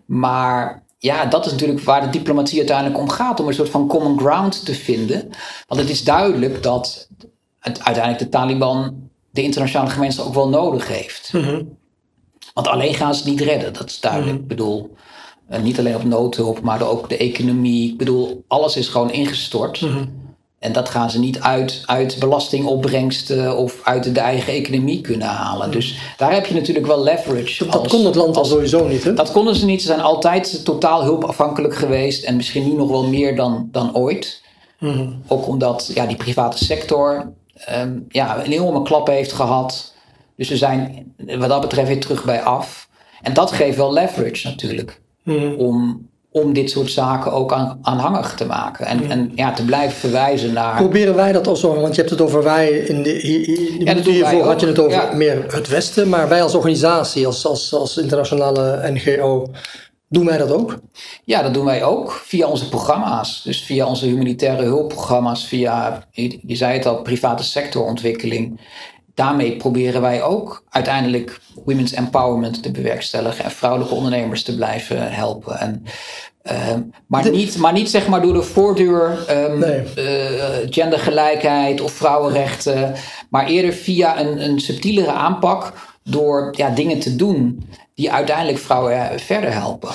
Maar 0.06 0.82
ja, 0.98 1.24
dat 1.24 1.46
is 1.46 1.52
natuurlijk 1.52 1.80
waar 1.80 2.00
de 2.00 2.10
diplomatie 2.10 2.58
uiteindelijk 2.58 2.98
om 2.98 3.08
gaat, 3.08 3.40
om 3.40 3.48
een 3.48 3.54
soort 3.54 3.68
van 3.68 3.88
common 3.88 4.18
ground 4.18 4.64
te 4.64 4.74
vinden. 4.74 5.30
Want 5.66 5.80
het 5.80 5.90
is 5.90 6.04
duidelijk 6.04 6.62
dat 6.62 7.08
het, 7.58 7.80
uiteindelijk 7.82 8.24
de 8.24 8.28
Taliban 8.28 9.08
de 9.38 9.44
internationale 9.44 9.90
gemeenschap 9.90 10.27
ook 10.27 10.35
wel 10.35 10.48
nodig 10.48 10.88
heeft. 10.88 11.31
Mhm. 11.33 11.62
Want 12.55 12.68
alleen 12.68 12.94
gaan 12.94 13.14
ze 13.14 13.20
het 13.20 13.31
niet 13.31 13.40
redden, 13.40 13.72
dat 13.72 13.88
is 13.90 14.01
duidelijk. 14.01 14.38
Ik 14.38 14.46
bedoel, 14.46 14.90
eh, 15.48 15.61
niet 15.61 15.79
alleen 15.79 15.94
op 15.94 16.05
noodhulp, 16.05 16.61
maar 16.61 16.83
ook 16.88 17.09
de 17.09 17.16
economie. 17.16 17.90
Ik 17.90 17.98
bedoel, 17.98 18.44
alles 18.48 18.77
is 18.77 18.88
gewoon 18.88 19.12
ingestort. 19.12 19.87
En 20.59 20.72
dat 20.72 20.88
gaan 20.88 21.11
ze 21.11 21.18
niet 21.18 21.40
uit, 21.40 21.83
uit 21.87 22.16
belastingopbrengsten 22.18 23.57
of 23.57 23.81
uit 23.85 24.14
de 24.14 24.20
eigen 24.20 24.53
economie 24.53 25.01
kunnen 25.01 25.27
halen. 25.29 25.70
Dus 25.70 25.98
daar 26.16 26.33
heb 26.33 26.46
je 26.46 26.55
natuurlijk 26.55 26.87
wel 26.87 27.03
leverage. 27.03 27.64
Dat 27.64 27.74
als- 27.79 27.88
kon 27.88 28.05
het 28.05 28.14
land 28.14 28.37
al 28.37 28.44
sowieso 28.44 28.88
niet, 28.88 29.05
hè? 29.05 29.14
Dat 29.14 29.33
konden 29.33 29.57
ze 29.57 29.64
niet. 29.64 29.81
Ze 29.81 29.87
zijn 29.87 30.01
altijd 30.01 30.64
totaal 30.64 31.03
hulpafhankelijk 31.03 31.74
geweest. 31.77 32.24
En 32.24 32.37
misschien 32.37 32.68
nu 32.68 32.72
nog 32.74 32.88
wel 32.88 33.05
meer 33.07 33.37
dan, 33.37 33.68
dan 33.72 33.96
ooit. 33.96 34.42
Mhm. 34.79 35.09
Ook 35.27 35.46
omdat 35.46 35.90
ja, 35.94 36.07
die 36.07 36.16
private 36.16 36.64
sector 36.64 37.33
ehm, 37.64 37.99
ja, 38.09 38.44
een 38.44 38.53
enorme 38.53 38.83
klap 38.83 39.07
heeft 39.07 39.33
gehad. 39.33 39.94
Dus 40.37 40.49
we 40.49 40.57
zijn 40.57 41.12
wat 41.38 41.49
dat 41.49 41.61
betreft 41.61 41.88
weer 41.88 42.01
terug 42.01 42.25
bij 42.25 42.42
af. 42.42 42.88
En 43.23 43.33
dat 43.33 43.53
geeft 43.53 43.77
wel 43.77 43.92
leverage 43.92 44.49
natuurlijk. 44.49 45.01
Mhm. 45.23 45.55
Om, 45.55 46.09
om 46.31 46.53
dit 46.53 46.71
soort 46.71 46.90
zaken 46.90 47.33
ook 47.33 47.53
aan, 47.53 47.79
aanhangig 47.83 48.35
te 48.35 48.47
maken. 48.47 48.87
En, 48.87 49.11
en 49.11 49.33
ja, 49.35 49.53
te 49.53 49.64
blijven 49.64 49.99
verwijzen 49.99 50.53
naar... 50.53 50.77
Proberen 50.77 51.14
wij 51.14 51.33
dat 51.33 51.47
als 51.47 51.61
want 51.61 51.94
je 51.94 52.01
hebt 52.01 52.11
het 52.11 52.21
over 52.21 52.42
wij, 52.42 52.68
in 52.68 53.03
de, 53.03 53.29
Ja, 53.85 53.94
hiervoor 53.94 54.44
had 54.44 54.61
je 54.61 54.66
het 54.66 54.79
over 54.79 54.92
Ja. 54.92 55.14
meer 55.14 55.44
het 55.49 55.68
Westen, 55.68 56.09
maar 56.09 56.29
wij 56.29 56.42
als 56.42 56.55
organisatie, 56.55 57.27
als, 57.27 57.47
als, 57.47 57.75
als 57.75 57.97
internationale 57.97 58.90
NGO, 58.90 59.51
doen 60.09 60.27
wij 60.27 60.38
dat 60.38 60.53
ook? 60.53 60.79
Ja, 61.25 61.42
dat 61.42 61.55
doen 61.55 61.64
wij 61.64 61.85
ook 61.85 62.12
via 62.12 62.47
onze 62.47 62.68
programma's. 62.68 63.42
Dus 63.42 63.62
via 63.62 63.87
onze 63.87 64.07
humanitaire 64.07 64.62
hulpprogramma's, 64.62 65.47
via, 65.47 66.05
je, 66.11 66.57
zei 66.57 66.73
het 66.73 66.87
al, 66.87 67.03
private 67.03 67.42
sectorontwikkeling. 67.42 68.61
Daarmee 69.14 69.57
proberen 69.57 70.01
wij 70.01 70.23
ook 70.23 70.64
uiteindelijk 70.68 71.40
women's 71.64 71.92
empowerment 71.92 72.62
te 72.62 72.71
bewerkstelligen 72.71 73.44
en 73.44 73.51
vrouwelijke 73.51 73.94
ondernemers 73.94 74.42
te 74.42 74.57
blijven 74.57 75.12
helpen. 75.12 75.59
En, 75.59 75.83
ehm, 76.42 76.81
maar, 77.07 77.31
niet, 77.31 77.57
maar 77.57 77.73
niet 77.73 77.90
zeg 77.90 78.09
maar 78.09 78.23
door 78.23 78.33
de 78.33 78.42
voordeur 78.42 79.25
ehm, 79.27 79.59
Nee. 79.59 79.83
eh, 79.94 80.66
gendergelijkheid 80.71 81.81
of 81.81 81.92
vrouwenrechten, 81.92 82.94
maar 83.31 83.47
eerder 83.47 83.73
via 83.73 84.21
een, 84.21 84.44
een 84.44 84.61
subtielere 84.61 85.12
aanpak 85.12 85.73
door 86.03 86.55
ja, 86.57 86.71
dingen 86.71 86.99
te 86.99 87.16
doen 87.16 87.68
die 87.98 88.12
uiteindelijk 88.12 88.58
vrouwen 88.58 88.92
eh, 88.92 89.18
verder 89.18 89.52
helpen. 89.52 89.88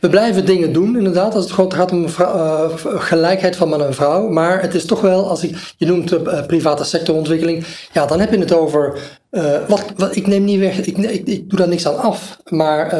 We 0.00 0.08
blijven 0.08 0.46
dingen 0.46 0.72
doen, 0.72 0.96
inderdaad, 0.96 1.34
als 1.34 1.44
het 1.44 1.52
gewoon 1.52 1.72
gaat 1.72 1.92
om 1.92 2.04
eh, 2.04 2.70
gelijkheid 2.84 3.56
van 3.56 3.68
man 3.68 3.82
en 3.82 3.94
vrouw. 3.94 4.28
Maar 4.28 4.60
het 4.60 4.74
is 4.74 4.84
toch 4.84 5.00
wel, 5.00 5.28
als 5.28 5.42
ik, 5.42 5.56
je 5.76 5.86
noemt 5.86 6.12
uh, 6.12 6.46
private 6.46 6.84
sectorontwikkeling, 6.84 7.64
ja, 7.92 8.06
dan 8.06 8.20
heb 8.20 8.32
je 8.32 8.38
het 8.38 8.52
over. 8.52 8.98
Uh, 9.30 9.56
wat, 9.68 9.84
wat, 9.96 10.16
ik 10.16 10.26
neem 10.26 10.44
niet 10.44 10.58
weg, 10.58 10.78
ik, 10.78 10.96
ik, 10.96 11.26
ik 11.26 11.50
doe 11.50 11.58
daar 11.58 11.68
niks 11.68 11.86
aan 11.86 11.98
af. 11.98 12.38
Maar 12.48 12.96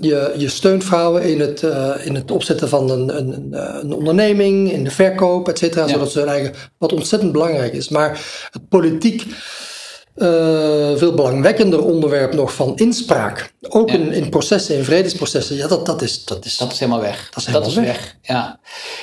je, 0.00 0.34
je 0.36 0.48
steunt 0.48 0.84
vrouwen 0.84 1.22
in 1.22 1.40
het, 1.40 1.62
in 2.04 2.14
het 2.14 2.30
opzetten 2.30 2.68
van 2.68 2.90
een, 2.90 3.16
een, 3.16 3.56
een 3.80 3.92
onderneming, 3.92 4.72
in 4.72 4.84
de 4.84 4.90
verkoop, 4.90 5.48
et 5.48 5.58
cetera. 5.58 5.86
Ja. 5.86 5.92
Zodat 5.92 6.10
ze 6.10 6.18
hun 6.18 6.28
eigen, 6.28 6.54
wat 6.78 6.92
ontzettend 6.92 7.32
belangrijk 7.32 7.72
is. 7.72 7.88
Maar 7.88 8.20
het 8.50 8.68
politiek. 8.68 9.24
Uh, 10.16 10.96
veel 10.96 11.14
belangwekkender 11.14 11.84
onderwerp 11.84 12.34
nog 12.34 12.54
van 12.54 12.76
inspraak. 12.76 13.52
Ook 13.68 13.90
ja. 13.90 13.94
in, 13.94 14.12
in, 14.12 14.28
processen, 14.28 14.76
in 14.76 14.84
vredesprocessen. 14.84 15.56
Ja, 15.56 15.68
dat, 15.68 15.86
dat, 15.86 16.02
is, 16.02 16.24
dat, 16.24 16.44
is, 16.44 16.56
dat 16.56 16.72
is 16.72 16.78
helemaal 16.78 17.00
weg. 17.00 17.28
Dat 17.30 17.36
is, 17.36 17.46
helemaal 17.46 17.68
dat 17.68 17.78
is 17.78 17.84
weg. 17.84 17.96
weg. 17.96 18.16
Ja. 18.22 18.58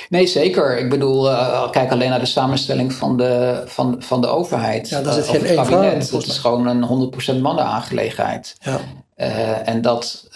Nee, 0.08 0.26
zeker. 0.26 0.78
Ik 0.78 0.90
bedoel, 0.90 1.30
uh, 1.30 1.70
kijk 1.70 1.92
alleen 1.92 2.10
naar 2.10 2.18
de 2.18 2.26
samenstelling 2.26 2.92
van 2.92 3.16
de, 3.16 3.62
van, 3.66 3.96
van 3.98 4.20
de 4.20 4.26
overheid. 4.26 4.88
Ja, 4.88 5.02
daar 5.02 5.12
zit 5.12 5.24
uh, 5.24 5.30
geen 5.30 5.44
één 5.44 5.66
vrouw 5.66 5.82
in. 5.82 6.02
Dat 6.10 6.26
is 6.26 6.38
gewoon 6.38 6.66
een 6.66 7.12
100% 7.36 7.40
mannenaangelegenheid. 7.40 8.56
Ja. 8.60 8.80
Uh, 9.16 9.68
en 9.68 9.82
dat, 9.82 10.28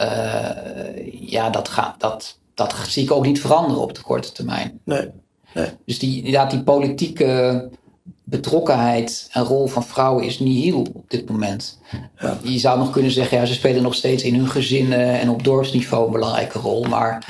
ja, 1.20 1.50
dat, 1.50 1.68
gaat, 1.68 2.00
dat, 2.00 2.38
dat 2.54 2.74
zie 2.88 3.02
ik 3.02 3.10
ook 3.10 3.24
niet 3.24 3.40
veranderen 3.40 3.82
op 3.82 3.94
de 3.94 4.02
korte 4.02 4.32
termijn. 4.32 4.80
Nee. 4.84 5.08
nee. 5.54 5.68
Dus 5.84 5.98
die, 5.98 6.16
inderdaad, 6.16 6.50
die 6.50 6.62
politieke 6.62 7.68
betrokkenheid 8.28 9.28
en 9.32 9.42
rol 9.42 9.66
van 9.66 9.84
vrouwen 9.84 10.24
is 10.24 10.38
nihil 10.38 10.86
op 10.92 11.10
dit 11.10 11.28
moment. 11.28 11.78
Ja. 12.18 12.38
Je 12.42 12.58
zou 12.58 12.78
nog 12.78 12.90
kunnen 12.90 13.10
zeggen, 13.10 13.38
ja, 13.38 13.44
ze 13.44 13.54
spelen 13.54 13.82
nog 13.82 13.94
steeds 13.94 14.22
in 14.22 14.34
hun 14.34 14.48
gezinnen 14.48 15.20
en 15.20 15.30
op 15.30 15.44
dorpsniveau 15.44 16.06
een 16.06 16.12
belangrijke 16.12 16.58
rol. 16.58 16.84
Maar 16.84 17.26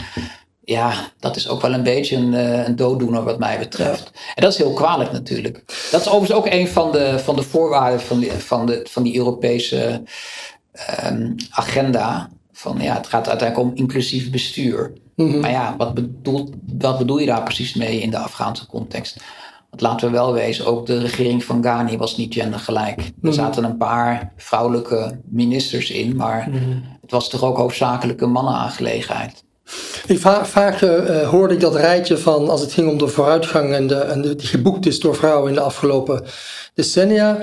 ja, 0.65 0.95
dat 1.19 1.37
is 1.37 1.49
ook 1.49 1.61
wel 1.61 1.73
een 1.73 1.83
beetje 1.83 2.17
een, 2.17 2.33
een 2.67 2.77
dooddoener 2.77 3.25
wat 3.25 3.39
mij 3.39 3.59
betreft. 3.59 4.11
Ja. 4.15 4.21
En 4.35 4.43
dat 4.43 4.53
is 4.53 4.59
heel 4.59 4.73
kwalijk 4.73 5.13
natuurlijk. 5.13 5.63
Dat 5.91 6.01
is 6.01 6.09
overigens 6.09 6.39
ook 6.39 6.47
een 6.53 6.69
van 6.69 6.93
de, 6.93 7.19
van 7.19 7.37
de 7.37 7.43
voorwaarden 7.43 8.01
van, 8.01 8.19
die, 8.19 8.33
van, 8.33 8.67
de, 8.67 8.87
van 8.91 9.03
die 9.03 9.17
Europese 9.17 10.03
um, 11.05 11.35
agenda. 11.51 12.31
Van, 12.53 12.79
ja, 12.81 12.95
het 12.95 13.07
gaat 13.07 13.29
uiteindelijk 13.29 13.71
om 13.71 13.77
inclusief 13.77 14.31
bestuur. 14.31 14.93
Mm 15.15 15.31
-hmm. 15.31 15.41
Maar 15.41 15.51
ja, 15.51 15.75
wat 15.77 15.95
bedoel, 15.95 16.51
wat 16.79 16.99
bedoel 16.99 17.19
je 17.19 17.27
daar 17.27 17.43
precies 17.43 17.75
mee 17.75 18.01
in 18.01 18.11
de 18.11 18.19
Afghaanse 18.19 18.67
context? 18.67 19.17
Laten 19.81 20.07
we 20.07 20.13
wel 20.13 20.33
wezen, 20.33 20.67
ook 20.67 20.87
de 20.87 20.99
regering 20.99 21.45
van 21.45 21.63
Ghani 21.63 21.97
was 21.97 22.17
niet 22.17 22.35
gendergelijk. 22.35 22.97
Mm. 22.97 23.29
Er 23.29 23.35
zaten 23.35 23.65
een 23.65 23.77
paar 23.77 24.33
vrouwelijke 24.37 25.21
ministers 25.31 25.91
in, 25.91 26.17
maar 26.17 26.47
mm 26.49 26.59
-hmm. 26.59 26.85
het 27.01 27.11
was 27.11 27.29
toch 27.29 27.45
ook 27.45 27.57
hoofdzakelijk 27.57 28.21
een 28.21 28.31
mannenaangelegenheid. 28.31 29.45
Ik 30.07 30.19
vaak, 30.19 30.47
vaak 30.47 30.81
uh, 30.81 31.29
hoorde 31.29 31.55
ik 31.55 31.61
dat 31.61 31.75
rijtje 31.75 32.19
van 32.19 32.49
als 32.49 32.61
het 32.61 32.73
ging 32.73 32.91
om 32.91 32.99
de 32.99 33.09
vooruitgang 33.09 33.75
en, 33.75 33.87
de, 33.87 33.95
en 33.95 34.23
de, 34.23 34.37
die 34.37 34.47
geboekt 34.47 34.87
is 34.87 35.01
door 35.01 35.15
vrouwen 35.15 35.49
in 35.49 35.55
de 35.55 35.61
afgelopen 35.61 36.25
decennia. 36.75 37.39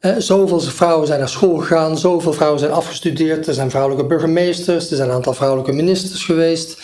Uh, 0.00 0.12
zoveel 0.18 0.60
vrouwen 0.60 1.06
zijn 1.06 1.18
naar 1.18 1.28
school 1.28 1.56
gegaan, 1.56 1.98
zoveel 1.98 2.32
vrouwen 2.32 2.60
zijn 2.60 2.72
afgestudeerd. 2.72 3.46
Er 3.46 3.54
zijn 3.54 3.70
vrouwelijke 3.70 4.06
burgemeesters, 4.06 4.90
er 4.90 4.96
zijn 4.96 5.08
een 5.08 5.14
aantal 5.14 5.34
vrouwelijke 5.34 5.72
ministers 5.72 6.24
geweest. 6.24 6.82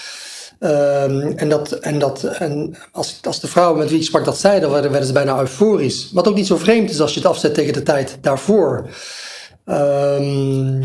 Ehm, 0.58 1.32
en 1.36 1.48
dat, 1.48 1.72
en, 1.72 1.98
dat, 1.98 2.22
en 2.22 2.76
als, 2.92 3.18
als 3.22 3.40
de 3.40 3.46
vrouwen 3.46 3.78
met 3.78 3.88
wie 3.90 3.98
ik 3.98 4.04
sprak 4.04 4.24
dat 4.24 4.38
zeiden, 4.38 4.70
werden, 4.70 4.90
werden 4.90 5.08
ze 5.08 5.14
bijna 5.14 5.40
euforisch. 5.40 6.10
Wat 6.12 6.28
ook 6.28 6.34
niet 6.34 6.46
zo 6.46 6.56
vreemd 6.56 6.90
is 6.90 7.00
als 7.00 7.14
je 7.14 7.20
het 7.20 7.28
afzet 7.28 7.54
tegen 7.54 7.72
de 7.72 7.82
tijd 7.82 8.18
daarvoor. 8.20 8.88
Ehm, 9.64 10.82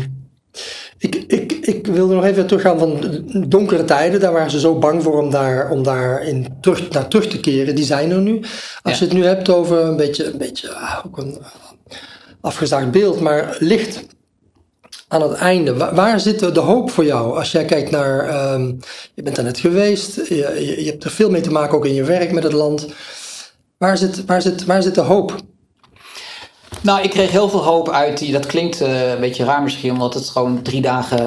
ik, 0.98 1.14
ik, 1.14 1.52
ik 1.52 1.86
wilde 1.86 2.14
nog 2.14 2.24
even 2.24 2.46
teruggaan 2.46 2.78
van 2.78 3.00
donkere 3.48 3.84
tijden. 3.84 4.20
Daar 4.20 4.32
waren 4.32 4.50
ze 4.50 4.60
zo 4.60 4.78
bang 4.78 5.02
voor 5.02 5.22
om 5.22 5.30
daar, 5.30 5.70
om 5.70 5.82
daar 5.82 6.22
in 6.22 6.46
terug, 6.60 6.90
naar 6.90 7.08
terug 7.08 7.26
te 7.26 7.40
keren. 7.40 7.74
Die 7.74 7.84
zijn 7.84 8.10
er 8.10 8.20
nu. 8.20 8.40
Als 8.82 8.98
je 8.98 9.04
het 9.04 9.14
nu 9.14 9.24
hebt 9.24 9.48
over 9.48 9.78
een 9.78 9.96
beetje, 9.96 10.24
een 10.24 10.38
beetje 10.38 10.70
ah, 10.70 11.06
ook 11.06 11.18
een 11.18 11.38
afgezaagd 12.40 12.90
beeld, 12.90 13.20
maar 13.20 13.56
licht 13.58 14.04
aan 15.14 15.22
het 15.22 15.32
einde. 15.32 15.74
Waar, 15.94 16.20
zit 16.20 16.54
de 16.54 16.60
hoop 16.60 16.90
voor 16.90 17.04
jou? 17.04 17.36
Als 17.36 17.52
jij 17.52 17.64
kijkt 17.64 17.90
naar, 17.90 18.52
um, 18.52 18.78
je 19.14 19.22
bent 19.22 19.36
er 19.36 19.44
net 19.44 19.58
geweest, 19.58 20.14
je, 20.16 20.74
je, 20.78 20.90
hebt 20.90 21.04
er 21.04 21.10
veel 21.10 21.30
mee 21.30 21.40
te 21.40 21.50
maken 21.50 21.76
ook 21.76 21.86
in 21.86 21.94
je 21.94 22.04
werk 22.04 22.32
met 22.32 22.42
het 22.42 22.52
land. 22.52 22.86
Waar 23.78 23.96
zit, 23.96 24.24
waar 24.24 24.42
zit, 24.42 24.64
waar 24.64 24.82
zit 24.82 24.94
de 24.94 25.00
hoop? 25.00 25.34
Nou, 26.80 27.02
ik 27.02 27.10
kreeg 27.10 27.30
heel 27.30 27.48
veel 27.48 27.64
hoop 27.64 27.88
uit 27.90 28.18
die. 28.18 28.32
Dat 28.32 28.46
klinkt 28.46 28.82
uh, 28.82 29.10
een 29.10 29.20
beetje 29.20 29.44
raar 29.44 29.62
misschien, 29.62 29.92
omdat 29.92 30.14
het 30.14 30.28
gewoon 30.28 30.62
drie 30.62 30.80
dagen. 30.80 31.18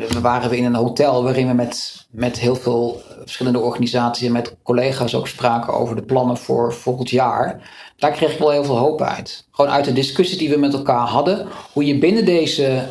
Uh, 0.00 0.20
waren 0.20 0.50
we 0.50 0.56
in 0.56 0.64
een 0.64 0.74
hotel 0.74 1.22
waarin 1.22 1.46
we 1.46 1.52
met, 1.52 2.06
met 2.10 2.38
heel 2.38 2.56
veel 2.56 3.02
verschillende 3.20 3.58
organisaties 3.58 4.26
en 4.26 4.32
met 4.32 4.56
collega's 4.62 5.14
ook 5.14 5.28
spraken 5.28 5.74
over 5.74 5.96
de 5.96 6.02
plannen 6.02 6.36
voor 6.36 6.72
volgend 6.72 7.10
jaar. 7.10 7.70
Daar 7.96 8.10
kreeg 8.10 8.32
ik 8.32 8.38
wel 8.38 8.50
heel 8.50 8.64
veel 8.64 8.78
hoop 8.78 9.02
uit. 9.02 9.46
Gewoon 9.50 9.70
uit 9.70 9.84
de 9.84 9.92
discussie 9.92 10.38
die 10.38 10.50
we 10.50 10.58
met 10.58 10.72
elkaar 10.72 11.06
hadden. 11.06 11.46
Hoe 11.72 11.84
je 11.84 11.98
binnen 11.98 12.24
deze 12.24 12.82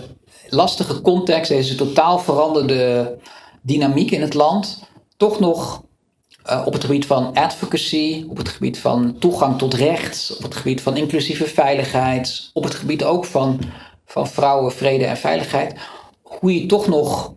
lastige 0.51 1.01
context, 1.01 1.51
deze 1.51 1.75
totaal 1.75 2.19
veranderde 2.19 3.17
dynamiek 3.61 4.11
in 4.11 4.21
het 4.21 4.33
land, 4.33 4.83
toch 5.17 5.39
nog 5.39 5.83
uh, 6.49 6.61
op 6.65 6.73
het 6.73 6.83
gebied 6.83 7.05
van 7.05 7.33
advocacy, 7.33 8.25
op 8.29 8.37
het 8.37 8.49
gebied 8.49 8.79
van 8.79 9.15
toegang 9.19 9.57
tot 9.57 9.73
recht, 9.73 10.35
op 10.37 10.43
het 10.43 10.55
gebied 10.55 10.81
van 10.81 10.97
inclusieve 10.97 11.45
veiligheid, 11.45 12.49
op 12.53 12.63
het 12.63 12.75
gebied 12.75 13.03
ook 13.03 13.25
van, 13.25 13.59
van 14.05 14.27
vrouwen, 14.27 14.71
vrede 14.71 15.05
en 15.05 15.17
veiligheid, 15.17 15.79
hoe 16.21 16.61
je 16.61 16.65
toch 16.65 16.87
nog 16.87 17.33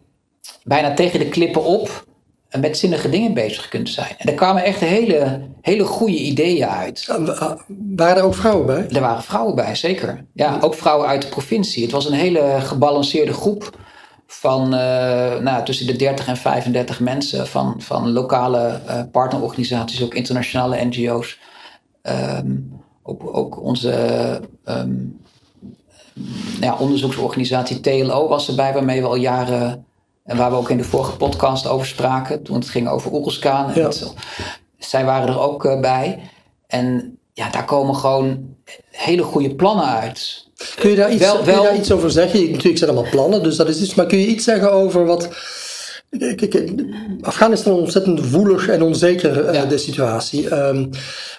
bijna 0.62 0.94
tegen 0.94 1.18
de 1.18 1.28
klippen 1.28 1.64
op 1.64 2.06
met 2.60 2.78
zinnige 2.78 3.08
dingen 3.08 3.34
bezig 3.34 3.68
kunt 3.68 3.88
zijn. 3.88 4.14
En 4.18 4.28
er 4.28 4.34
kwamen 4.34 4.64
echt 4.64 4.80
hele, 4.80 5.40
hele 5.60 5.84
goede 5.84 6.16
ideeën 6.16 6.68
uit. 6.68 7.06
Waren 7.96 8.16
er 8.16 8.22
ook 8.22 8.34
vrouwen 8.34 8.66
bij? 8.66 8.88
Er 8.88 9.00
waren 9.00 9.22
vrouwen 9.22 9.54
bij, 9.54 9.74
zeker. 9.74 10.24
Ja, 10.32 10.58
ook 10.60 10.74
vrouwen 10.74 11.08
uit 11.08 11.22
de 11.22 11.28
provincie. 11.28 11.82
Het 11.82 11.92
was 11.92 12.06
een 12.06 12.12
hele 12.12 12.56
gebalanceerde 12.60 13.32
groep 13.32 13.78
van 14.26 14.64
uh, 14.64 15.38
nou, 15.38 15.64
tussen 15.64 15.86
de 15.86 15.96
30 15.96 16.26
en 16.26 16.36
35 16.36 17.00
mensen 17.00 17.46
van, 17.46 17.74
van 17.78 18.12
lokale 18.12 18.80
uh, 18.88 19.00
partnerorganisaties, 19.12 20.02
ook 20.02 20.14
internationale 20.14 20.84
NGO's. 20.84 21.38
Um, 22.02 22.82
ook, 23.02 23.36
ook 23.36 23.62
onze 23.62 24.40
um, 24.64 25.20
ja, 26.60 26.76
onderzoeksorganisatie 26.78 27.80
TLO 27.80 28.28
was 28.28 28.48
erbij, 28.48 28.72
waarmee 28.72 29.00
we 29.00 29.06
al 29.06 29.16
jaren 29.16 29.84
en 30.24 30.36
waar 30.36 30.50
we 30.50 30.56
ook 30.56 30.70
in 30.70 30.76
de 30.76 30.84
vorige 30.84 31.16
podcast 31.16 31.66
over 31.66 31.86
spraken, 31.86 32.42
toen 32.42 32.56
het 32.56 32.68
ging 32.68 32.88
over 32.88 33.12
Oerelskaan. 33.12 33.72
Ja. 33.74 33.90
Zij 34.78 35.04
waren 35.04 35.28
er 35.28 35.40
ook 35.40 35.64
uh, 35.64 35.80
bij. 35.80 36.20
En 36.66 37.18
ja, 37.32 37.50
daar 37.50 37.64
komen 37.64 37.94
gewoon 37.94 38.56
hele 38.90 39.22
goede 39.22 39.54
plannen 39.54 39.86
uit. 39.86 40.48
Kun 40.76 40.90
je 40.90 40.96
daar 40.96 41.12
iets, 41.12 41.20
wel, 41.20 41.36
kun 41.36 41.52
je 41.52 41.62
daar 41.62 41.76
iets 41.76 41.92
over 41.92 42.10
zeggen? 42.10 42.40
Je, 42.40 42.50
natuurlijk 42.50 42.78
zijn 42.78 42.90
allemaal 42.90 43.10
plannen, 43.10 43.42
dus 43.42 43.56
dat 43.56 43.68
is 43.68 43.82
iets. 43.82 43.94
Maar 43.94 44.06
kun 44.06 44.18
je 44.18 44.26
iets 44.26 44.44
zeggen 44.44 44.72
over 44.72 45.06
wat. 45.06 45.28
Afghanistan 47.20 47.74
is 47.74 47.80
ontzettend 47.80 48.30
woelig 48.30 48.68
en 48.68 48.82
onzeker, 48.82 49.54
uh, 49.54 49.68
de 49.68 49.78
situatie. 49.78 50.54
Um, 50.54 50.90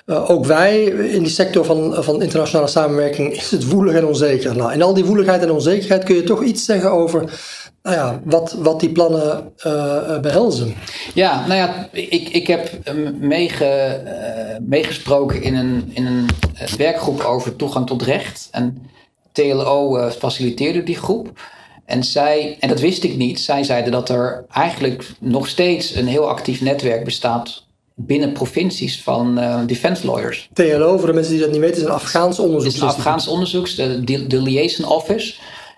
uh, 0.05 0.29
ook 0.29 0.45
wij 0.45 0.83
in 0.85 1.23
die 1.23 1.31
sector 1.31 1.65
van, 1.65 2.03
van 2.03 2.21
internationale 2.21 2.67
samenwerking 2.67 3.33
is 3.33 3.51
het 3.51 3.69
woelig 3.69 3.93
en 3.93 4.05
onzeker. 4.05 4.55
Nou, 4.55 4.73
in 4.73 4.81
al 4.81 4.93
die 4.93 5.05
woeligheid 5.05 5.41
en 5.41 5.51
onzekerheid 5.51 6.03
kun 6.03 6.15
je 6.15 6.23
toch 6.23 6.43
iets 6.43 6.65
zeggen 6.65 6.91
over 6.91 7.39
nou 7.85 7.97
ja, 7.97 8.21
wat, 8.23 8.53
wat 8.53 8.79
die 8.79 8.91
plannen 8.91 9.51
uh, 9.65 10.19
behelzen. 10.19 10.75
Ja, 11.13 11.47
nou 11.47 11.59
ja, 11.59 11.89
ik, 11.91 12.29
ik 12.29 12.47
heb 12.47 12.89
meege, 13.19 14.01
uh, 14.05 14.67
meegesproken 14.67 15.41
in 15.41 15.55
een, 15.55 15.91
in 15.93 16.05
een 16.05 16.29
werkgroep 16.77 17.21
over 17.21 17.55
toegang 17.55 17.87
tot 17.87 18.01
recht. 18.01 18.47
En 18.51 18.87
TLO 19.31 20.09
faciliteerde 20.09 20.83
die 20.83 20.95
groep. 20.95 21.39
En 21.85 22.03
zij, 22.03 22.57
en 22.59 22.69
dat 22.69 22.79
wist 22.79 23.03
ik 23.03 23.17
niet, 23.17 23.39
zij 23.39 23.63
zeiden 23.63 23.91
dat 23.91 24.09
er 24.09 24.45
eigenlijk 24.51 25.09
nog 25.19 25.47
steeds 25.47 25.95
een 25.95 26.07
heel 26.07 26.29
actief 26.29 26.61
netwerk 26.61 27.03
bestaat 27.03 27.63
binnen 27.95 28.31
provincies 28.31 29.01
van 29.01 29.39
uh, 29.39 29.59
defense 29.65 30.05
lawyers. 30.05 30.49
TLO, 30.53 30.97
voor 30.97 31.07
de 31.07 31.13
mensen 31.13 31.31
die 31.33 31.41
dat 31.41 31.51
niet 31.51 31.59
weten, 31.59 31.77
is 31.77 31.83
een 31.83 31.89
Afghaans 31.89 32.39
onderzoek. 32.39 32.65
Het 32.65 32.75
is 32.75 32.81
een 32.81 32.87
Afghaans 32.87 33.27
onderzoek, 33.27 33.75
de, 33.75 34.27
de 34.27 34.41
liaison 34.41 34.89
office. 34.89 35.33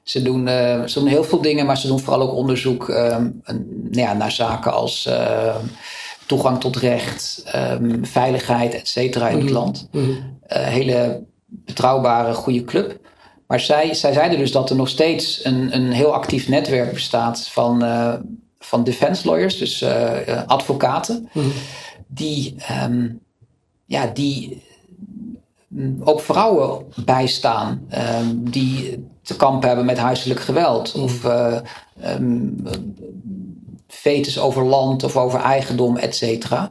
Ze 0.08 0.22
doen, 0.22 0.47
uh, 0.47 0.84
ze 0.86 0.99
doen 0.99 1.08
heel 1.08 1.24
veel 1.24 1.41
dingen, 1.41 1.66
maar 1.66 1.78
ze 1.78 1.88
doen 1.88 1.99
vooral 1.99 2.22
ook 2.22 2.34
onderzoek 2.34 2.88
um, 2.88 3.41
nou 3.43 3.89
ja, 3.89 4.14
naar 4.14 4.32
zaken 4.32 4.74
als 4.74 5.05
uh, 5.10 5.55
toegang 6.26 6.60
tot 6.60 6.76
recht, 6.76 7.43
um, 7.55 8.05
veiligheid, 8.05 8.74
et 8.74 8.88
cetera 8.88 9.30
in 9.30 9.36
het 9.36 9.45
mhm. 9.45 9.53
land. 9.53 9.88
Mm 9.91 10.03
-hmm. 10.03 10.12
uh, 10.12 10.58
hele 10.58 11.24
betrouwbare, 11.47 12.34
goede 12.34 12.64
club. 12.64 12.99
Maar 13.47 13.60
zij, 13.60 13.93
zij 13.93 14.14
zeiden 14.14 14.38
dus 14.38 14.51
dat 14.51 14.70
er 14.70 14.76
nog 14.76 14.89
steeds 14.89 15.45
een, 15.45 15.76
een 15.76 15.91
heel 15.91 16.14
actief 16.14 16.47
netwerk 16.47 16.93
bestaat 16.93 17.47
van, 17.47 17.84
van 18.60 18.84
defense 18.84 19.28
lawyers, 19.28 19.58
dus 19.58 19.86
advocaten, 20.45 21.30
mm 21.34 21.41
-hmm. 21.41 21.51
die, 22.08 22.55
um, 22.84 23.20
ja, 23.86 24.08
die 24.14 24.64
ook 25.99 26.22
vrouwen 26.22 26.86
bijstaan 27.05 27.88
um, 28.22 28.49
die 28.49 29.07
te 29.22 29.36
kampen 29.36 29.68
hebben 29.68 29.86
met 29.86 29.97
huiselijk 29.97 30.39
geweld. 30.39 30.95
Mm. 30.95 31.03
Of 31.03 31.24
uh, 31.24 31.57
um, 32.05 32.63
fetus 33.88 34.39
over 34.39 34.63
land 34.63 35.03
of 35.03 35.18
over 35.18 35.39
eigendom, 35.39 35.97
et 35.97 36.15
cetera. 36.15 36.70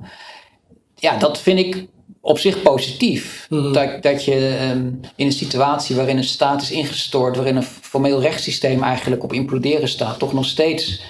Ja, 0.94 1.16
dat 1.16 1.38
vind 1.38 1.58
ik 1.58 1.86
op 2.20 2.38
zich 2.38 2.62
positief. 2.62 3.46
Mm. 3.50 3.72
Dat, 3.72 4.02
dat 4.02 4.24
je 4.24 4.68
um, 4.70 5.00
in 5.16 5.26
een 5.26 5.32
situatie 5.32 5.96
waarin 5.96 6.16
een 6.16 6.24
staat 6.24 6.62
is 6.62 6.70
ingestort, 6.70 7.36
waarin 7.36 7.56
een 7.56 7.62
formeel 7.62 8.20
rechtssysteem 8.20 8.82
eigenlijk 8.82 9.22
op 9.22 9.32
imploderen 9.32 9.88
staat, 9.88 10.18
toch 10.18 10.32
nog 10.32 10.44
steeds 10.44 11.02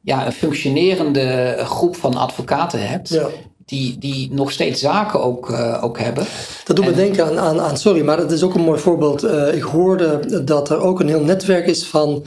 ja, 0.00 0.26
een 0.26 0.32
functionerende 0.32 1.56
groep 1.58 1.96
van 1.96 2.14
advocaten 2.16 2.88
hebt. 2.88 3.08
Ja 3.08 3.28
die, 3.70 3.98
die 3.98 4.28
nog 4.32 4.50
steeds 4.52 4.80
zaken 4.80 5.22
ook, 5.22 5.50
uh, 5.50 5.84
ook 5.84 5.98
hebben. 5.98 6.26
Dat 6.64 6.76
doet 6.76 6.84
me 6.84 6.92
denken 6.92 7.26
aan, 7.26 7.38
aan, 7.38 7.60
aan, 7.60 7.76
sorry, 7.76 8.04
maar 8.04 8.18
het 8.18 8.30
is 8.30 8.42
ook 8.42 8.54
een 8.54 8.64
mooi 8.64 8.80
voorbeeld. 8.80 9.24
Uh, 9.24 9.54
ik 9.54 9.62
hoorde 9.62 10.44
dat 10.44 10.70
er 10.70 10.80
ook 10.80 11.00
een 11.00 11.08
heel 11.08 11.22
netwerk 11.22 11.66
is 11.66 11.84
van 11.84 12.24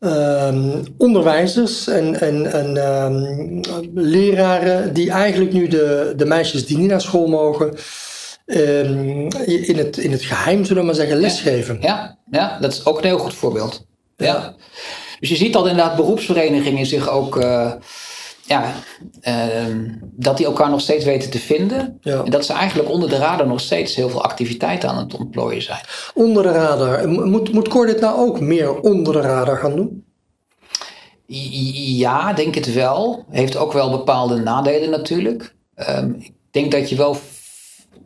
um, 0.00 0.82
onderwijzers 0.98 1.86
en, 1.86 2.20
en, 2.20 2.52
en 2.52 2.76
um, 2.76 3.60
leraren 3.94 4.94
die 4.94 5.10
eigenlijk 5.10 5.52
nu 5.52 5.68
de, 5.68 6.12
de 6.16 6.26
meisjes 6.26 6.66
die 6.66 6.78
niet 6.78 6.90
naar 6.90 7.00
school 7.00 7.26
mogen. 7.26 7.76
Um, 8.46 9.28
in, 9.44 9.76
het, 9.76 9.96
in 9.96 10.12
het 10.12 10.22
geheim, 10.22 10.64
zullen 10.64 10.82
we 10.82 10.86
maar 10.86 10.96
zeggen, 10.96 11.16
lesgeven. 11.16 11.78
Ja, 11.80 12.18
ja, 12.30 12.58
dat 12.60 12.72
is 12.72 12.84
ook 12.84 12.98
een 12.98 13.04
heel 13.04 13.18
goed 13.18 13.34
voorbeeld. 13.34 13.86
Ja. 14.16 14.26
ja. 14.26 14.54
Dus 15.20 15.28
je 15.28 15.36
ziet 15.36 15.52
dat 15.52 15.66
inderdaad 15.66 15.96
beroepsverenigingen 15.96 16.86
zich 16.86 17.08
ook 17.08 17.36
uh, 17.36 17.72
ja, 18.46 18.72
uh, 19.22 19.90
dat 20.00 20.36
die 20.36 20.46
elkaar 20.46 20.70
nog 20.70 20.80
steeds 20.80 21.04
weten 21.04 21.30
te 21.30 21.38
vinden. 21.38 21.98
En 22.02 22.30
dat 22.30 22.44
ze 22.44 22.52
eigenlijk 22.52 22.90
onder 22.90 23.08
de 23.08 23.16
radar 23.16 23.46
nog 23.46 23.60
steeds 23.60 23.94
heel 23.94 24.08
veel 24.08 24.22
activiteiten 24.22 24.88
aan 24.88 24.98
het 24.98 25.14
ontplooien 25.14 25.62
zijn. 25.62 25.80
Onder 26.14 26.42
de 26.42 26.52
radar. 26.52 27.08
Moet, 27.08 27.52
moet 27.52 27.68
Cor 27.68 27.86
dit 27.86 28.00
nou 28.00 28.18
ook 28.18 28.40
meer 28.40 28.80
onder 28.80 29.12
de 29.12 29.20
radar 29.20 29.56
gaan 29.56 29.76
doen? 29.76 30.04
Ja, 31.26 32.32
denk 32.32 32.54
het 32.54 32.72
wel. 32.72 33.24
Heeft 33.30 33.56
ook 33.56 33.72
wel 33.72 33.90
bepaalde 33.90 34.36
nadelen 34.36 34.90
natuurlijk. 34.90 35.54
Um, 35.88 36.14
ik 36.18 36.32
denk 36.50 36.72
dat 36.72 36.88
je 36.88 36.96
wel 36.96 37.16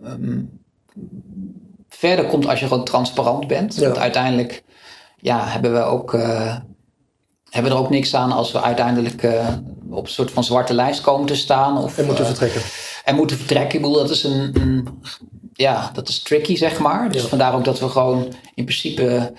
um, 0.05 0.61
verder 1.89 2.27
komt 2.27 2.47
als 2.47 2.61
je 2.61 2.67
gewoon 2.67 2.85
transparant 2.85 3.47
bent. 3.47 3.75
Ja. 3.75 3.83
Want 3.83 3.99
uiteindelijk 3.99 4.63
ja, 5.17 5.47
hebben 5.47 5.73
we 5.73 5.81
ook... 5.81 6.15
Uh, 6.15 6.57
hebben 7.51 7.73
er 7.73 7.79
ook 7.79 7.91
niks 7.91 8.15
aan 8.15 8.33
als 8.33 8.53
we 8.53 8.63
uiteindelijk 8.63 9.23
uh, 9.23 9.49
op 9.91 10.05
een 10.05 10.11
soort 10.11 10.31
van 10.31 10.45
zwarte 10.45 10.75
lijst 10.75 11.01
komen 11.01 11.27
te 11.27 11.37
staan. 11.37 11.79
Of, 11.79 11.99
en 11.99 12.07
moeten 12.07 12.27
vertrekken. 12.27 12.63
en 13.05 13.15
moeten 13.15 13.37
vertrekken. 13.37 13.75
Ik 13.75 13.81
bedoel, 13.81 13.97
dat 13.97 14.11
is 14.11 14.25
een, 14.25 14.51
een 14.61 15.01
ja, 15.53 15.91
dat 15.93 16.09
is 16.09 16.23
tricky, 16.23 16.57
zeg 16.57 16.79
maar. 16.79 17.13
Dus 17.13 17.23
vandaar 17.23 17.55
ook 17.55 17.65
dat 17.65 17.79
we 17.79 17.89
gewoon 17.89 18.35
in 18.55 18.65
principe 18.65 19.33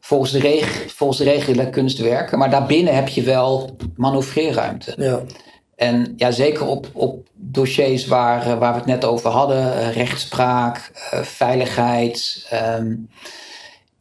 volgens 0.00 0.30
de, 0.30 0.38
reg 0.38 0.84
volgens 0.94 1.18
de 1.18 1.24
regelen 1.24 1.70
kunst 1.70 1.98
werken. 1.98 2.38
Maar 2.38 2.50
daarbinnen 2.50 2.94
heb 2.94 3.08
je 3.08 3.22
wel 3.22 3.76
manoeuvreerruimte. 3.96 4.94
Ja. 4.96 5.22
En 5.76 6.14
ja, 6.16 6.30
zeker 6.30 6.66
op, 6.66 6.88
op 6.92 7.26
dossiers 7.34 8.06
waar, 8.06 8.58
waar 8.58 8.72
we 8.72 8.78
het 8.78 8.86
net 8.86 9.04
over 9.04 9.30
hadden, 9.30 9.92
rechtspraak, 9.92 10.90
uh, 11.14 11.20
veiligheid. 11.20 12.48
Um, 12.78 13.08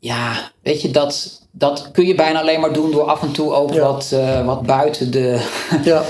ja, 0.03 0.51
weet 0.63 0.81
je, 0.81 0.91
dat, 0.91 1.41
dat 1.51 1.89
kun 1.91 2.05
je 2.05 2.15
bijna 2.15 2.39
alleen 2.39 2.59
maar 2.59 2.73
doen 2.73 2.91
door 2.91 3.03
af 3.03 3.21
en 3.21 3.31
toe 3.31 3.53
ook 3.53 3.73
wat, 3.73 4.11
uh, 4.13 4.45
wat 4.45 4.61
buiten 4.61 5.11
de, 5.11 5.41
ja. 5.83 6.03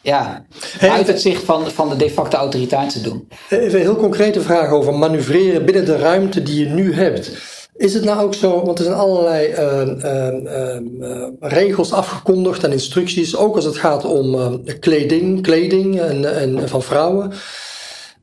ja, 0.00 0.44
uit 0.80 1.06
het 1.06 1.20
zicht 1.20 1.42
van, 1.42 1.70
van 1.70 1.88
de 1.88 1.96
de 1.96 2.10
facto 2.10 2.38
autoriteit 2.38 2.92
te 2.92 3.00
doen. 3.00 3.28
Even 3.48 3.74
een 3.74 3.80
heel 3.80 3.96
concrete 3.96 4.40
vraag 4.40 4.70
over 4.70 4.94
manoeuvreren 4.94 5.64
binnen 5.64 5.84
de 5.84 5.96
ruimte 5.96 6.42
die 6.42 6.68
je 6.68 6.74
nu 6.74 6.94
hebt. 6.94 7.30
Is 7.76 7.94
het 7.94 8.04
nou 8.04 8.22
ook 8.22 8.34
zo, 8.34 8.64
want 8.64 8.78
er 8.78 8.84
zijn 8.84 8.96
allerlei 8.96 9.48
uh, 9.48 9.80
uh, 10.04 10.80
uh, 11.00 11.26
regels 11.40 11.92
afgekondigd 11.92 12.64
en 12.64 12.72
instructies, 12.72 13.36
ook 13.36 13.56
als 13.56 13.64
het 13.64 13.76
gaat 13.76 14.04
om 14.04 14.60
kleding, 14.80 15.42
kleding 15.42 16.00
en, 16.00 16.36
en 16.38 16.68
van 16.68 16.82
vrouwen. 16.82 17.32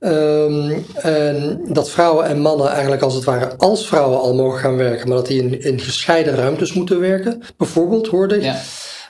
Um, 0.04 0.86
en 0.96 1.62
dat 1.68 1.90
vrouwen 1.90 2.26
en 2.26 2.40
mannen 2.40 2.70
eigenlijk 2.70 3.02
als 3.02 3.14
het 3.14 3.24
ware 3.24 3.56
als 3.58 3.88
vrouwen 3.88 4.20
al 4.20 4.36
mogen 4.36 4.60
gaan 4.60 4.78
werken, 4.78 5.08
maar 5.08 5.18
dat 5.18 5.28
die 5.28 5.42
in, 5.42 5.62
in 5.62 5.80
gescheiden 5.80 6.36
ruimtes 6.36 6.74
moeten 6.74 7.00
werken. 7.00 7.42
Bijvoorbeeld, 7.58 8.08
hoorde 8.08 8.36
ik. 8.36 8.44
Ja. 8.44 8.62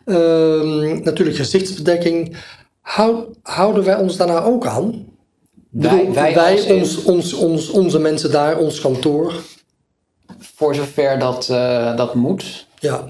Um, 0.05 1.03
natuurlijk 1.03 1.37
gezichtsbedekking. 1.37 2.35
Houd, 2.81 3.27
houden 3.43 3.83
wij 3.83 3.95
ons 3.95 4.17
daarna 4.17 4.43
ook 4.43 4.65
aan? 4.65 5.05
Wij, 5.69 6.11
wij, 6.13 6.33
wij 6.33 6.71
ons, 6.71 7.03
ons, 7.03 7.33
ons, 7.33 7.69
onze 7.69 7.99
mensen 7.99 8.31
daar, 8.31 8.57
ons 8.57 8.81
kantoor. 8.81 9.33
Voor 10.39 10.75
zover 10.75 11.19
dat, 11.19 11.47
uh, 11.51 11.95
dat 11.97 12.15
moet. 12.15 12.67
Ja. 12.79 13.09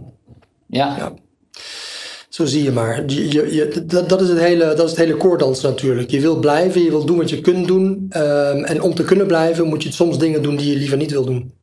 ja. 0.68 0.96
ja. 0.98 1.14
Zo 2.32 2.46
zie 2.46 2.64
je 2.64 2.72
maar. 2.72 3.04
Je, 3.08 3.32
je, 3.32 3.56
je, 3.56 3.86
dat, 3.86 4.10
dat, 4.10 4.22
is 4.22 4.30
het 4.30 4.40
hele, 4.40 4.66
dat 4.66 4.84
is 4.84 4.90
het 4.90 5.00
hele 5.00 5.18
koordans 5.18 5.62
natuurlijk. 5.62 6.12
Je 6.12 6.22
wil 6.22 6.40
blijven, 6.40 6.84
je 6.84 6.90
wil 6.90 7.06
doen 7.06 7.18
wat 7.18 7.30
je 7.30 7.42
kunt 7.42 7.68
doen. 7.68 7.88
Um, 8.18 8.64
en 8.64 8.82
om 8.82 8.94
te 8.94 9.04
kunnen 9.04 9.28
blijven 9.28 9.68
moet 9.68 9.84
je 9.84 9.92
soms 9.92 10.18
dingen 10.18 10.44
doen 10.44 10.56
die 10.56 10.72
je 10.72 10.78
liever 10.78 10.98
niet 10.98 11.12
wil 11.12 11.26
doen. 11.26 11.54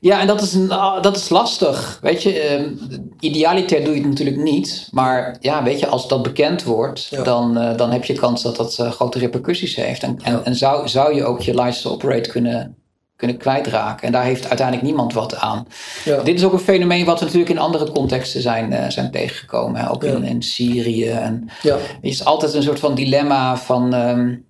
Ja, 0.00 0.20
en 0.20 0.26
dat 0.26 0.42
is, 0.42 0.54
een, 0.54 0.70
ah, 0.70 1.02
dat 1.02 1.16
is 1.16 1.28
lastig. 1.28 1.98
Weet 2.02 2.22
je, 2.22 2.58
uh, 2.60 3.00
idealiter 3.20 3.84
doe 3.84 3.94
je 3.94 4.00
het 4.00 4.08
natuurlijk 4.08 4.36
niet. 4.36 4.88
Maar 4.90 5.36
ja, 5.40 5.62
weet 5.62 5.80
je, 5.80 5.86
als 5.86 6.08
dat 6.08 6.22
bekend 6.22 6.64
wordt, 6.64 7.24
dan, 7.24 7.58
uh, 7.58 7.76
dan 7.76 7.90
heb 7.90 8.04
je 8.04 8.12
kans 8.12 8.42
dat 8.42 8.56
dat 8.56 8.78
uh, 8.80 8.90
grote 8.90 9.18
repercussies 9.18 9.76
heeft. 9.76 10.02
En, 10.02 10.18
en, 10.22 10.44
en, 10.44 10.54
zou, 10.54 10.88
zou 10.88 11.14
je 11.14 11.24
ook 11.24 11.40
je 11.40 11.54
license 11.54 11.90
operate 11.90 12.30
kunnen 12.30 12.76
kunnen 13.22 13.40
kwijtraken. 13.40 14.06
En 14.06 14.12
daar 14.12 14.24
heeft 14.24 14.48
uiteindelijk 14.48 14.86
niemand 14.86 15.12
wat 15.12 15.36
aan. 15.36 15.66
Ja. 16.04 16.22
Dit 16.22 16.34
is 16.34 16.44
ook 16.44 16.52
een 16.52 16.58
fenomeen 16.58 17.04
wat 17.04 17.18
we 17.18 17.24
natuurlijk 17.24 17.52
in 17.52 17.58
andere 17.58 17.90
contexten 17.90 18.40
zijn, 18.40 18.72
uh, 18.72 18.88
zijn 18.88 19.10
tegengekomen. 19.10 19.80
Hè? 19.80 19.90
Ook 19.90 20.04
in, 20.04 20.24
in, 20.24 20.42
Syrië. 20.42 21.08
En 21.08 21.48
ja. 21.62 21.74
Het 21.74 21.96
is 22.00 22.24
altijd 22.24 22.54
een 22.54 22.62
soort 22.62 22.78
van 22.78 22.94
dilemma 22.94 23.56
van 23.56 23.94
um, 23.94 24.44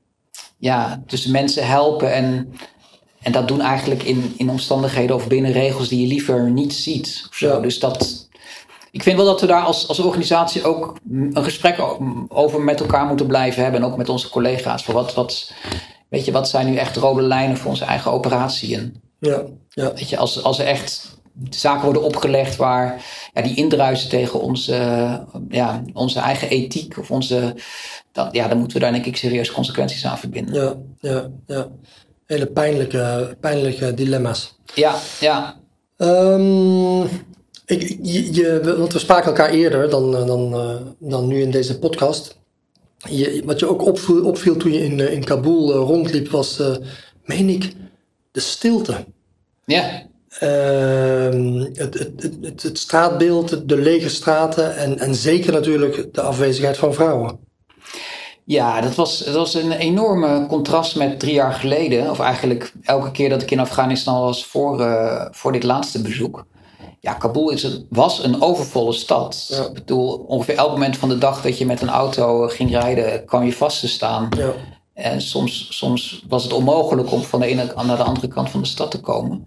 ja, 0.59 1.03
tussen 1.07 1.31
mensen 1.31 1.67
helpen 1.67 2.13
en, 2.13 2.53
en 3.23 3.33
dat 3.33 3.49
doen 3.49 3.61
eigenlijk 3.61 4.03
in, 4.03 4.35
in 4.37 4.51
omstandigheden 4.51 5.17
of 5.17 5.27
binnen 5.27 5.53
regels 5.53 5.89
die 5.89 6.01
je 6.01 6.07
liever 6.07 6.51
niet 6.51 6.75
ziet. 6.75 7.27
Of 7.29 7.37
zo. 7.37 7.61
Dus 7.61 7.79
dat, 7.79 8.29
ik 8.91 9.03
vind 9.03 9.17
wel 9.17 9.27
dat 9.27 9.41
we 9.41 9.47
daar 9.47 9.65
als, 9.65 9.89
als 9.89 9.99
organisatie 9.99 10.65
ook 10.65 10.97
een 11.13 11.45
gesprek 11.45 11.85
over 12.29 12.61
met 12.61 12.81
elkaar 12.81 13.07
moeten 13.07 13.27
blijven 13.27 13.63
hebben. 13.63 13.83
En 13.83 13.87
ook 13.87 13.97
met 13.97 14.09
onze 14.09 14.31
collega's. 14.31 14.85
Voor 14.85 14.95
wat, 14.95 15.15
wat, 15.15 15.53
weet 16.13 16.25
je, 16.25 16.33
wat 16.33 16.49
zijn 16.49 16.67
nu 16.67 16.77
echt 16.77 16.97
rode 16.97 17.23
lijnen 17.23 17.57
voor 17.57 17.71
onze 17.71 17.85
eigen 17.85 18.13
operatie? 18.13 18.93
ja, 19.19 19.43
ja. 19.69 19.93
Weet 19.95 20.09
je, 20.09 20.17
als, 20.17 20.43
als 20.43 20.59
er 20.59 20.67
echt 20.67 21.17
zaken 21.51 21.85
worden 21.85 22.03
opgelegd 22.03 22.57
waar 22.57 23.05
ja, 23.35 23.43
die 23.43 23.55
indruisen 23.55 24.09
tegen 24.09 24.41
onze, 24.41 24.77
ja, 25.49 25.83
onze 25.93 26.21
eigen 26.21 26.49
ethiek 26.49 26.99
of 26.99 27.11
onze. 27.11 27.55
Dan, 28.13 28.29
ja, 28.33 28.49
dan 28.49 28.59
moeten 28.59 28.77
we 28.77 28.83
daar 28.83 28.93
denk 28.93 29.07
ik 29.07 29.17
serieus 29.17 29.53
consequenties 29.53 30.07
aan 30.07 30.19
verbinden. 30.19 30.55
Ja, 30.55 31.11
ja, 31.11 31.31
ja. 31.47 31.69
Hele 32.27 32.47
pijnlijke, 32.47 33.37
pijnlijke 33.41 33.95
dilemma's. 33.95 34.59
Ja, 34.75 34.95
ja. 35.21 35.57
Um, 35.97 37.03
ik, 37.67 37.97
je, 38.03 38.35
je, 38.35 38.75
want 38.79 38.93
we 38.93 38.99
spraken 38.99 39.27
elkaar 39.27 39.51
eerder 39.51 39.91
dan, 39.91 40.11
dan, 40.11 40.55
uh, 40.55 40.77
dan 40.99 41.27
nu 41.27 41.43
in 41.43 41.51
deze 41.51 41.79
podcast 41.79 42.41
je, 43.09 43.43
wat 43.45 43.61
je 43.61 43.69
ook 43.69 43.87
opviel, 43.87 44.25
opviel 44.25 44.57
toen 44.57 44.73
je 44.73 44.85
in, 44.85 45.01
eh, 45.01 45.13
in 45.13 45.25
Kabul 45.25 45.73
eh, 45.73 45.77
rondliep, 45.77 46.29
was, 46.29 46.61
uh, 46.61 46.77
meen 47.25 47.49
ik, 47.49 47.73
de 48.31 48.41
stilte. 48.41 49.05
Ja. 49.65 50.03
Uh, 50.43 51.65
het, 51.73 51.99
het, 51.99 52.23
het, 52.41 52.63
het, 52.63 52.79
straatbeeld, 52.79 53.69
de 53.69 53.77
lege 53.77 54.09
straten 54.09 54.77
en, 54.77 54.99
en 54.99 55.15
zeker 55.15 55.53
natuurlijk 55.53 56.15
de 56.15 56.21
afwezigheid 56.21 56.77
van 56.77 56.95
vrouwen. 56.95 57.39
Ja, 58.45 58.81
dat 58.81 58.95
was, 58.95 59.19
dat 59.19 59.35
was 59.35 59.55
een 59.55 59.73
enorme 59.73 60.47
contrast 60.47 60.97
met 60.97 61.21
drie 61.21 61.35
jaar 61.35 61.53
geleden. 61.53 62.11
Of 62.11 62.19
eigenlijk 62.19 62.73
elke 62.83 63.11
keer 63.11 63.29
dat 63.29 63.43
ik 63.43 63.51
in 63.51 63.61
Afghanistan 63.61 64.21
was 64.21 64.47
voor, 64.47 64.81
uh, 64.81 65.27
voor 65.31 65.53
dit 65.53 65.63
laatste 65.63 66.03
bezoek. 66.03 66.47
Ja, 67.03 67.15
Kabul 67.15 67.51
is 67.51 67.63
een, 67.63 67.87
was 67.91 68.25
een 68.25 68.43
overvolle 68.43 68.93
stad. 68.93 69.63
Ik 69.69 69.75
bedoel, 69.75 70.13
ongeveer 70.15 70.57
elk 70.57 70.71
moment 70.71 70.97
van 70.97 71.09
de 71.09 71.19
dag 71.19 71.43
dat 71.43 71.59
je 71.59 71.67
met 71.67 71.81
een 71.81 71.89
auto 71.89 72.49
ging 72.49 72.71
rijden, 72.71 73.25
kwam 73.25 73.45
je 73.45 73.53
vast 73.53 73.81
te 73.81 73.89
staan. 73.89 74.29
Ja. 74.37 74.53
En 74.95 75.23
soms, 75.23 75.67
soms 75.71 76.25
was 76.29 76.43
het 76.43 76.53
onmogelijk 76.53 77.13
om 77.13 77.23
van 77.23 77.41
de 77.41 77.47
ene 77.47 77.73
naar 77.87 77.97
de 77.97 78.03
andere 78.03 78.29
kant 78.29 78.51
van 78.51 78.61
de 78.61 78.67
stad 78.67 78.91
te 78.91 79.01
komen. 79.01 79.47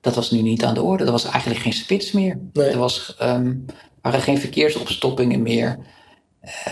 Dat 0.00 0.14
was 0.14 0.30
nu 0.30 0.42
niet 0.42 0.64
aan 0.64 0.74
de 0.74 0.82
orde. 0.82 1.04
Er 1.04 1.10
was 1.10 1.24
eigenlijk 1.24 1.60
geen 1.60 1.72
spits 1.72 2.12
meer. 2.12 2.38
Er 2.52 2.78
was, 2.78 3.16
um, 3.22 3.64
waren 4.02 4.20
geen 4.20 4.38
verkeersopstoppingen 4.38 5.42
meer. 5.42 5.78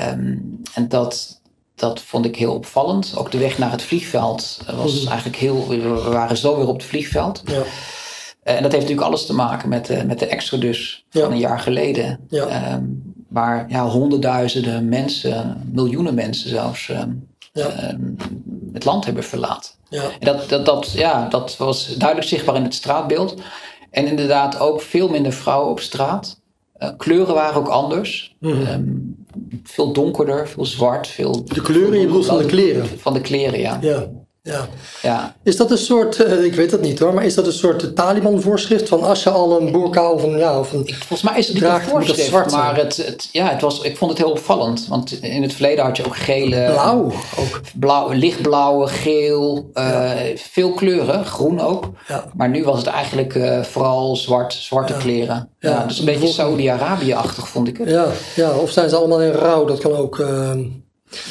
Um, 0.01 0.62
en 0.74 0.89
dat, 0.89 1.41
dat 1.74 2.01
vond 2.01 2.24
ik 2.24 2.37
heel 2.37 2.55
opvallend. 2.55 3.12
Ook 3.16 3.31
de 3.31 3.39
weg 3.39 3.59
naar 3.59 3.70
het 3.70 3.83
vliegveld 3.83 4.61
was 4.76 5.01
mhm. 5.01 5.09
eigenlijk 5.09 5.39
heel. 5.39 5.68
We 5.68 6.11
waren 6.11 6.37
zo 6.37 6.57
weer 6.57 6.68
op 6.68 6.76
het 6.76 6.87
vliegveld. 6.87 7.43
Ja. 7.45 7.62
Eh, 8.49 8.57
en 8.57 8.62
dat 8.62 8.72
heeft 8.72 8.84
natuurlijk 8.84 9.09
alles 9.09 9.26
te 9.26 9.34
maken 9.34 9.68
met, 9.68 9.86
de, 9.86 10.05
met 10.07 10.18
de 10.18 10.26
exodus 10.26 11.05
van 11.11 11.32
een 11.32 11.38
jaar 11.38 11.59
geleden. 11.59 12.20
Ja. 12.28 12.74
Um, 12.74 13.14
waar 13.28 13.66
ja, 13.68 13.86
honderdduizenden 13.86 14.88
mensen, 14.88 15.62
miljoenen 15.72 16.14
mensen 16.14 16.49
zelfs, 16.49 16.88
um, 16.88 17.28
um, 17.53 18.16
het 18.72 18.84
land 18.84 19.05
hebben 19.05 19.24
verlaten. 19.24 19.72
Ja. 19.88 20.03
En 20.03 20.26
dat, 20.26 20.49
dat, 20.49 20.66
dat, 20.66 20.90
ja, 20.90 21.28
dat 21.28 21.57
was 21.57 21.96
duidelijk 21.96 22.28
zichtbaar 22.28 22.57
in 22.57 22.62
het 22.62 22.74
straatbeeld. 22.74 23.34
En 23.90 24.07
inderdaad 24.07 24.59
ook 24.59 24.80
veel 24.80 25.09
minder 25.09 25.32
vrouwen 25.32 25.70
op 25.70 25.80
straat. 25.80 26.40
Uh, 26.78 26.88
kleuren 26.96 27.34
waren 27.34 27.57
ook 27.57 27.68
anders. 27.68 28.36
Mm 28.40 29.16
veel 29.64 29.92
donkerder, 29.92 30.49
veel 30.49 30.64
zwart. 30.64 31.07
Veel, 31.07 31.44
de 31.44 31.62
kleuren, 31.62 31.99
je 31.99 32.07
bedoelt 32.07 32.26
van 32.26 32.38
de 32.38 32.46
kleren? 32.46 32.99
Van 32.99 33.12
de 33.12 33.20
kleren, 33.20 33.61
ja. 33.61 33.78
ja. 33.80 34.07
Ja. 34.49 34.68
ja. 35.03 35.36
Is 35.42 35.57
dat 35.57 35.70
een 35.70 35.78
soort, 35.78 36.18
uh, 36.18 36.44
ik 36.44 36.55
weet 36.55 36.70
het 36.70 36.80
niet 36.80 36.99
hoor, 36.99 37.14
maar 37.14 37.24
is 37.24 37.34
dat 37.34 37.46
een 37.46 37.53
soort 37.53 37.96
Taliban-voorschrift 37.96 38.88
van 38.88 39.03
als 39.03 39.22
je 39.22 39.30
al 39.30 39.61
een 39.61 39.72
boerka 39.72 40.11
of 40.11 40.22
een, 40.22 40.38
ja, 40.38 40.59
of 40.59 40.72
een 40.72 40.94
Volgens 40.94 41.30
mij 41.30 41.38
is 41.38 41.46
het 41.46 41.55
niet 41.55 41.64
een 41.64 41.80
voorschrift, 41.80 42.51
maar 42.51 42.76
het, 42.76 42.96
het, 42.96 43.28
ja, 43.32 43.49
het 43.49 43.61
was, 43.61 43.80
ik 43.80 43.96
vond 43.96 44.11
het 44.11 44.20
heel 44.20 44.30
opvallend. 44.30 44.86
Want 44.88 45.22
in 45.22 45.42
het 45.42 45.53
verleden 45.53 45.84
had 45.84 45.96
je 45.96 46.07
ook 46.07 46.16
gele... 46.16 46.70
Blauw 46.72 47.12
ook. 47.38 47.61
Blauw, 47.74 48.12
lichtblauwe, 48.12 48.86
geel, 48.88 49.70
uh, 49.74 49.84
ja. 49.84 50.36
veel 50.36 50.72
kleuren, 50.72 51.24
groen 51.24 51.61
ook. 51.61 51.90
Ja. 52.09 52.24
Maar 52.36 52.49
nu 52.49 52.64
was 52.64 52.78
het 52.78 52.86
eigenlijk 52.86 53.34
uh, 53.34 53.62
vooral 53.62 54.16
zwart, 54.16 54.53
zwarte 54.53 54.94
kleren. 54.99 55.49
Ja. 55.59 55.84
dus 55.86 55.99
een 55.99 56.05
beetje 56.05 56.28
Saudi-Arabië-achtig 56.28 57.49
vond 57.49 57.68
ik 57.68 57.76
het. 57.76 57.88
Ja, 57.88 58.07
ja, 58.34 58.51
of 58.51 58.70
zijn 58.70 58.88
ze 58.88 58.96
allemaal 58.96 59.22
in 59.22 59.32
rouw, 59.32 59.64
dat 59.64 59.78
kan 59.78 59.96
ook... 59.96 60.18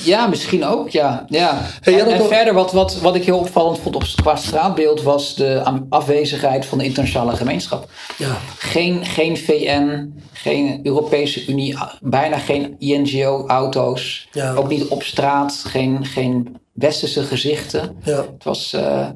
Ja, 0.04 0.28
misschien 0.28 0.66
ook, 0.66 0.90
ja. 0.90 1.26
ja. 1.28 1.68
en, 1.82 2.26
verder, 2.28 2.54
wat, 2.54 2.72
wat, 2.72 3.00
wat 3.00 3.16
ik 3.16 3.24
heel 3.24 3.38
opvallend 3.38 3.80
vond 3.80 3.96
op, 3.96 4.04
qua 4.16 4.36
straatbeeld, 4.36 5.02
was 5.02 5.36
de 5.36 5.84
afwezigheid 5.90 6.66
van 6.66 6.78
de 6.78 6.84
internationale 6.84 7.36
gemeenschap. 7.36 7.90
Ja. 8.18 8.38
Geen, 8.58 9.06
geen 9.06 9.38
VN, 9.38 10.14
geen 10.34 10.80
Europese 10.84 11.46
Unie, 11.46 11.78
bijna 12.02 12.38
geen 12.38 12.76
INGO-auto's. 12.80 14.28
Ja. 14.32 14.54
Ook 14.54 14.70
niet 14.70 14.88
op 14.88 15.04
straat, 15.04 15.64
geen, 15.68 16.06
geen 16.06 16.58
westerse 16.72 17.24
gezichten. 17.24 17.96
Ja. 18.04 18.16
Het 18.16 18.44
was 18.44 18.74
uh, 18.74 19.08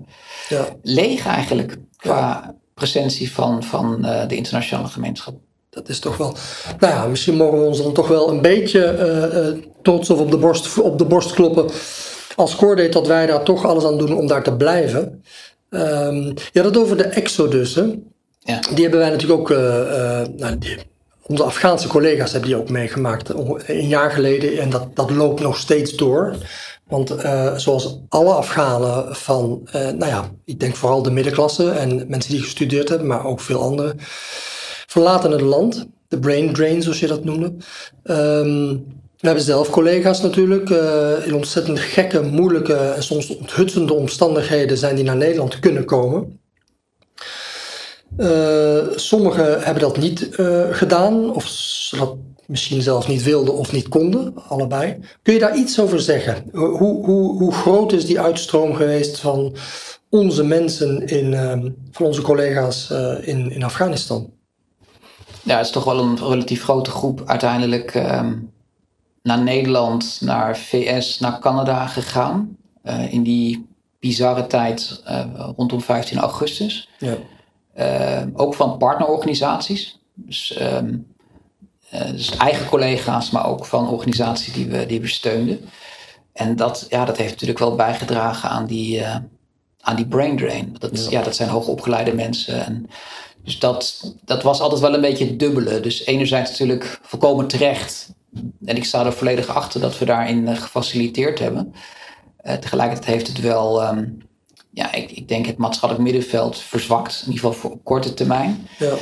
ja. 0.49 0.65
leeg 0.81 1.25
eigenlijk 1.25 1.77
qua 1.95 2.55
presentie 2.73 3.31
van, 3.31 3.63
van 3.63 3.97
uh, 4.01 4.27
de 4.27 4.35
internationale 4.35 4.87
gemeenschap 4.87 5.33
dat 5.71 5.89
is 5.89 5.99
toch 5.99 6.17
wel. 6.17 6.35
Nou 6.79 6.93
ja, 6.93 7.05
misschien 7.05 7.35
mogen 7.35 7.59
we 7.59 7.65
ons 7.65 7.81
dan 7.83 7.93
toch 7.93 8.07
wel 8.07 8.29
een 8.29 8.41
beetje 8.41 8.97
uh, 9.55 9.63
trots 9.81 10.09
of 10.09 10.19
op 10.19 10.31
de, 10.31 10.37
borst, 10.37 10.79
op 10.79 10.97
de 10.97 11.05
borst 11.05 11.33
kloppen. 11.33 11.69
Als 12.35 12.55
Cordate 12.55 12.89
dat 12.89 13.07
wij 13.07 13.25
daar 13.25 13.43
toch 13.43 13.65
alles 13.65 13.85
aan 13.85 13.97
doen 13.97 14.17
om 14.17 14.27
daar 14.27 14.43
te 14.43 14.55
blijven. 14.55 15.23
Um, 15.69 16.33
ja, 16.51 16.63
dat 16.63 16.77
over 16.77 16.97
de 16.97 17.03
Exodus. 17.03 17.75
Hè? 17.75 17.81
Ja. 18.39 18.59
Die 18.73 18.81
hebben 18.81 18.99
wij 18.99 19.09
natuurlijk 19.09 19.39
ook. 19.39 19.49
Uh, 19.49 19.57
nou, 20.37 20.57
die, 20.57 20.77
onze 21.21 21.43
Afghaanse 21.43 21.87
collega's 21.87 22.31
hebben 22.31 22.49
die 22.49 22.59
ook 22.59 22.69
meegemaakt 22.69 23.29
een 23.65 23.87
jaar 23.87 24.11
geleden. 24.11 24.59
En 24.59 24.69
dat, 24.69 24.95
dat 24.95 25.11
loopt 25.11 25.41
nog 25.41 25.57
steeds 25.57 25.95
door. 25.95 26.35
Want 26.87 27.11
uh, 27.11 27.55
zoals 27.55 27.99
alle 28.09 28.33
Afghanen 28.33 29.15
van, 29.15 29.67
nou 29.73 30.05
ja, 30.05 30.29
ik 30.45 30.59
denk 30.59 30.75
vooral 30.75 31.01
de 31.01 31.11
middenklasse 31.11 31.69
en 31.69 32.05
mensen 32.07 32.31
die 32.31 32.41
gestudeerd 32.41 32.89
hebben, 32.89 33.07
maar 33.07 33.25
ook 33.25 33.39
veel 33.39 33.61
anderen 33.61 33.99
verlaten 34.91 35.31
het 35.31 35.41
land. 35.41 35.87
De 36.07 36.19
brain 36.19 36.53
drain, 36.53 36.81
zoals 36.81 36.99
je 36.99 37.07
dat 37.07 37.23
noemde. 37.23 37.53
Um, 38.03 38.85
we 39.19 39.27
hebben 39.27 39.43
zelf 39.43 39.69
collega's 39.69 40.21
natuurlijk. 40.21 40.69
Uh, 40.69 41.27
in 41.27 41.35
ontzettend 41.35 41.79
gekke, 41.79 42.21
moeilijke 42.21 42.75
en 42.75 43.03
soms 43.03 43.37
onthutsende 43.37 43.93
omstandigheden 43.93 44.77
zijn 44.77 44.95
die 44.95 45.03
naar 45.03 45.15
Nederland 45.15 45.59
kunnen 45.59 45.85
komen. 45.85 46.39
Uh, 48.17 48.87
sommigen 48.95 49.61
hebben 49.61 49.83
dat 49.83 49.97
niet 49.97 50.29
gedaan, 50.71 51.33
of 51.33 51.47
ze 51.47 51.97
dat 51.97 52.15
misschien 52.45 52.81
zelfs 52.81 53.07
niet 53.07 53.23
wilden 53.23 53.53
of 53.53 53.71
niet 53.71 53.87
konden, 53.87 54.33
allebei. 54.47 54.97
Kun 55.21 55.33
je 55.33 55.39
daar 55.39 55.57
iets 55.57 55.79
over 55.79 56.01
zeggen? 56.01 56.43
Hoe, 56.51 57.05
hoe, 57.05 57.37
hoe 57.37 57.53
groot 57.53 57.91
is 57.91 58.05
die 58.05 58.19
uitstroom 58.19 58.73
geweest 58.73 59.19
van 59.19 59.55
onze 60.09 60.43
mensen, 60.43 61.07
in, 61.07 61.33
ehm, 61.33 61.69
van 61.91 62.05
onze 62.05 62.21
collega's 62.21 62.91
in, 63.21 63.51
in 63.51 63.63
Afghanistan? 63.63 64.39
Ja, 65.43 65.57
het 65.57 65.65
is 65.65 65.71
toch 65.71 65.83
wel 65.83 65.99
een 65.99 66.17
relatief 66.17 66.63
grote 66.63 66.91
groep 66.91 67.23
uiteindelijk 67.25 67.95
ehm, 67.95 68.33
naar 69.23 69.41
Nederland, 69.41 70.17
naar 70.21 70.57
VS, 70.57 71.19
naar 71.19 71.39
Canada 71.39 71.87
gegaan. 71.87 72.57
Uh, 72.83 73.13
in 73.13 73.23
die 73.23 73.67
bizarre 73.99 74.47
tijd 74.47 75.03
uh, 75.07 75.25
rondom 75.55 75.81
15 75.81 76.19
augustus. 76.19 76.89
Ja. 76.97 77.15
Uh, 77.77 78.27
ook 78.33 78.53
van 78.53 78.77
partnerorganisaties. 78.77 79.99
Dus, 80.13 80.59
um, 80.61 81.07
dus, 82.11 82.37
eigen 82.37 82.65
collega's, 82.65 83.29
maar 83.29 83.45
ook 83.45 83.65
van 83.65 83.89
organisaties 83.89 84.53
die 84.53 84.67
we, 84.67 84.85
die 84.85 85.01
we 85.01 85.07
steunden. 85.07 85.59
En 86.33 86.55
dat, 86.55 86.85
ja, 86.89 87.05
dat 87.05 87.17
heeft 87.17 87.31
natuurlijk 87.31 87.59
wel 87.59 87.75
bijgedragen 87.75 88.49
aan 88.49 88.65
die, 88.65 89.05
aan 89.81 89.95
die 89.95 90.07
brain 90.07 90.37
drain. 90.37 90.75
Dat, 90.79 91.03
ja. 91.03 91.09
ja. 91.09 91.23
dat 91.23 91.35
zijn 91.35 91.49
hoogopgeleide 91.49 92.13
mensen. 92.13 92.65
En 92.65 92.89
dus 93.43 93.59
dat, 93.59 94.13
dat 94.25 94.43
was 94.43 94.59
altijd 94.59 94.81
wel 94.81 94.93
een 94.93 95.01
beetje 95.01 95.25
het 95.25 95.39
dubbele. 95.39 95.79
Dus 95.79 96.05
enerzijds 96.05 96.49
natuurlijk 96.49 96.99
volkomen 97.01 97.47
terecht. 97.47 98.13
En 98.65 98.75
ik 98.75 98.85
sta 98.85 99.05
er 99.05 99.13
volledig 99.13 99.47
achter 99.47 99.81
dat 99.81 99.97
we 99.97 100.05
daarin 100.05 100.47
uh, 100.47 100.57
gefaciliteerd 100.57 101.39
hebben. 101.39 101.73
Uh, 102.43 102.53
tegelijkertijd 102.53 103.13
heeft 103.13 103.27
het 103.27 103.39
wel, 103.39 103.87
um, 103.87 104.17
ja, 104.71 104.93
ik, 104.93 105.11
ik, 105.11 105.27
denk 105.27 105.45
het 105.45 105.57
maatschappelijk 105.57 106.09
middenveld 106.09 106.57
verzwakt. 106.57 107.21
In 107.25 107.31
ieder 107.31 107.45
geval 107.45 107.59
voor 107.59 107.71
op 107.71 107.83
korte 107.83 108.13
termijn. 108.13 108.67
Ja. 108.77 108.93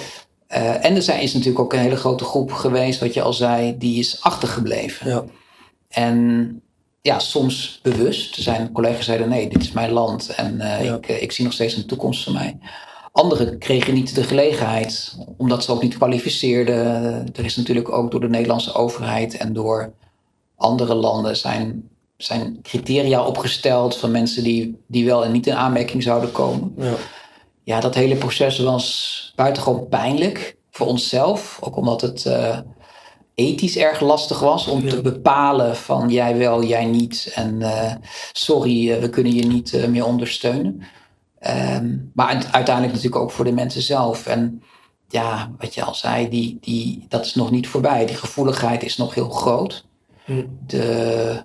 Uh, 0.49 0.85
en 0.85 0.95
er 0.95 1.01
zijn, 1.01 1.21
is 1.21 1.33
natuurlijk 1.33 1.59
ook 1.59 1.73
een 1.73 1.79
hele 1.79 1.95
grote 1.95 2.23
groep 2.23 2.51
geweest, 2.51 2.99
wat 2.99 3.13
je 3.13 3.21
al 3.21 3.33
zei, 3.33 3.77
die 3.77 3.99
is 3.99 4.21
achtergebleven. 4.21 5.09
Ja. 5.09 5.23
En 5.89 6.61
ja, 7.01 7.19
soms 7.19 7.79
bewust. 7.83 8.35
Er 8.35 8.41
zijn 8.41 8.71
collega's 8.71 9.05
zeiden, 9.05 9.29
nee, 9.29 9.49
dit 9.49 9.61
is 9.61 9.71
mijn 9.71 9.91
land 9.91 10.29
en 10.29 10.57
ja. 10.57 10.95
ik, 10.95 11.07
ik 11.07 11.31
zie 11.31 11.43
nog 11.43 11.53
steeds 11.53 11.75
een 11.75 11.85
toekomst 11.85 12.23
voor 12.23 12.33
mij. 12.33 12.57
Anderen 13.11 13.57
kregen 13.57 13.93
niet 13.93 14.15
de 14.15 14.23
gelegenheid, 14.23 15.17
omdat 15.37 15.63
ze 15.63 15.71
ook 15.71 15.81
niet 15.81 15.97
kwalificeerden. 15.97 16.75
Er 17.35 17.45
is 17.45 17.55
natuurlijk 17.55 17.91
ook 17.91 18.11
door 18.11 18.19
de 18.19 18.29
Nederlandse 18.29 18.73
overheid 18.73 19.37
en 19.37 19.53
door 19.53 19.93
andere 20.55 20.93
landen 20.93 21.37
zijn, 21.37 21.89
zijn 22.17 22.59
criteria 22.61 23.25
opgesteld 23.25 23.97
van 23.97 24.11
mensen 24.11 24.43
die, 24.43 24.77
die 24.87 25.05
wel 25.05 25.25
en 25.25 25.31
niet 25.31 25.47
in 25.47 25.55
aanmerking 25.55 26.03
zouden 26.03 26.31
komen. 26.31 26.73
Ja. 26.77 26.93
ja, 27.63 27.79
dat 27.79 27.95
hele 27.95 28.15
proces 28.15 28.59
was 28.59 29.33
buitengewoon 29.35 29.87
pijnlijk 29.87 30.57
voor 30.71 30.87
onszelf. 30.87 31.57
Ook 31.61 31.75
omdat 31.75 32.01
het 32.01 32.25
uh, 32.25 32.57
ethisch 33.35 33.77
erg 33.77 33.99
lastig 33.99 34.39
was 34.39 34.67
om 34.67 34.89
te 34.89 35.01
bepalen 35.01 35.75
van 35.75 36.09
jij 36.09 36.37
wel, 36.37 36.63
jij 36.63 36.85
niet. 36.85 37.31
En 37.35 37.59
uh, 37.59 37.93
sorry, 38.31 38.89
uh, 38.89 38.97
we 38.97 39.09
kunnen 39.09 39.33
je 39.33 39.45
niet 39.45 39.87
meer 39.89 40.05
ondersteunen. 40.05 40.83
Um, 41.47 42.11
maar 42.13 42.27
uiteindelijk 42.51 42.93
natuurlijk 42.93 43.21
ook 43.21 43.31
voor 43.31 43.45
de 43.45 43.51
mensen 43.51 43.81
zelf. 43.81 44.27
En 44.27 44.63
ja, 45.07 45.51
wat 45.57 45.73
je 45.73 45.83
al 45.83 45.95
zei, 45.95 46.29
die, 46.29 46.57
die, 46.61 47.05
dat 47.07 47.25
is 47.25 47.35
nog 47.35 47.51
niet 47.51 47.67
voorbij. 47.67 48.05
Die 48.05 48.15
gevoeligheid 48.15 48.83
is 48.83 48.97
nog 48.97 49.13
heel 49.13 49.29
groot. 49.29 49.85
Hm. 50.25 50.45
De 50.65 51.43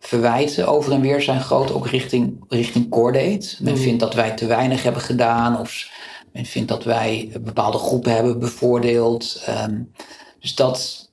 verwijten 0.00 0.68
over 0.68 0.92
en 0.92 1.00
weer 1.00 1.22
zijn 1.22 1.40
groot, 1.40 1.72
ook 1.72 1.86
richting, 1.86 2.44
richting 2.48 2.88
Cordate. 2.88 3.56
Men 3.60 3.74
hm. 3.74 3.80
vindt 3.80 4.00
dat 4.00 4.14
wij 4.14 4.30
te 4.30 4.46
weinig 4.46 4.82
hebben 4.82 5.02
gedaan. 5.02 5.60
Of 5.60 5.90
men 6.32 6.44
vindt 6.44 6.68
dat 6.68 6.84
wij 6.84 7.30
bepaalde 7.40 7.78
groepen 7.78 8.14
hebben 8.14 8.38
bevoordeeld. 8.38 9.44
Um, 9.48 9.92
dus 10.40 10.54
dat, 10.54 11.10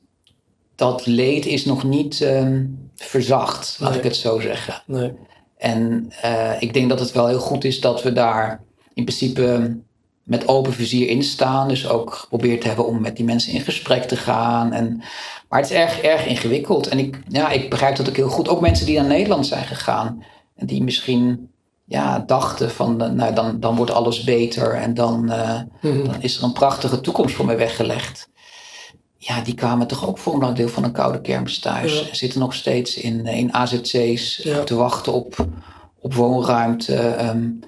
dat 0.76 1.06
leed 1.06 1.46
is 1.46 1.66
nog 1.66 1.84
niet 1.84 2.20
um, 2.22 2.90
verzacht, 2.96 3.78
laat 3.80 3.96
ik 3.96 4.04
het 4.04 4.16
zo 4.16 4.40
zeggen. 4.40 4.84
Nee. 4.86 5.14
En 5.64 6.12
uh, 6.26 6.52
ik 6.60 6.74
denk 6.74 6.90
dat 6.90 7.00
het 7.00 7.12
wel 7.12 7.28
heel 7.28 7.40
goed 7.40 7.64
is 7.64 7.82
dat 7.82 8.04
we 8.04 8.14
daar 8.14 8.64
in 8.94 9.04
principe 9.06 9.78
met 10.24 10.48
open 10.48 10.74
vizier 10.74 11.08
in 11.08 11.24
staan. 11.24 11.68
Dus 11.68 11.90
ook 11.90 12.14
geprobeerd 12.14 12.64
hebben 12.64 12.86
om 12.86 13.02
met 13.02 13.16
die 13.16 13.26
mensen 13.26 13.54
in 13.54 13.62
gesprek 13.62 14.04
te 14.04 14.16
gaan. 14.16 14.74
En, 14.74 15.02
maar 15.50 15.60
het 15.60 15.70
is 15.70 15.76
erg, 15.76 16.02
erg 16.02 16.26
ingewikkeld. 16.26 16.88
En 16.88 17.00
ik, 17.00 17.20
ja, 17.28 17.50
ik 17.50 17.70
begrijp 17.70 17.96
dat 17.96 18.10
ook 18.10 18.16
heel 18.16 18.30
goed. 18.30 18.50
Ook 18.50 18.62
mensen 18.62 18.86
die 18.86 19.00
naar 19.00 19.08
Nederland 19.08 19.48
zijn 19.48 19.66
gegaan. 19.66 20.24
En 20.56 20.66
die 20.66 20.84
misschien 20.84 21.50
ja, 21.86 22.20
dachten 22.20 22.72
van, 22.72 22.98
nou, 22.98 23.34
dan, 23.34 23.60
dan 23.60 23.76
wordt 23.76 23.92
alles 23.92 24.24
beter. 24.24 24.74
En 24.74 24.94
dan, 24.94 25.32
uh, 25.32 25.60
mm-hmm. 25.82 26.06
dan 26.06 26.22
is 26.22 26.38
er 26.38 26.44
een 26.44 26.54
prachtige 26.54 27.02
toekomst 27.02 27.36
voor 27.36 27.46
mij 27.46 27.58
weggelegd 27.58 28.32
ja, 29.26 29.42
die 29.42 29.54
kwamen 29.54 29.88
toch 29.88 30.08
ook 30.08 30.18
voor 30.18 30.34
een 30.34 30.40
belangrijk 30.40 30.68
deel 30.68 30.76
van 30.76 30.84
een 30.84 30.96
koude 30.96 31.22
kermis 31.22 31.60
thuis. 31.60 32.00
Ja. 32.00 32.16
Zitten 32.16 32.40
nog 32.40 32.54
steeds 32.54 32.98
in, 32.98 33.26
eh, 33.26 33.38
in 33.38 33.54
AZC's 33.54 34.48
te 34.66 34.76
wachten 34.76 35.14
op, 35.14 35.48
op 36.00 36.14
woonruimte. 36.14 37.16
Um, 37.28 37.60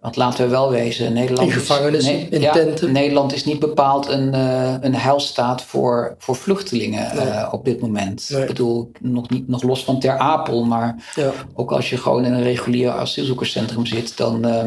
want 0.00 0.18
laten 0.18 0.44
we 0.44 0.50
wel 0.50 0.70
wezen, 0.70 1.12
Nederland, 1.12 1.52
in 1.52 1.94
is, 1.94 2.08
in 2.08 2.50
tenten. 2.52 2.92
Nederland 2.92 3.32
is 3.32 3.44
niet 3.44 3.58
bepaald 3.58 4.08
een, 4.08 4.34
uh, 4.34 4.74
een 4.80 4.94
heilstaat 4.94 5.62
voor, 5.62 6.14
voor 6.18 6.36
vluchtelingen 6.36 7.16
uh, 7.16 7.48
op 7.50 7.64
dit 7.64 7.80
moment. 7.80 8.30
Ik 8.30 8.46
bedoel, 8.46 8.90
nog, 9.00 9.28
niet, 9.28 9.48
nog 9.48 9.62
los 9.62 9.84
van 9.84 10.00
Ter 10.00 10.18
Apel, 10.18 10.64
maar 10.64 11.12
ja. 11.14 11.32
ook 11.54 11.72
als 11.72 11.90
je 11.90 11.96
gewoon 11.96 12.24
in 12.24 12.32
een 12.32 12.42
regulier 12.42 12.90
asielzoekerscentrum 12.90 13.86
zit, 13.86 14.16
dan, 14.16 14.46
uh, 14.46 14.64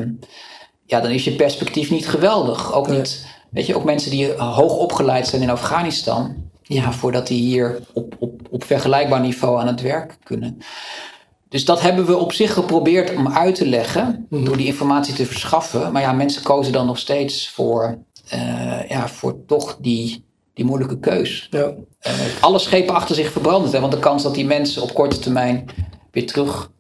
ja, 0.86 1.00
dan 1.00 1.12
is 1.12 1.24
je 1.24 1.36
perspectief 1.36 1.92
niet 1.92 2.08
geweldig. 2.08 2.74
Ook 2.74 2.88
niet 2.88 3.26
Weet 3.52 3.66
je, 3.66 3.76
ook 3.76 3.84
mensen 3.84 4.12
die 4.12 4.32
hoog 4.32 4.74
opgeleid 4.74 5.28
zijn 5.28 5.42
in 5.42 5.50
Afghanistan, 5.50 6.36
ja, 6.62 6.92
voordat 6.92 7.28
die 7.28 7.42
hier 7.42 7.80
op, 7.94 8.16
op, 8.20 8.42
op 8.50 8.64
vergelijkbaar 8.64 9.22
niveau 9.22 9.60
aan 9.60 9.68
het 9.68 9.82
werk 9.82 10.18
kunnen. 10.24 10.58
Dus 11.50 11.66
dat 11.66 11.82
hebben 11.82 12.06
we 12.06 12.18
op 12.18 12.34
zich 12.34 12.54
geprobeerd 12.54 13.16
om 13.16 13.30
uit 13.30 13.56
te 13.56 13.68
leggen, 13.68 14.26
mhm. 14.30 14.44
door 14.44 14.58
die 14.58 14.66
informatie 14.66 15.14
te 15.14 15.26
verschaffen. 15.26 15.92
Maar 15.92 16.02
ja, 16.02 16.12
mensen 16.12 16.44
kozen 16.44 16.74
dan 16.74 16.86
nog 16.86 16.98
steeds 16.98 17.50
voor, 17.50 17.98
uh, 18.34 18.90
ja, 18.90 19.08
voor 19.08 19.46
toch 19.46 19.78
die, 19.82 20.26
die 20.54 20.66
moeilijke 20.66 21.00
keus. 21.00 21.48
Ja. 21.50 21.74
Uh, 22.08 22.14
alle 22.40 22.60
schepen 22.60 22.96
achter 22.96 23.16
zich 23.16 23.32
verbranden. 23.32 23.72
Hè, 23.72 23.80
want 23.80 23.92
de 23.92 24.00
kans 24.00 24.24
dat 24.24 24.36
die 24.36 24.46
mensen 24.46 24.82
op 24.82 24.94
korte 24.94 25.20
termijn 25.20 25.66
weer 26.12 26.28
terug 26.28 26.72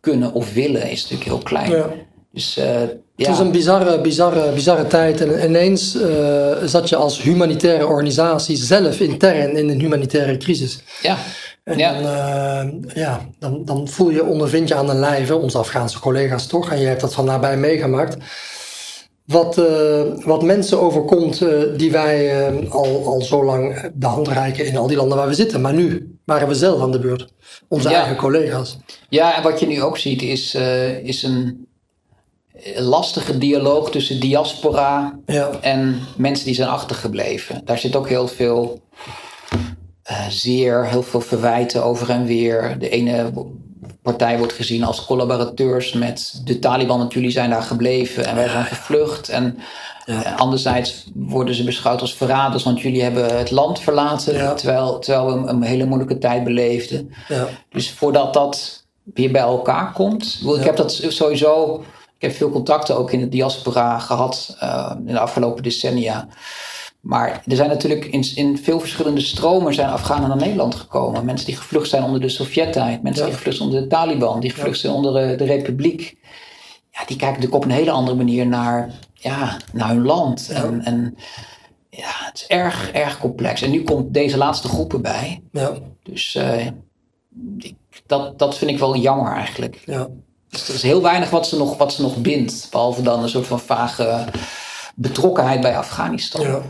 kunnen 0.00 0.32
of 0.32 0.52
willen, 0.52 0.90
is 0.90 1.02
natuurlijk 1.02 1.30
heel 1.30 1.42
klein. 1.42 1.70
Ja. 1.70 1.90
Dus 2.32 2.58
uh, 2.58 2.82
het 3.20 3.36
was 3.36 3.46
een 3.46 3.50
bizarre, 3.50 4.00
bizarre, 4.00 4.52
bizarre 4.52 4.86
tijd. 4.86 5.20
En 5.20 5.44
ineens 5.44 5.96
uh, 5.96 6.56
zat 6.64 6.88
je 6.88 6.96
als 6.96 7.22
humanitaire 7.22 7.86
organisatie 7.86 8.56
zelf 8.56 9.00
intern 9.00 9.56
in 9.56 9.68
een 9.68 9.80
humanitaire 9.80 10.36
crisis. 10.36 10.82
Ja. 11.02 11.16
En 11.64 11.78
ja. 11.78 11.92
Dan, 11.92 12.02
uh, 12.02 12.94
ja, 12.94 13.20
dan, 13.38 13.64
dan 13.64 13.88
voel 13.88 14.10
je, 14.10 14.24
ondervind 14.24 14.68
je 14.68 14.74
aan 14.74 14.86
de 14.86 14.94
lijve, 14.94 15.36
onze 15.36 15.58
Afghaanse 15.58 16.00
collega's 16.00 16.46
toch, 16.46 16.70
en 16.70 16.80
je 16.80 16.86
hebt 16.86 17.00
dat 17.00 17.14
van 17.14 17.24
nabij 17.24 17.56
meegemaakt. 17.56 18.16
Wat, 19.24 19.58
uh, 19.58 20.00
wat 20.24 20.42
mensen 20.42 20.80
overkomt 20.80 21.44
die 21.76 21.90
wij 21.90 22.48
al, 22.68 23.06
al 23.06 23.20
zo 23.22 23.44
lang 23.44 23.90
de 23.94 24.06
hand 24.06 24.28
reiken 24.28 24.66
in 24.66 24.76
al 24.76 24.86
die 24.86 24.96
landen 24.96 25.16
waar 25.16 25.28
we 25.28 25.34
zitten. 25.34 25.60
Maar 25.60 25.74
nu 25.74 26.16
waren 26.24 26.48
we 26.48 26.54
zelf 26.54 26.82
aan 26.82 26.92
de 26.92 26.98
beurt. 26.98 27.32
Onze 27.68 27.88
eigen 27.88 28.16
collega's. 28.16 28.78
Ja, 29.08 29.36
en 29.36 29.42
wat 29.42 29.60
je 29.60 29.66
nu 29.66 29.82
ook 29.82 29.98
ziet 29.98 30.22
is, 30.22 30.56
is 31.02 31.22
een 31.22 31.68
lastige 32.74 33.38
dialoog 33.38 33.90
tussen 33.90 34.20
diaspora 34.20 35.18
ja. 35.26 35.50
en 35.60 36.00
mensen 36.16 36.46
die 36.46 36.54
zijn 36.54 36.68
achtergebleven. 36.68 37.60
Daar 37.64 37.78
zit 37.78 37.96
ook 37.96 38.08
heel 38.08 38.28
veel 38.28 38.80
uh, 40.10 40.26
zeer, 40.28 40.86
heel 40.86 41.02
veel 41.02 41.20
verwijten 41.20 41.84
over 41.84 42.10
en 42.10 42.24
weer. 42.24 42.78
De 42.78 42.88
ene 42.88 43.32
partij 44.02 44.38
wordt 44.38 44.52
gezien 44.52 44.84
als 44.84 45.04
collaborateurs 45.04 45.92
met 45.92 46.40
de 46.44 46.58
Taliban, 46.58 46.98
want 46.98 47.12
jullie 47.12 47.30
zijn 47.30 47.50
daar 47.50 47.62
gebleven 47.62 48.26
en 48.26 48.34
wij 48.34 48.48
zijn 48.48 48.64
gevlucht. 48.64 49.28
En 49.28 49.58
ja. 50.06 50.14
uh, 50.14 50.36
anderzijds 50.36 51.04
worden 51.14 51.54
ze 51.54 51.64
beschouwd 51.64 52.00
als 52.00 52.14
verraders, 52.14 52.64
want 52.64 52.80
jullie 52.80 53.02
hebben 53.02 53.38
het 53.38 53.50
land 53.50 53.80
verlaten, 53.80 54.56
terwijl, 54.56 54.98
terwijl 54.98 55.26
we 55.26 55.32
een, 55.32 55.48
een, 55.48 55.62
hele 55.62 55.84
moeilijke 55.84 56.18
tijd 56.18 56.44
beleefden. 56.44 57.12
Dus 57.70 57.90
voordat 57.90 58.34
dat 58.34 58.84
weer 59.14 59.30
bij 59.30 59.40
elkaar 59.40 59.92
komt, 59.92 60.42
ik 60.58 60.64
heb 60.64 60.76
dat 60.76 61.02
sowieso 61.08 61.82
ik 62.20 62.26
heb 62.26 62.36
veel 62.36 62.50
contacten 62.50 62.96
ook 62.96 63.12
in 63.12 63.20
de 63.20 63.28
diaspora 63.28 63.98
gehad 63.98 64.56
uh, 64.62 64.92
in 65.06 65.12
de 65.12 65.18
afgelopen 65.18 65.62
decennia. 65.62 66.28
Maar 67.00 67.42
er 67.46 67.56
zijn 67.56 67.68
natuurlijk 67.68 68.04
in, 68.04 68.24
in 68.34 68.58
veel 68.58 68.80
verschillende 68.80 69.20
stromen 69.20 69.74
zijn 69.74 69.88
Afghanen 69.88 70.28
naar 70.28 70.36
Nederland 70.36 70.74
gekomen. 70.74 71.24
Mensen 71.24 71.46
die 71.46 71.56
gevlucht 71.56 71.88
zijn 71.88 72.02
onder 72.02 72.20
de 72.20 72.28
Sovjet-tijd. 72.28 73.02
Mensen 73.02 73.24
die 73.24 73.34
gevlucht 73.34 73.56
zijn 73.56 73.68
onder 73.68 73.82
de 73.82 73.88
Taliban. 73.88 74.40
Die 74.40 74.50
gevlucht 74.50 74.80
zijn 74.80 74.92
onder 74.92 75.12
de, 75.12 75.36
de, 75.36 75.44
Republiek. 75.44 76.16
Ja, 76.90 77.04
die 77.04 77.16
kijken 77.16 77.26
natuurlijk 77.26 77.54
op 77.54 77.64
een 77.64 77.76
hele 77.76 77.90
andere 77.90 78.16
manier 78.16 78.46
naar, 78.46 78.92
ja, 79.14 79.56
naar 79.72 79.88
hun 79.88 80.04
land. 80.04 80.48
En, 80.48 80.84
en 80.84 81.16
ja, 81.90 82.10
het 82.12 82.34
is 82.34 82.46
erg, 82.46 82.90
erg 82.92 83.18
complex. 83.18 83.62
En 83.62 83.70
nu 83.70 83.82
komt 83.82 84.14
deze 84.14 84.36
laatste 84.36 84.68
groep 84.68 84.92
erbij. 84.92 85.42
Ja. 85.52 85.72
Dus 86.02 86.34
uh, 86.34 86.66
dat, 88.06 88.38
dat 88.38 88.58
vind 88.58 88.70
ik 88.70 88.78
wel 88.78 88.96
jammer 88.96 89.32
eigenlijk. 89.32 89.82
Ja. 89.86 90.08
Dus 90.50 90.68
er 90.68 90.74
is 90.74 90.82
heel 90.82 91.02
weinig 91.02 91.30
wat 91.30 91.46
ze 91.46 91.56
nog, 91.56 91.76
wat 91.76 91.92
ze 91.92 92.02
nog 92.02 92.16
bindt. 92.16 92.66
Behalve 92.70 93.02
dan 93.02 93.22
een 93.22 93.28
soort 93.28 93.46
van 93.46 93.60
vage 93.60 94.24
betrokkenheid 94.94 95.60
bij 95.60 95.76
Afghanistan. 95.76 96.40
Ja. 96.40 96.62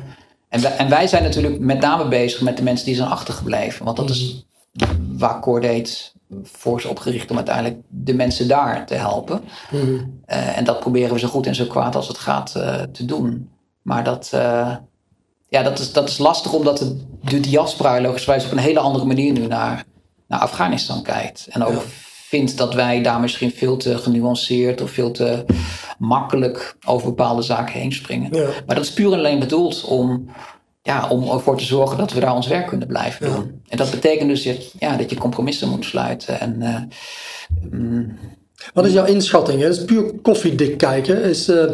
En, 0.48 0.62
wij, 0.62 0.76
en 0.76 0.88
wij 0.88 1.06
zijn 1.06 1.22
natuurlijk 1.22 1.58
met 1.58 1.80
name 1.80 2.08
bezig 2.08 2.40
met 2.40 2.56
de 2.56 2.62
mensen 2.62 2.86
die 2.86 2.94
zijn 2.94 3.08
achtergebleven. 3.08 3.84
Want 3.84 3.96
dat 3.96 4.10
is 4.10 4.46
mhm. 4.72 4.94
waar 5.18 5.40
Cordate 5.40 6.10
voor 6.42 6.78
is 6.78 6.84
opgericht 6.84 7.30
om 7.30 7.36
uiteindelijk 7.36 7.80
de 7.88 8.14
mensen 8.14 8.48
daar 8.48 8.86
te 8.86 8.94
helpen. 8.94 9.40
Mhm. 9.70 10.04
Eh, 10.24 10.58
en 10.58 10.64
dat 10.64 10.80
proberen 10.80 11.12
we 11.12 11.18
zo 11.18 11.28
goed 11.28 11.46
en 11.46 11.54
zo 11.54 11.64
kwaad 11.64 11.96
als 11.96 12.08
het 12.08 12.18
gaat 12.18 12.54
uh, 12.56 12.82
te 12.82 13.04
doen. 13.04 13.50
Maar 13.82 14.04
dat, 14.04 14.30
uh, 14.34 14.76
ja, 15.48 15.62
dat, 15.62 15.78
is, 15.78 15.92
dat 15.92 16.08
is 16.08 16.18
lastig 16.18 16.52
omdat 16.52 16.78
de, 16.78 16.96
de 17.22 17.40
diaspora 17.40 18.00
logischerwijs 18.00 18.44
op 18.44 18.52
een 18.52 18.58
hele 18.58 18.80
andere 18.80 19.04
manier 19.04 19.32
nu 19.32 19.46
naar, 19.46 19.84
naar 20.26 20.40
Afghanistan 20.40 21.02
kijkt. 21.02 21.46
En 21.50 21.64
ook 21.64 21.82
vindt 22.30 22.56
dat 22.56 22.74
wij 22.74 23.02
daar 23.02 23.20
misschien 23.20 23.50
veel 23.50 23.76
te 23.76 23.98
genuanceerd 23.98 24.80
of 24.80 24.90
veel 24.90 25.10
te 25.10 25.44
makkelijk 25.98 26.76
over 26.86 27.08
bepaalde 27.08 27.42
zaken 27.42 27.80
heen 27.80 27.92
springen. 27.92 28.30
Maar 28.66 28.76
dat 28.76 28.84
is 28.84 28.92
puur 28.92 29.12
en 29.12 29.18
alleen 29.18 29.38
bedoeld 29.38 29.84
om, 29.84 30.30
ja, 30.82 31.08
om 31.08 31.30
ervoor 31.30 31.56
te 31.56 31.64
zorgen 31.64 31.98
dat 31.98 32.12
we 32.12 32.20
daar 32.20 32.34
ons 32.34 32.46
werk 32.46 32.66
kunnen 32.66 32.88
blijven 32.88 33.26
doen. 33.26 33.62
En 33.68 33.76
dat 33.76 33.90
betekent 33.90 34.28
dus 34.28 34.42
dat, 34.42 34.72
ja, 34.78 34.96
dat 34.96 35.10
je 35.10 35.16
compromissen 35.16 35.68
moet 35.68 35.84
sluiten. 35.84 36.40
En, 36.40 36.56
uh, 36.60 36.76
mm, 37.70 38.18
Wat 38.74 38.86
is 38.86 38.92
jouw 38.92 39.06
inschatting? 39.06 39.62
Dat 39.62 39.76
is 39.76 39.84
puur 39.84 40.14
koffiedik 40.22 40.78
kijken. 40.78 41.22
Is, 41.22 41.48
uh, 41.48 41.64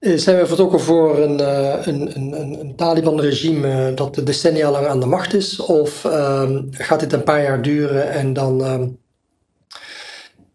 zijn 0.00 0.38
we 0.38 0.46
vertrokken 0.46 0.80
voor 0.80 1.18
een, 1.18 1.40
uh, 1.40 1.86
een, 1.86 2.16
een, 2.16 2.60
een 2.60 2.76
Taliban-regime 2.76 3.94
dat 3.94 4.20
decennia 4.24 4.70
lang 4.70 4.86
aan 4.86 5.00
de 5.00 5.06
macht 5.06 5.34
is? 5.34 5.60
Of 5.60 6.04
ehm, 6.04 6.62
gaat 6.70 7.00
dit 7.00 7.12
een 7.12 7.24
paar 7.24 7.42
jaar 7.42 7.62
duren 7.62 8.10
en 8.10 8.32
dan 8.32 8.64
ehm, 8.64 8.86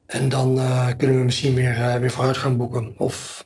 en 0.07 0.29
dan 0.29 0.57
uh, 0.57 0.87
kunnen 0.97 1.17
we 1.17 1.23
misschien 1.23 1.53
weer, 1.53 1.77
uh, 1.77 1.95
weer 1.95 2.11
vooruitgang 2.11 2.57
boeken. 2.57 2.93
Of 2.97 3.45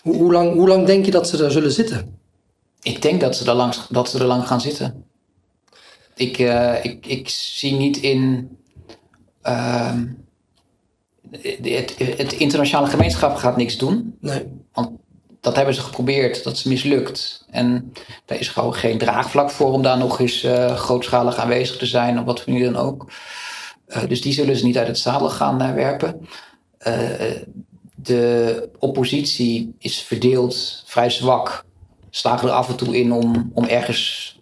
hoe, 0.00 0.16
hoe, 0.16 0.32
lang, 0.32 0.52
hoe 0.52 0.68
lang 0.68 0.86
denk 0.86 1.04
je 1.04 1.10
dat 1.10 1.28
ze 1.28 1.36
daar 1.36 1.50
zullen 1.50 1.72
zitten? 1.72 2.18
Ik 2.82 3.02
denk 3.02 3.20
dat 3.20 3.36
ze 3.36 3.48
er 3.50 3.54
lang, 3.54 3.74
dat 3.88 4.10
ze 4.10 4.18
er 4.18 4.24
lang 4.24 4.46
gaan 4.46 4.60
zitten. 4.60 5.04
Ik, 6.14 6.38
uh, 6.38 6.84
ik, 6.84 7.06
ik 7.06 7.28
zie 7.28 7.72
niet 7.72 7.96
in. 7.96 8.50
Ehm, 9.42 10.06
het, 11.30 11.98
het, 11.98 12.32
internationale 12.32 12.90
gemeenschap 12.90 13.36
gaat 13.36 13.56
niks 13.56 13.78
doen. 13.78 14.16
Nee. 14.20 14.42
Want 14.72 14.90
dat 15.40 15.56
hebben 15.56 15.74
ze 15.74 15.80
geprobeerd, 15.80 16.44
dat 16.44 16.52
is 16.52 16.62
mislukt. 16.62 17.46
En 17.50 17.92
daar 18.24 18.38
is 18.38 18.48
gewoon 18.48 18.74
geen 18.74 18.98
draagvlak 18.98 19.50
voor 19.50 19.72
om 19.72 19.82
daar 19.82 19.98
nog 19.98 20.20
eens 20.20 20.46
grootschalig 20.74 21.36
aanwezig 21.36 21.76
te 21.76 21.86
zijn, 21.86 22.18
op 22.18 22.26
wat 22.26 22.40
voor 22.40 22.52
nu 22.52 22.64
dan 22.64 22.76
ook. 22.76 23.06
Eh, 23.92 24.08
dus 24.08 24.20
die 24.20 24.32
zullen 24.32 24.56
ze 24.56 24.64
niet 24.64 24.78
uit 24.78 24.86
het 24.86 24.98
zadel 24.98 25.30
gaan 25.30 25.62
uh, 25.62 25.74
werpen. 25.74 26.28
Uh, 26.86 26.96
de 27.94 28.68
oppositie 28.78 29.74
is 29.78 30.02
verdeeld, 30.02 30.82
vrij 30.86 31.10
zwak. 31.10 31.64
Slagen 32.10 32.48
er 32.48 32.54
af 32.54 32.68
en 32.68 32.76
toe 32.76 32.96
in 32.96 33.12
om, 33.12 33.50
om 33.54 33.64
ergens 33.64 34.40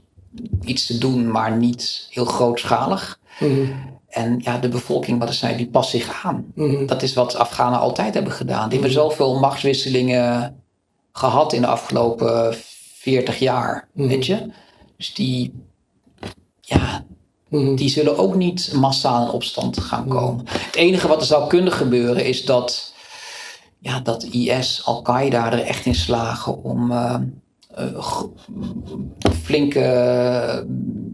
iets 0.64 0.86
te 0.86 0.98
doen, 0.98 1.30
maar 1.30 1.56
niet 1.56 2.06
heel 2.10 2.24
grootschalig. 2.24 3.20
Mm 3.38 3.98
En 4.08 4.40
ja, 4.42 4.58
de 4.58 4.68
bevolking, 4.68 5.18
wat 5.18 5.28
is 5.28 5.38
zei, 5.38 5.56
die 5.56 5.68
past 5.70 5.90
zich 5.90 6.24
aan. 6.24 6.52
Mm 6.54 6.86
Dat 6.86 7.02
is 7.02 7.14
wat 7.14 7.36
Afghanen 7.36 7.80
altijd 7.80 8.14
hebben 8.14 8.32
gedaan. 8.32 8.68
Die 8.68 8.78
hebben 8.78 8.96
zoveel 8.96 9.38
machtswisselingen 9.38 10.62
gehad 11.12 11.52
in 11.52 11.60
de 11.60 11.66
afgelopen 11.66 12.54
40 12.94 13.38
jaar, 13.38 13.88
mm 13.92 14.08
weet 14.08 14.26
je. 14.26 14.46
Dus 14.96 15.14
die, 15.14 15.52
ja, 16.60 16.78
Mhm. 16.78 17.09
Die 17.50 17.88
zullen 17.88 18.18
ook 18.18 18.34
niet 18.34 18.72
massaal 18.74 19.24
in 19.24 19.30
opstand 19.30 19.80
gaan 19.80 20.04
mhm. 20.04 20.16
komen. 20.16 20.44
Het 20.48 20.76
enige 20.76 21.08
wat 21.08 21.20
er 21.20 21.26
zou 21.26 21.48
kunnen 21.48 21.72
gebeuren 21.72 22.24
is 22.24 22.44
dat, 22.44 22.92
ja, 23.78 24.00
dat 24.00 24.22
IS, 24.22 24.82
Al-Qaeda 24.84 25.52
er 25.52 25.62
echt 25.62 25.86
in 25.86 25.94
slagen 25.94 26.62
om 26.62 26.90
uh, 26.90 27.14
uh, 27.78 28.22
flinke 29.42 30.66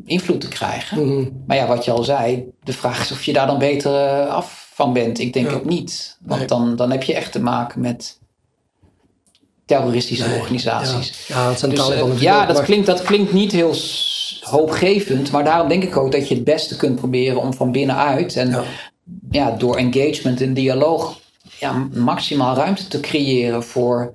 invloed 0.05 0.41
te 0.41 0.49
krijgen. 0.49 1.07
Mhm. 1.07 1.28
Maar 1.47 1.57
ja, 1.57 1.66
wat 1.66 1.84
je 1.84 1.91
al 1.91 2.05
zei, 2.05 2.45
de 2.64 2.72
vraag 2.72 3.01
is 3.01 3.12
of 3.12 3.22
je 3.22 3.32
daar 3.32 3.47
dan 3.47 3.59
beter 3.59 4.26
af 4.26 4.70
van 4.74 4.93
bent. 4.93 5.18
Ik 5.18 5.32
denk 5.32 5.47
ja. 5.47 5.55
het 5.55 5.64
niet. 5.64 6.18
Want 6.20 6.49
dan, 6.49 6.76
dan 6.76 6.91
heb 6.91 7.03
je 7.03 7.14
echt 7.14 7.32
te 7.32 7.41
maken 7.41 7.80
met 7.80 8.18
terroristische 9.64 10.37
organisaties. 10.41 11.26
Ja, 11.26 11.53
ja, 11.61 11.66
dus, 11.68 12.20
ja 12.20 12.47
dat, 12.47 12.62
klinkt, 12.62 12.87
dat 12.87 13.03
klinkt 13.03 13.32
niet 13.32 13.53
heel 13.53 13.74
hoopgevend. 14.51 15.30
Maar 15.30 15.44
daarom 15.44 15.68
denk 15.68 15.82
ik 15.82 15.97
ook 15.97 16.12
dat 16.12 16.28
je 16.28 16.34
het 16.34 16.44
beste 16.44 16.76
kunt 16.76 16.97
proberen 16.97 17.40
om 17.40 17.55
van 17.55 17.72
binnenuit 17.72 18.36
en 18.36 18.64
ja. 19.30 19.51
door 19.51 19.76
engagement 19.76 20.40
en 20.40 20.55
dialoog 20.55 21.18
ja, 21.59 21.88
maximaal 21.94 22.57
ruimte 22.57 22.88
te 22.88 23.01
creëren 23.01 23.62
voor 23.62 24.12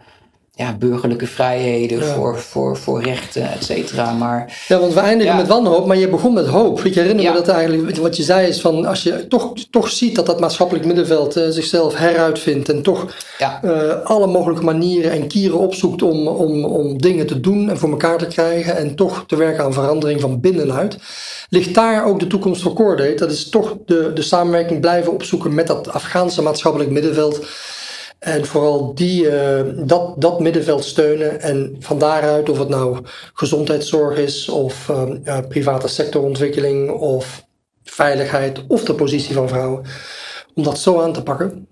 ja, 0.61 0.75
burgerlijke 0.77 1.27
vrijheden, 1.27 2.03
voor, 2.03 2.39
voor, 2.39 2.77
voor 2.77 3.03
rechten, 3.03 3.51
et 3.51 3.63
cetera. 3.63 4.13
Maar, 4.13 4.63
ja, 4.67 4.79
want 4.79 4.93
we 4.93 4.99
eindigen 4.99 5.35
met 5.35 5.47
wanhoop, 5.47 5.85
maar 5.85 5.97
je 5.97 6.09
begon 6.09 6.33
met 6.33 6.47
hoop. 6.47 6.83
Ik 6.83 6.95
herinner 6.95 7.25
me 7.25 7.33
dat 7.33 7.47
eigenlijk, 7.47 7.97
wat 7.97 8.17
je 8.17 8.23
zei 8.23 8.47
is 8.47 8.61
van, 8.61 8.85
als 8.85 9.03
je 9.03 9.27
toch, 9.27 9.53
toch 9.69 9.89
ziet 9.89 10.15
dat 10.15 10.25
dat 10.25 10.39
maatschappelijk 10.39 10.85
middenveld 10.85 11.37
uh, 11.37 11.43
zichzelf 11.49 11.95
heruitvindt 11.95 12.69
en 12.69 12.81
toch 12.81 13.15
uh, 13.63 14.01
alle 14.03 14.27
mogelijke 14.27 14.63
manieren 14.63 15.11
en 15.11 15.27
kieren 15.27 15.59
opzoekt 15.59 16.01
om, 16.01 16.27
om, 16.27 16.65
om 16.65 17.01
dingen 17.01 17.27
te 17.27 17.39
doen 17.39 17.69
en 17.69 17.77
voor 17.77 17.89
elkaar 17.89 18.17
te 18.17 18.27
krijgen 18.27 18.77
en 18.77 18.95
toch 18.95 19.23
te 19.27 19.35
werken 19.35 19.63
aan 19.63 19.73
verandering 19.73 20.21
van 20.21 20.39
binnenuit, 20.39 20.97
ligt 21.49 21.75
daar 21.75 22.05
ook 22.05 22.19
de 22.19 22.27
toekomst 22.27 22.61
voor 22.61 22.73
Cordate. 22.73 23.15
Dat 23.15 23.31
is 23.31 23.49
toch 23.49 23.75
de, 23.85 24.11
de 24.13 24.21
samenwerking 24.21 24.79
blijven 24.81 25.13
opzoeken 25.13 25.53
met 25.53 25.67
dat 25.67 25.93
Afghaanse 25.93 26.41
maatschappelijk 26.41 26.89
middenveld 26.89 27.45
en 28.21 28.45
vooral 28.45 28.93
die, 28.95 29.23
uh, 29.23 29.61
dat, 29.75 30.21
dat 30.21 30.39
middenveld 30.39 30.83
steunen. 30.83 31.41
En 31.41 31.75
van 31.79 31.99
daaruit, 31.99 32.49
of 32.49 32.59
het 32.59 32.69
nou 32.69 32.99
gezondheidszorg 33.33 34.17
is, 34.17 34.49
of 34.49 34.89
uh, 34.89 35.37
private 35.47 35.87
sectorontwikkeling, 35.87 36.91
of 36.91 37.45
veiligheid, 37.83 38.67
of 38.67 38.83
de 38.83 38.93
positie 38.93 39.35
van 39.35 39.47
vrouwen, 39.47 39.85
om 40.53 40.63
dat 40.63 40.79
zo 40.79 41.01
aan 41.01 41.13
te 41.13 41.23
pakken. 41.23 41.67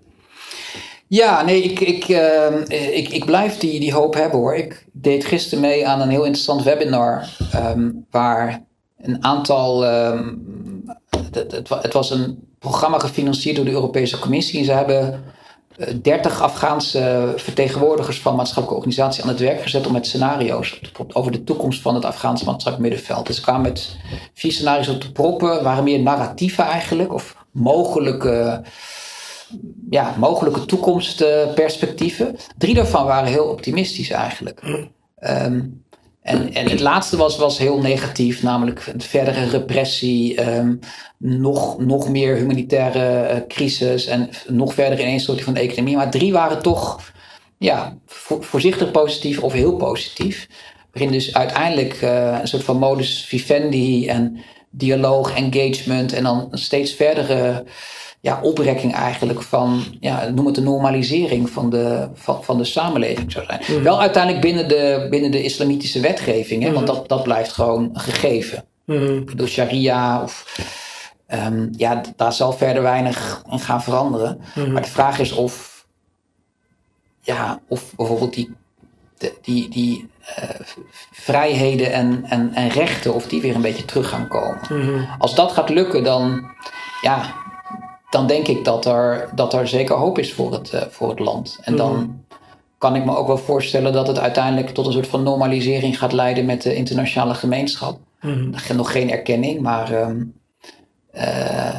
Ja, 1.06 1.42
nee, 1.42 1.62
ik, 1.62 1.80
ik, 1.80 2.08
uh, 2.08 2.96
ik, 2.96 3.08
ik 3.08 3.24
blijf 3.24 3.58
die, 3.58 3.80
die 3.80 3.92
hoop 3.92 4.14
hebben 4.14 4.38
hoor. 4.38 4.54
Ik 4.54 4.86
deed 4.92 5.24
gisteren 5.24 5.60
mee 5.60 5.86
aan 5.86 6.00
een 6.00 6.10
heel 6.10 6.24
interessant 6.24 6.62
webinar, 6.62 7.28
um, 7.56 8.06
waar 8.10 8.64
een 8.98 9.24
aantal. 9.24 9.82
Het, 9.82 11.52
het, 11.52 11.68
het 11.68 11.92
was 11.92 12.10
een 12.10 12.38
programma 12.58 12.98
gefinancierd 12.98 13.56
door 13.56 13.64
de 13.64 13.70
Europese 13.70 14.18
Commissie. 14.18 14.64
Ze 14.64 14.72
hebben 14.72 15.22
30 16.02 16.40
Afghaanse 16.40 17.32
vertegenwoordigers 17.36 18.20
van 18.20 18.36
maatschappelijke 18.36 18.74
organisaties 18.74 19.22
aan 19.22 19.28
het 19.28 19.40
werk 19.40 19.62
gezet 19.62 19.86
om 19.86 19.92
met 19.92 20.06
scenario's 20.06 20.80
over 21.12 21.32
de 21.32 21.44
toekomst 21.44 21.82
van 21.82 21.94
het 21.94 22.04
Afghaanse 22.04 22.44
maatschappelijk 22.44 22.90
middenveld. 22.90 23.26
Dus 23.26 23.36
ze 23.36 23.42
kwamen 23.42 23.62
met 23.62 23.96
vier 24.34 24.52
scenario's 24.52 24.88
op 24.88 25.00
te 25.00 25.12
proppen, 25.12 25.62
waren 25.62 25.84
meer 25.84 26.00
narratieven 26.00 26.64
eigenlijk, 26.64 27.12
of 27.12 27.36
mogelijke, 27.50 28.62
ja, 29.90 30.14
mogelijke 30.18 30.64
toekomstperspectieven. 30.64 32.36
Drie 32.58 32.74
daarvan 32.74 33.06
waren 33.06 33.28
heel 33.28 33.44
optimistisch 33.44 34.10
eigenlijk. 34.10 34.88
Um, 35.20 35.84
en, 36.22 36.54
en 36.54 36.68
het 36.68 36.80
laatste 36.80 37.16
was, 37.16 37.36
was 37.36 37.58
heel 37.58 37.80
negatief, 37.80 38.42
namelijk 38.42 38.92
verdere 38.96 39.44
repressie, 39.44 40.54
um, 40.54 40.78
nog, 41.16 41.78
nog 41.78 42.08
meer 42.08 42.36
humanitaire 42.36 43.34
uh, 43.34 43.40
crisis 43.48 44.06
en 44.06 44.30
nog 44.46 44.74
verder 44.74 45.00
ineenstorting 45.00 45.44
van 45.44 45.54
de 45.54 45.60
economie. 45.60 45.96
Maar 45.96 46.10
drie 46.10 46.32
waren 46.32 46.62
toch 46.62 47.12
ja, 47.58 47.96
voorzichtig 48.40 48.90
positief 48.90 49.42
of 49.42 49.52
heel 49.52 49.76
positief. 49.76 50.48
Waarin 50.92 51.12
dus 51.12 51.34
uiteindelijk 51.34 52.02
uh, 52.02 52.38
een 52.40 52.48
soort 52.48 52.64
van 52.64 52.78
modus 52.78 53.24
vivendi 53.24 54.06
en 54.06 54.40
dialoog, 54.70 55.34
engagement 55.34 56.12
en 56.12 56.22
dan 56.22 56.48
steeds 56.50 56.92
verdere 56.92 57.64
ja, 58.20 58.40
oprekking 58.42 58.94
eigenlijk 58.94 59.42
van, 59.42 59.84
ja, 60.00 60.28
noem 60.28 60.46
het 60.46 60.54
de 60.54 60.60
normalisering 60.60 61.50
van 61.50 61.70
de, 61.70 62.08
van, 62.14 62.44
van 62.44 62.58
de 62.58 62.64
samenleving 62.64 63.32
zou 63.32 63.44
zijn. 63.46 63.60
Mhm. 63.60 63.82
Wel 63.82 64.00
uiteindelijk 64.00 64.42
binnen 64.42 64.68
de, 64.68 65.06
binnen 65.10 65.30
de 65.30 65.42
islamitische 65.42 66.00
wetgeving, 66.00 66.62
hè, 66.62 66.72
want 66.72 66.86
mhm. 66.86 66.94
dat, 66.94 67.08
dat 67.08 67.22
blijft 67.22 67.52
gewoon 67.52 67.90
gegeven. 67.92 68.64
Mm. 68.84 69.36
Door 69.36 69.48
sharia 69.48 70.22
of... 70.22 70.58
Um, 71.34 71.70
ja, 71.76 72.02
daar 72.16 72.32
zal 72.32 72.52
verder 72.52 72.82
weinig 72.82 73.42
in 73.50 73.58
gaan 73.58 73.82
veranderen. 73.82 74.40
Mhm. 74.54 74.72
Maar 74.72 74.82
de 74.82 74.88
vraag 74.88 75.18
is 75.18 75.32
of, 75.32 75.86
ja, 77.20 77.60
of 77.68 77.94
bijvoorbeeld 77.96 78.34
die, 78.34 78.54
die, 79.42 79.68
die 79.68 80.08
uh, 80.38 80.44
vrijheden 81.10 81.92
en, 81.92 82.24
en, 82.28 82.54
en 82.54 82.68
rechten, 82.68 83.14
of 83.14 83.26
die 83.26 83.40
weer 83.40 83.54
een 83.54 83.62
beetje 83.62 83.84
terug 83.84 84.08
gaan 84.08 84.28
komen. 84.28 84.60
Als 85.18 85.34
dat 85.34 85.52
gaat 85.52 85.68
lukken, 85.68 86.04
dan, 86.04 86.50
ja, 87.00 87.34
dan 88.10 88.26
denk 88.26 88.46
ik 88.46 88.64
dat 88.64 88.84
er, 88.84 89.28
dat 89.34 89.54
er 89.54 89.68
zeker 89.68 89.96
hoop 89.96 90.18
is 90.18 90.32
voor 90.32 90.52
het, 90.52 90.72
uh, 90.74 90.82
voor 90.88 91.08
het 91.08 91.18
land. 91.18 91.58
En 91.62 91.76
dan 91.76 91.92
mhm. 91.92 92.08
kan 92.78 92.96
ik 92.96 93.04
me 93.04 93.16
ook 93.16 93.26
wel 93.26 93.38
voorstellen 93.38 93.92
dat 93.92 94.06
het 94.06 94.18
uiteindelijk 94.18 94.68
tot 94.68 94.86
een 94.86 94.92
soort 94.92 95.06
van 95.06 95.22
normalisering 95.22 95.98
gaat 95.98 96.12
leiden 96.12 96.44
met 96.44 96.62
de 96.62 96.74
internationale 96.74 97.34
gemeenschap. 97.34 97.98
Mm. 98.20 98.54
Nog 98.74 98.92
geen 98.92 99.10
erkenning, 99.10 99.60
maar 99.60 99.92
um, 99.92 100.34
uh, 101.14 101.76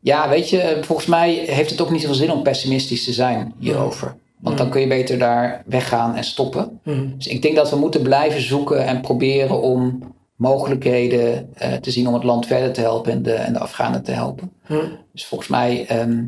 ja, 0.00 0.28
weet 0.28 0.50
je, 0.50 0.78
volgens 0.82 1.06
mij 1.06 1.32
heeft 1.32 1.70
het 1.70 1.80
ook 1.80 1.90
niet 1.90 2.00
zoveel 2.00 2.16
zin 2.16 2.32
om 2.32 2.42
pessimistisch 2.42 3.04
te 3.04 3.12
zijn 3.12 3.54
hierover. 3.58 4.16
Want 4.40 4.58
dan 4.58 4.68
kun 4.68 4.80
je 4.80 4.86
beter 4.86 5.18
daar 5.18 5.62
weggaan 5.66 6.14
en 6.14 6.24
stoppen. 6.24 6.80
Mhm. 6.82 7.16
Dus 7.16 7.26
ik 7.26 7.42
denk 7.42 7.56
dat 7.56 7.70
we 7.70 7.76
moeten 7.76 8.02
blijven 8.02 8.40
zoeken 8.40 8.86
en 8.86 9.00
proberen 9.00 9.62
om 9.62 10.02
mogelijkheden 10.36 11.54
eh, 11.54 11.72
te 11.72 11.90
zien 11.90 12.08
om 12.08 12.14
het 12.14 12.24
land 12.24 12.46
verder 12.46 12.72
te 12.72 12.80
helpen 12.80 13.12
en 13.12 13.22
de, 13.22 13.32
en 13.32 13.52
de 13.52 13.58
Afghanen 13.58 14.02
te 14.02 14.12
helpen. 14.12 14.52
Mhm. 14.68 14.86
Dus 15.12 15.26
volgens 15.26 15.50
mij 15.50 15.86
ehm, 15.86 16.24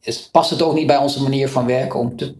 is, 0.00 0.28
past 0.32 0.50
het 0.50 0.62
ook 0.62 0.74
niet 0.74 0.86
bij 0.86 0.96
onze 0.96 1.22
manier 1.22 1.48
van 1.48 1.66
werken 1.66 1.98
om 1.98 2.16
te 2.16 2.34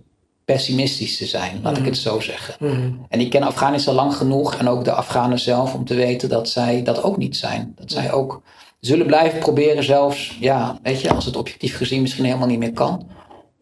pessimistisch 0.44 1.16
te 1.16 1.26
zijn, 1.26 1.60
laat 1.62 1.76
ik 1.76 1.84
het 1.84 1.96
zo 1.96 2.20
zeggen. 2.20 2.54
Mhm. 2.58 2.92
En 3.08 3.20
ik 3.20 3.30
ken 3.30 3.42
Afghanistan 3.42 3.94
lang 3.94 4.14
genoeg 4.14 4.54
en 4.54 4.68
ook 4.68 4.84
de 4.84 4.92
Afghanen 4.92 5.38
zelf 5.38 5.74
om 5.74 5.84
te 5.84 5.94
weten 5.94 6.28
dat 6.28 6.48
zij 6.48 6.82
dat 6.82 7.02
ook 7.02 7.16
niet 7.16 7.36
zijn. 7.36 7.72
Dat 7.76 7.90
zij 7.90 8.12
ook 8.12 8.42
zullen 8.80 9.06
blijven 9.06 9.38
proberen, 9.38 9.84
zelfs, 9.84 10.36
ja, 10.40 10.78
weet 10.82 11.00
je, 11.00 11.10
als 11.10 11.24
het 11.24 11.36
objectief 11.36 11.76
gezien 11.76 12.00
misschien 12.00 12.24
helemaal 12.24 12.48
niet 12.48 12.58
meer 12.58 12.72
kan, 12.72 13.06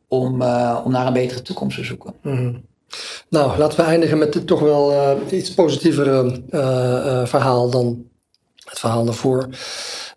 om, 0.09 0.43
eh, 0.43 0.81
om 0.85 0.93
naar 0.93 1.07
een 1.07 1.13
betere 1.13 1.43
toekomst 1.43 1.77
te 1.77 1.85
zoeken. 1.85 2.15
Nou, 3.29 3.59
laten 3.59 3.79
we 3.79 3.85
eindigen 3.85 4.19
met 4.19 4.35
het 4.35 4.47
toch 4.47 4.61
wel 4.61 4.93
eh, 4.93 5.39
iets 5.39 5.55
positievere 5.55 6.43
eh, 6.51 7.21
eh, 7.21 7.27
verhaal 7.27 7.71
dan 7.71 8.05
het 8.65 8.79
verhaal 8.79 9.05
daarvoor. 9.05 9.49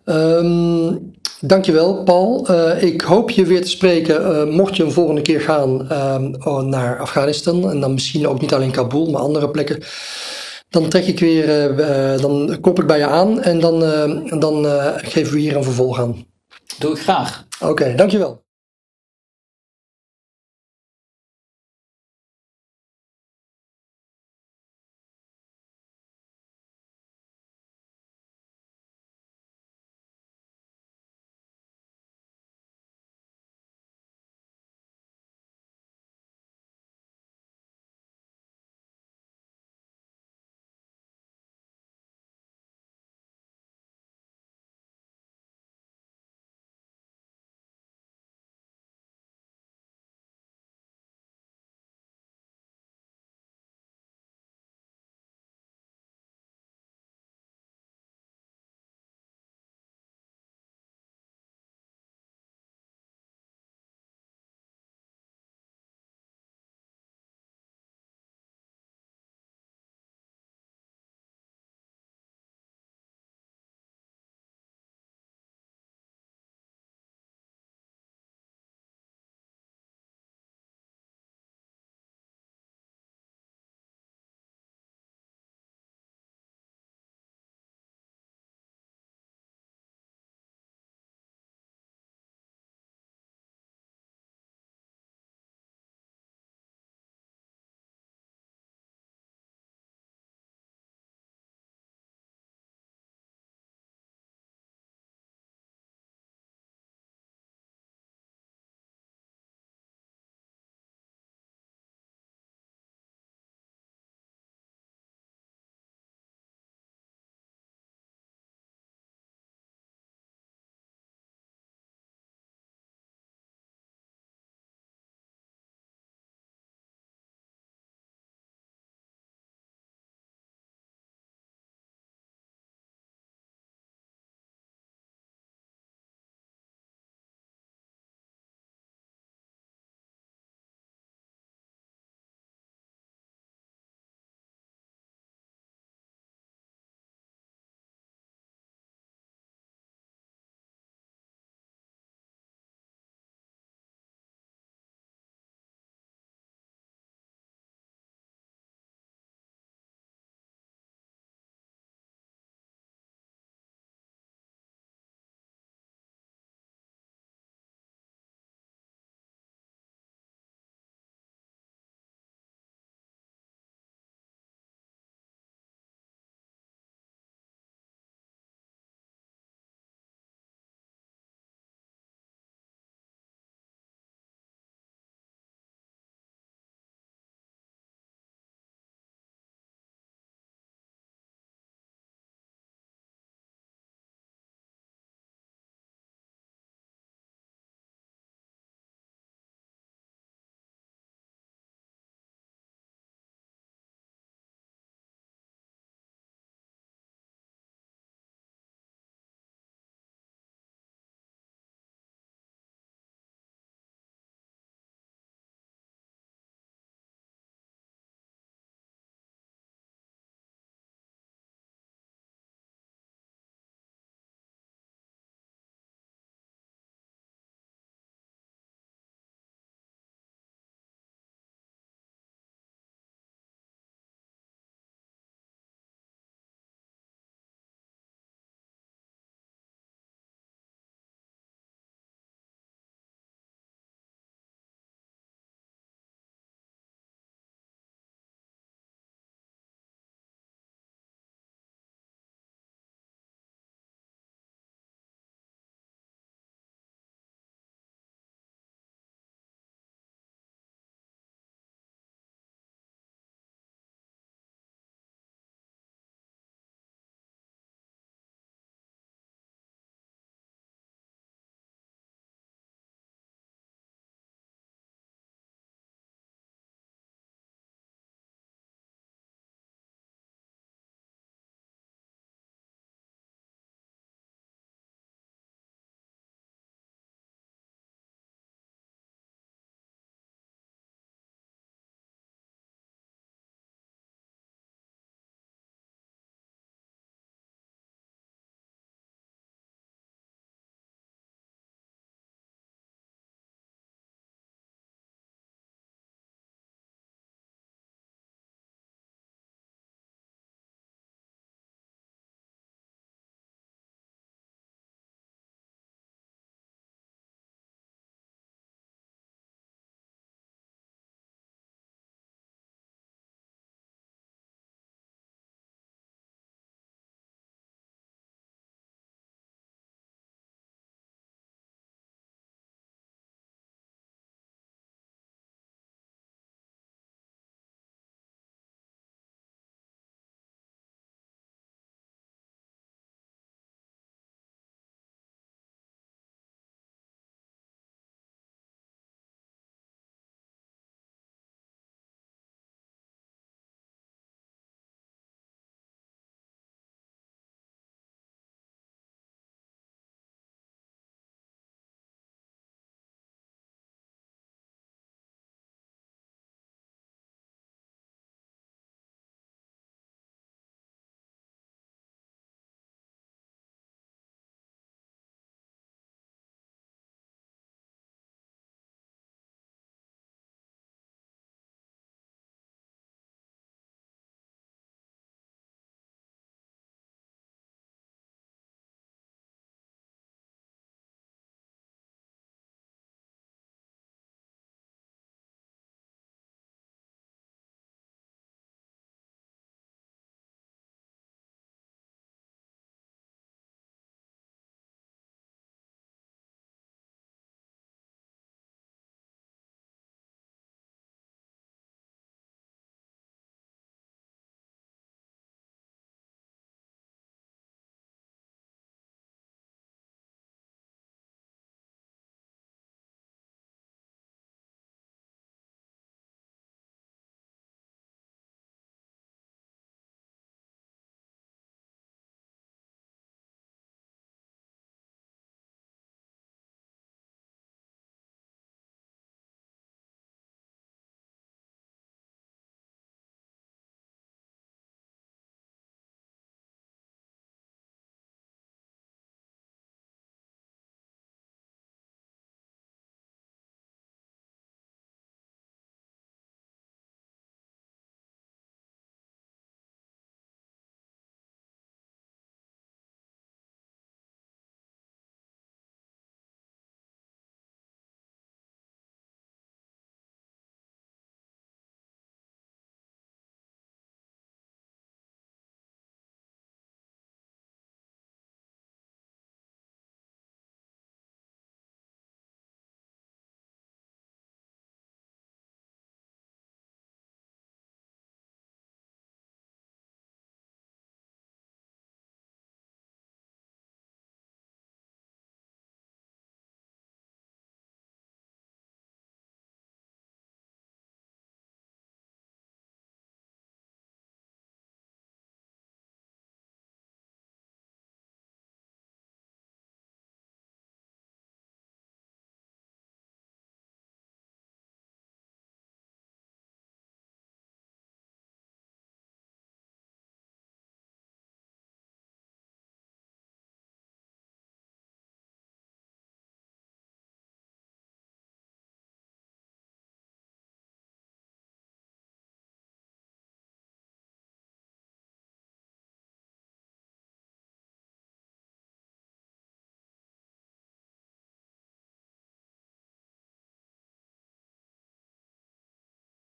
Ehm 0.05 0.95
dankjewel, 1.39 2.03
Paul. 2.03 2.51
Ik 2.79 3.01
hoop 3.01 3.29
je 3.29 3.45
weer 3.45 3.61
te 3.61 3.69
spreken. 3.69 4.49
mocht 4.49 4.75
je 4.75 4.83
een 4.83 4.91
volgende 4.91 5.21
keer 5.21 5.41
gaan 5.41 5.91
oh, 6.43 6.61
naar 6.61 6.99
Afghanistan, 6.99 7.69
en 7.69 7.79
dan 7.79 7.93
misschien 7.93 8.27
ook 8.27 8.41
niet 8.41 8.53
alleen 8.53 8.71
Kabul, 8.71 9.09
maar 9.09 9.21
andere 9.21 9.51
plekken. 9.51 9.83
Dan 10.69 10.89
trek 10.89 11.05
ik 11.05 11.19
weer, 11.19 11.75
dan 12.21 12.57
kop 12.61 12.79
ik 12.79 12.87
bij 12.87 12.97
je 12.97 13.07
aan 13.07 13.41
en 13.41 13.59
dan, 13.59 13.79
dan 14.39 14.65
geven 14.97 15.33
we 15.33 15.39
hier 15.39 15.55
een 15.55 15.63
vervolg 15.63 15.99
aan. 15.99 16.25
Doe 16.79 16.91
ik 16.91 16.99
graag. 16.99 17.45
Oké, 17.59 17.95
dankjewel. 17.95 18.44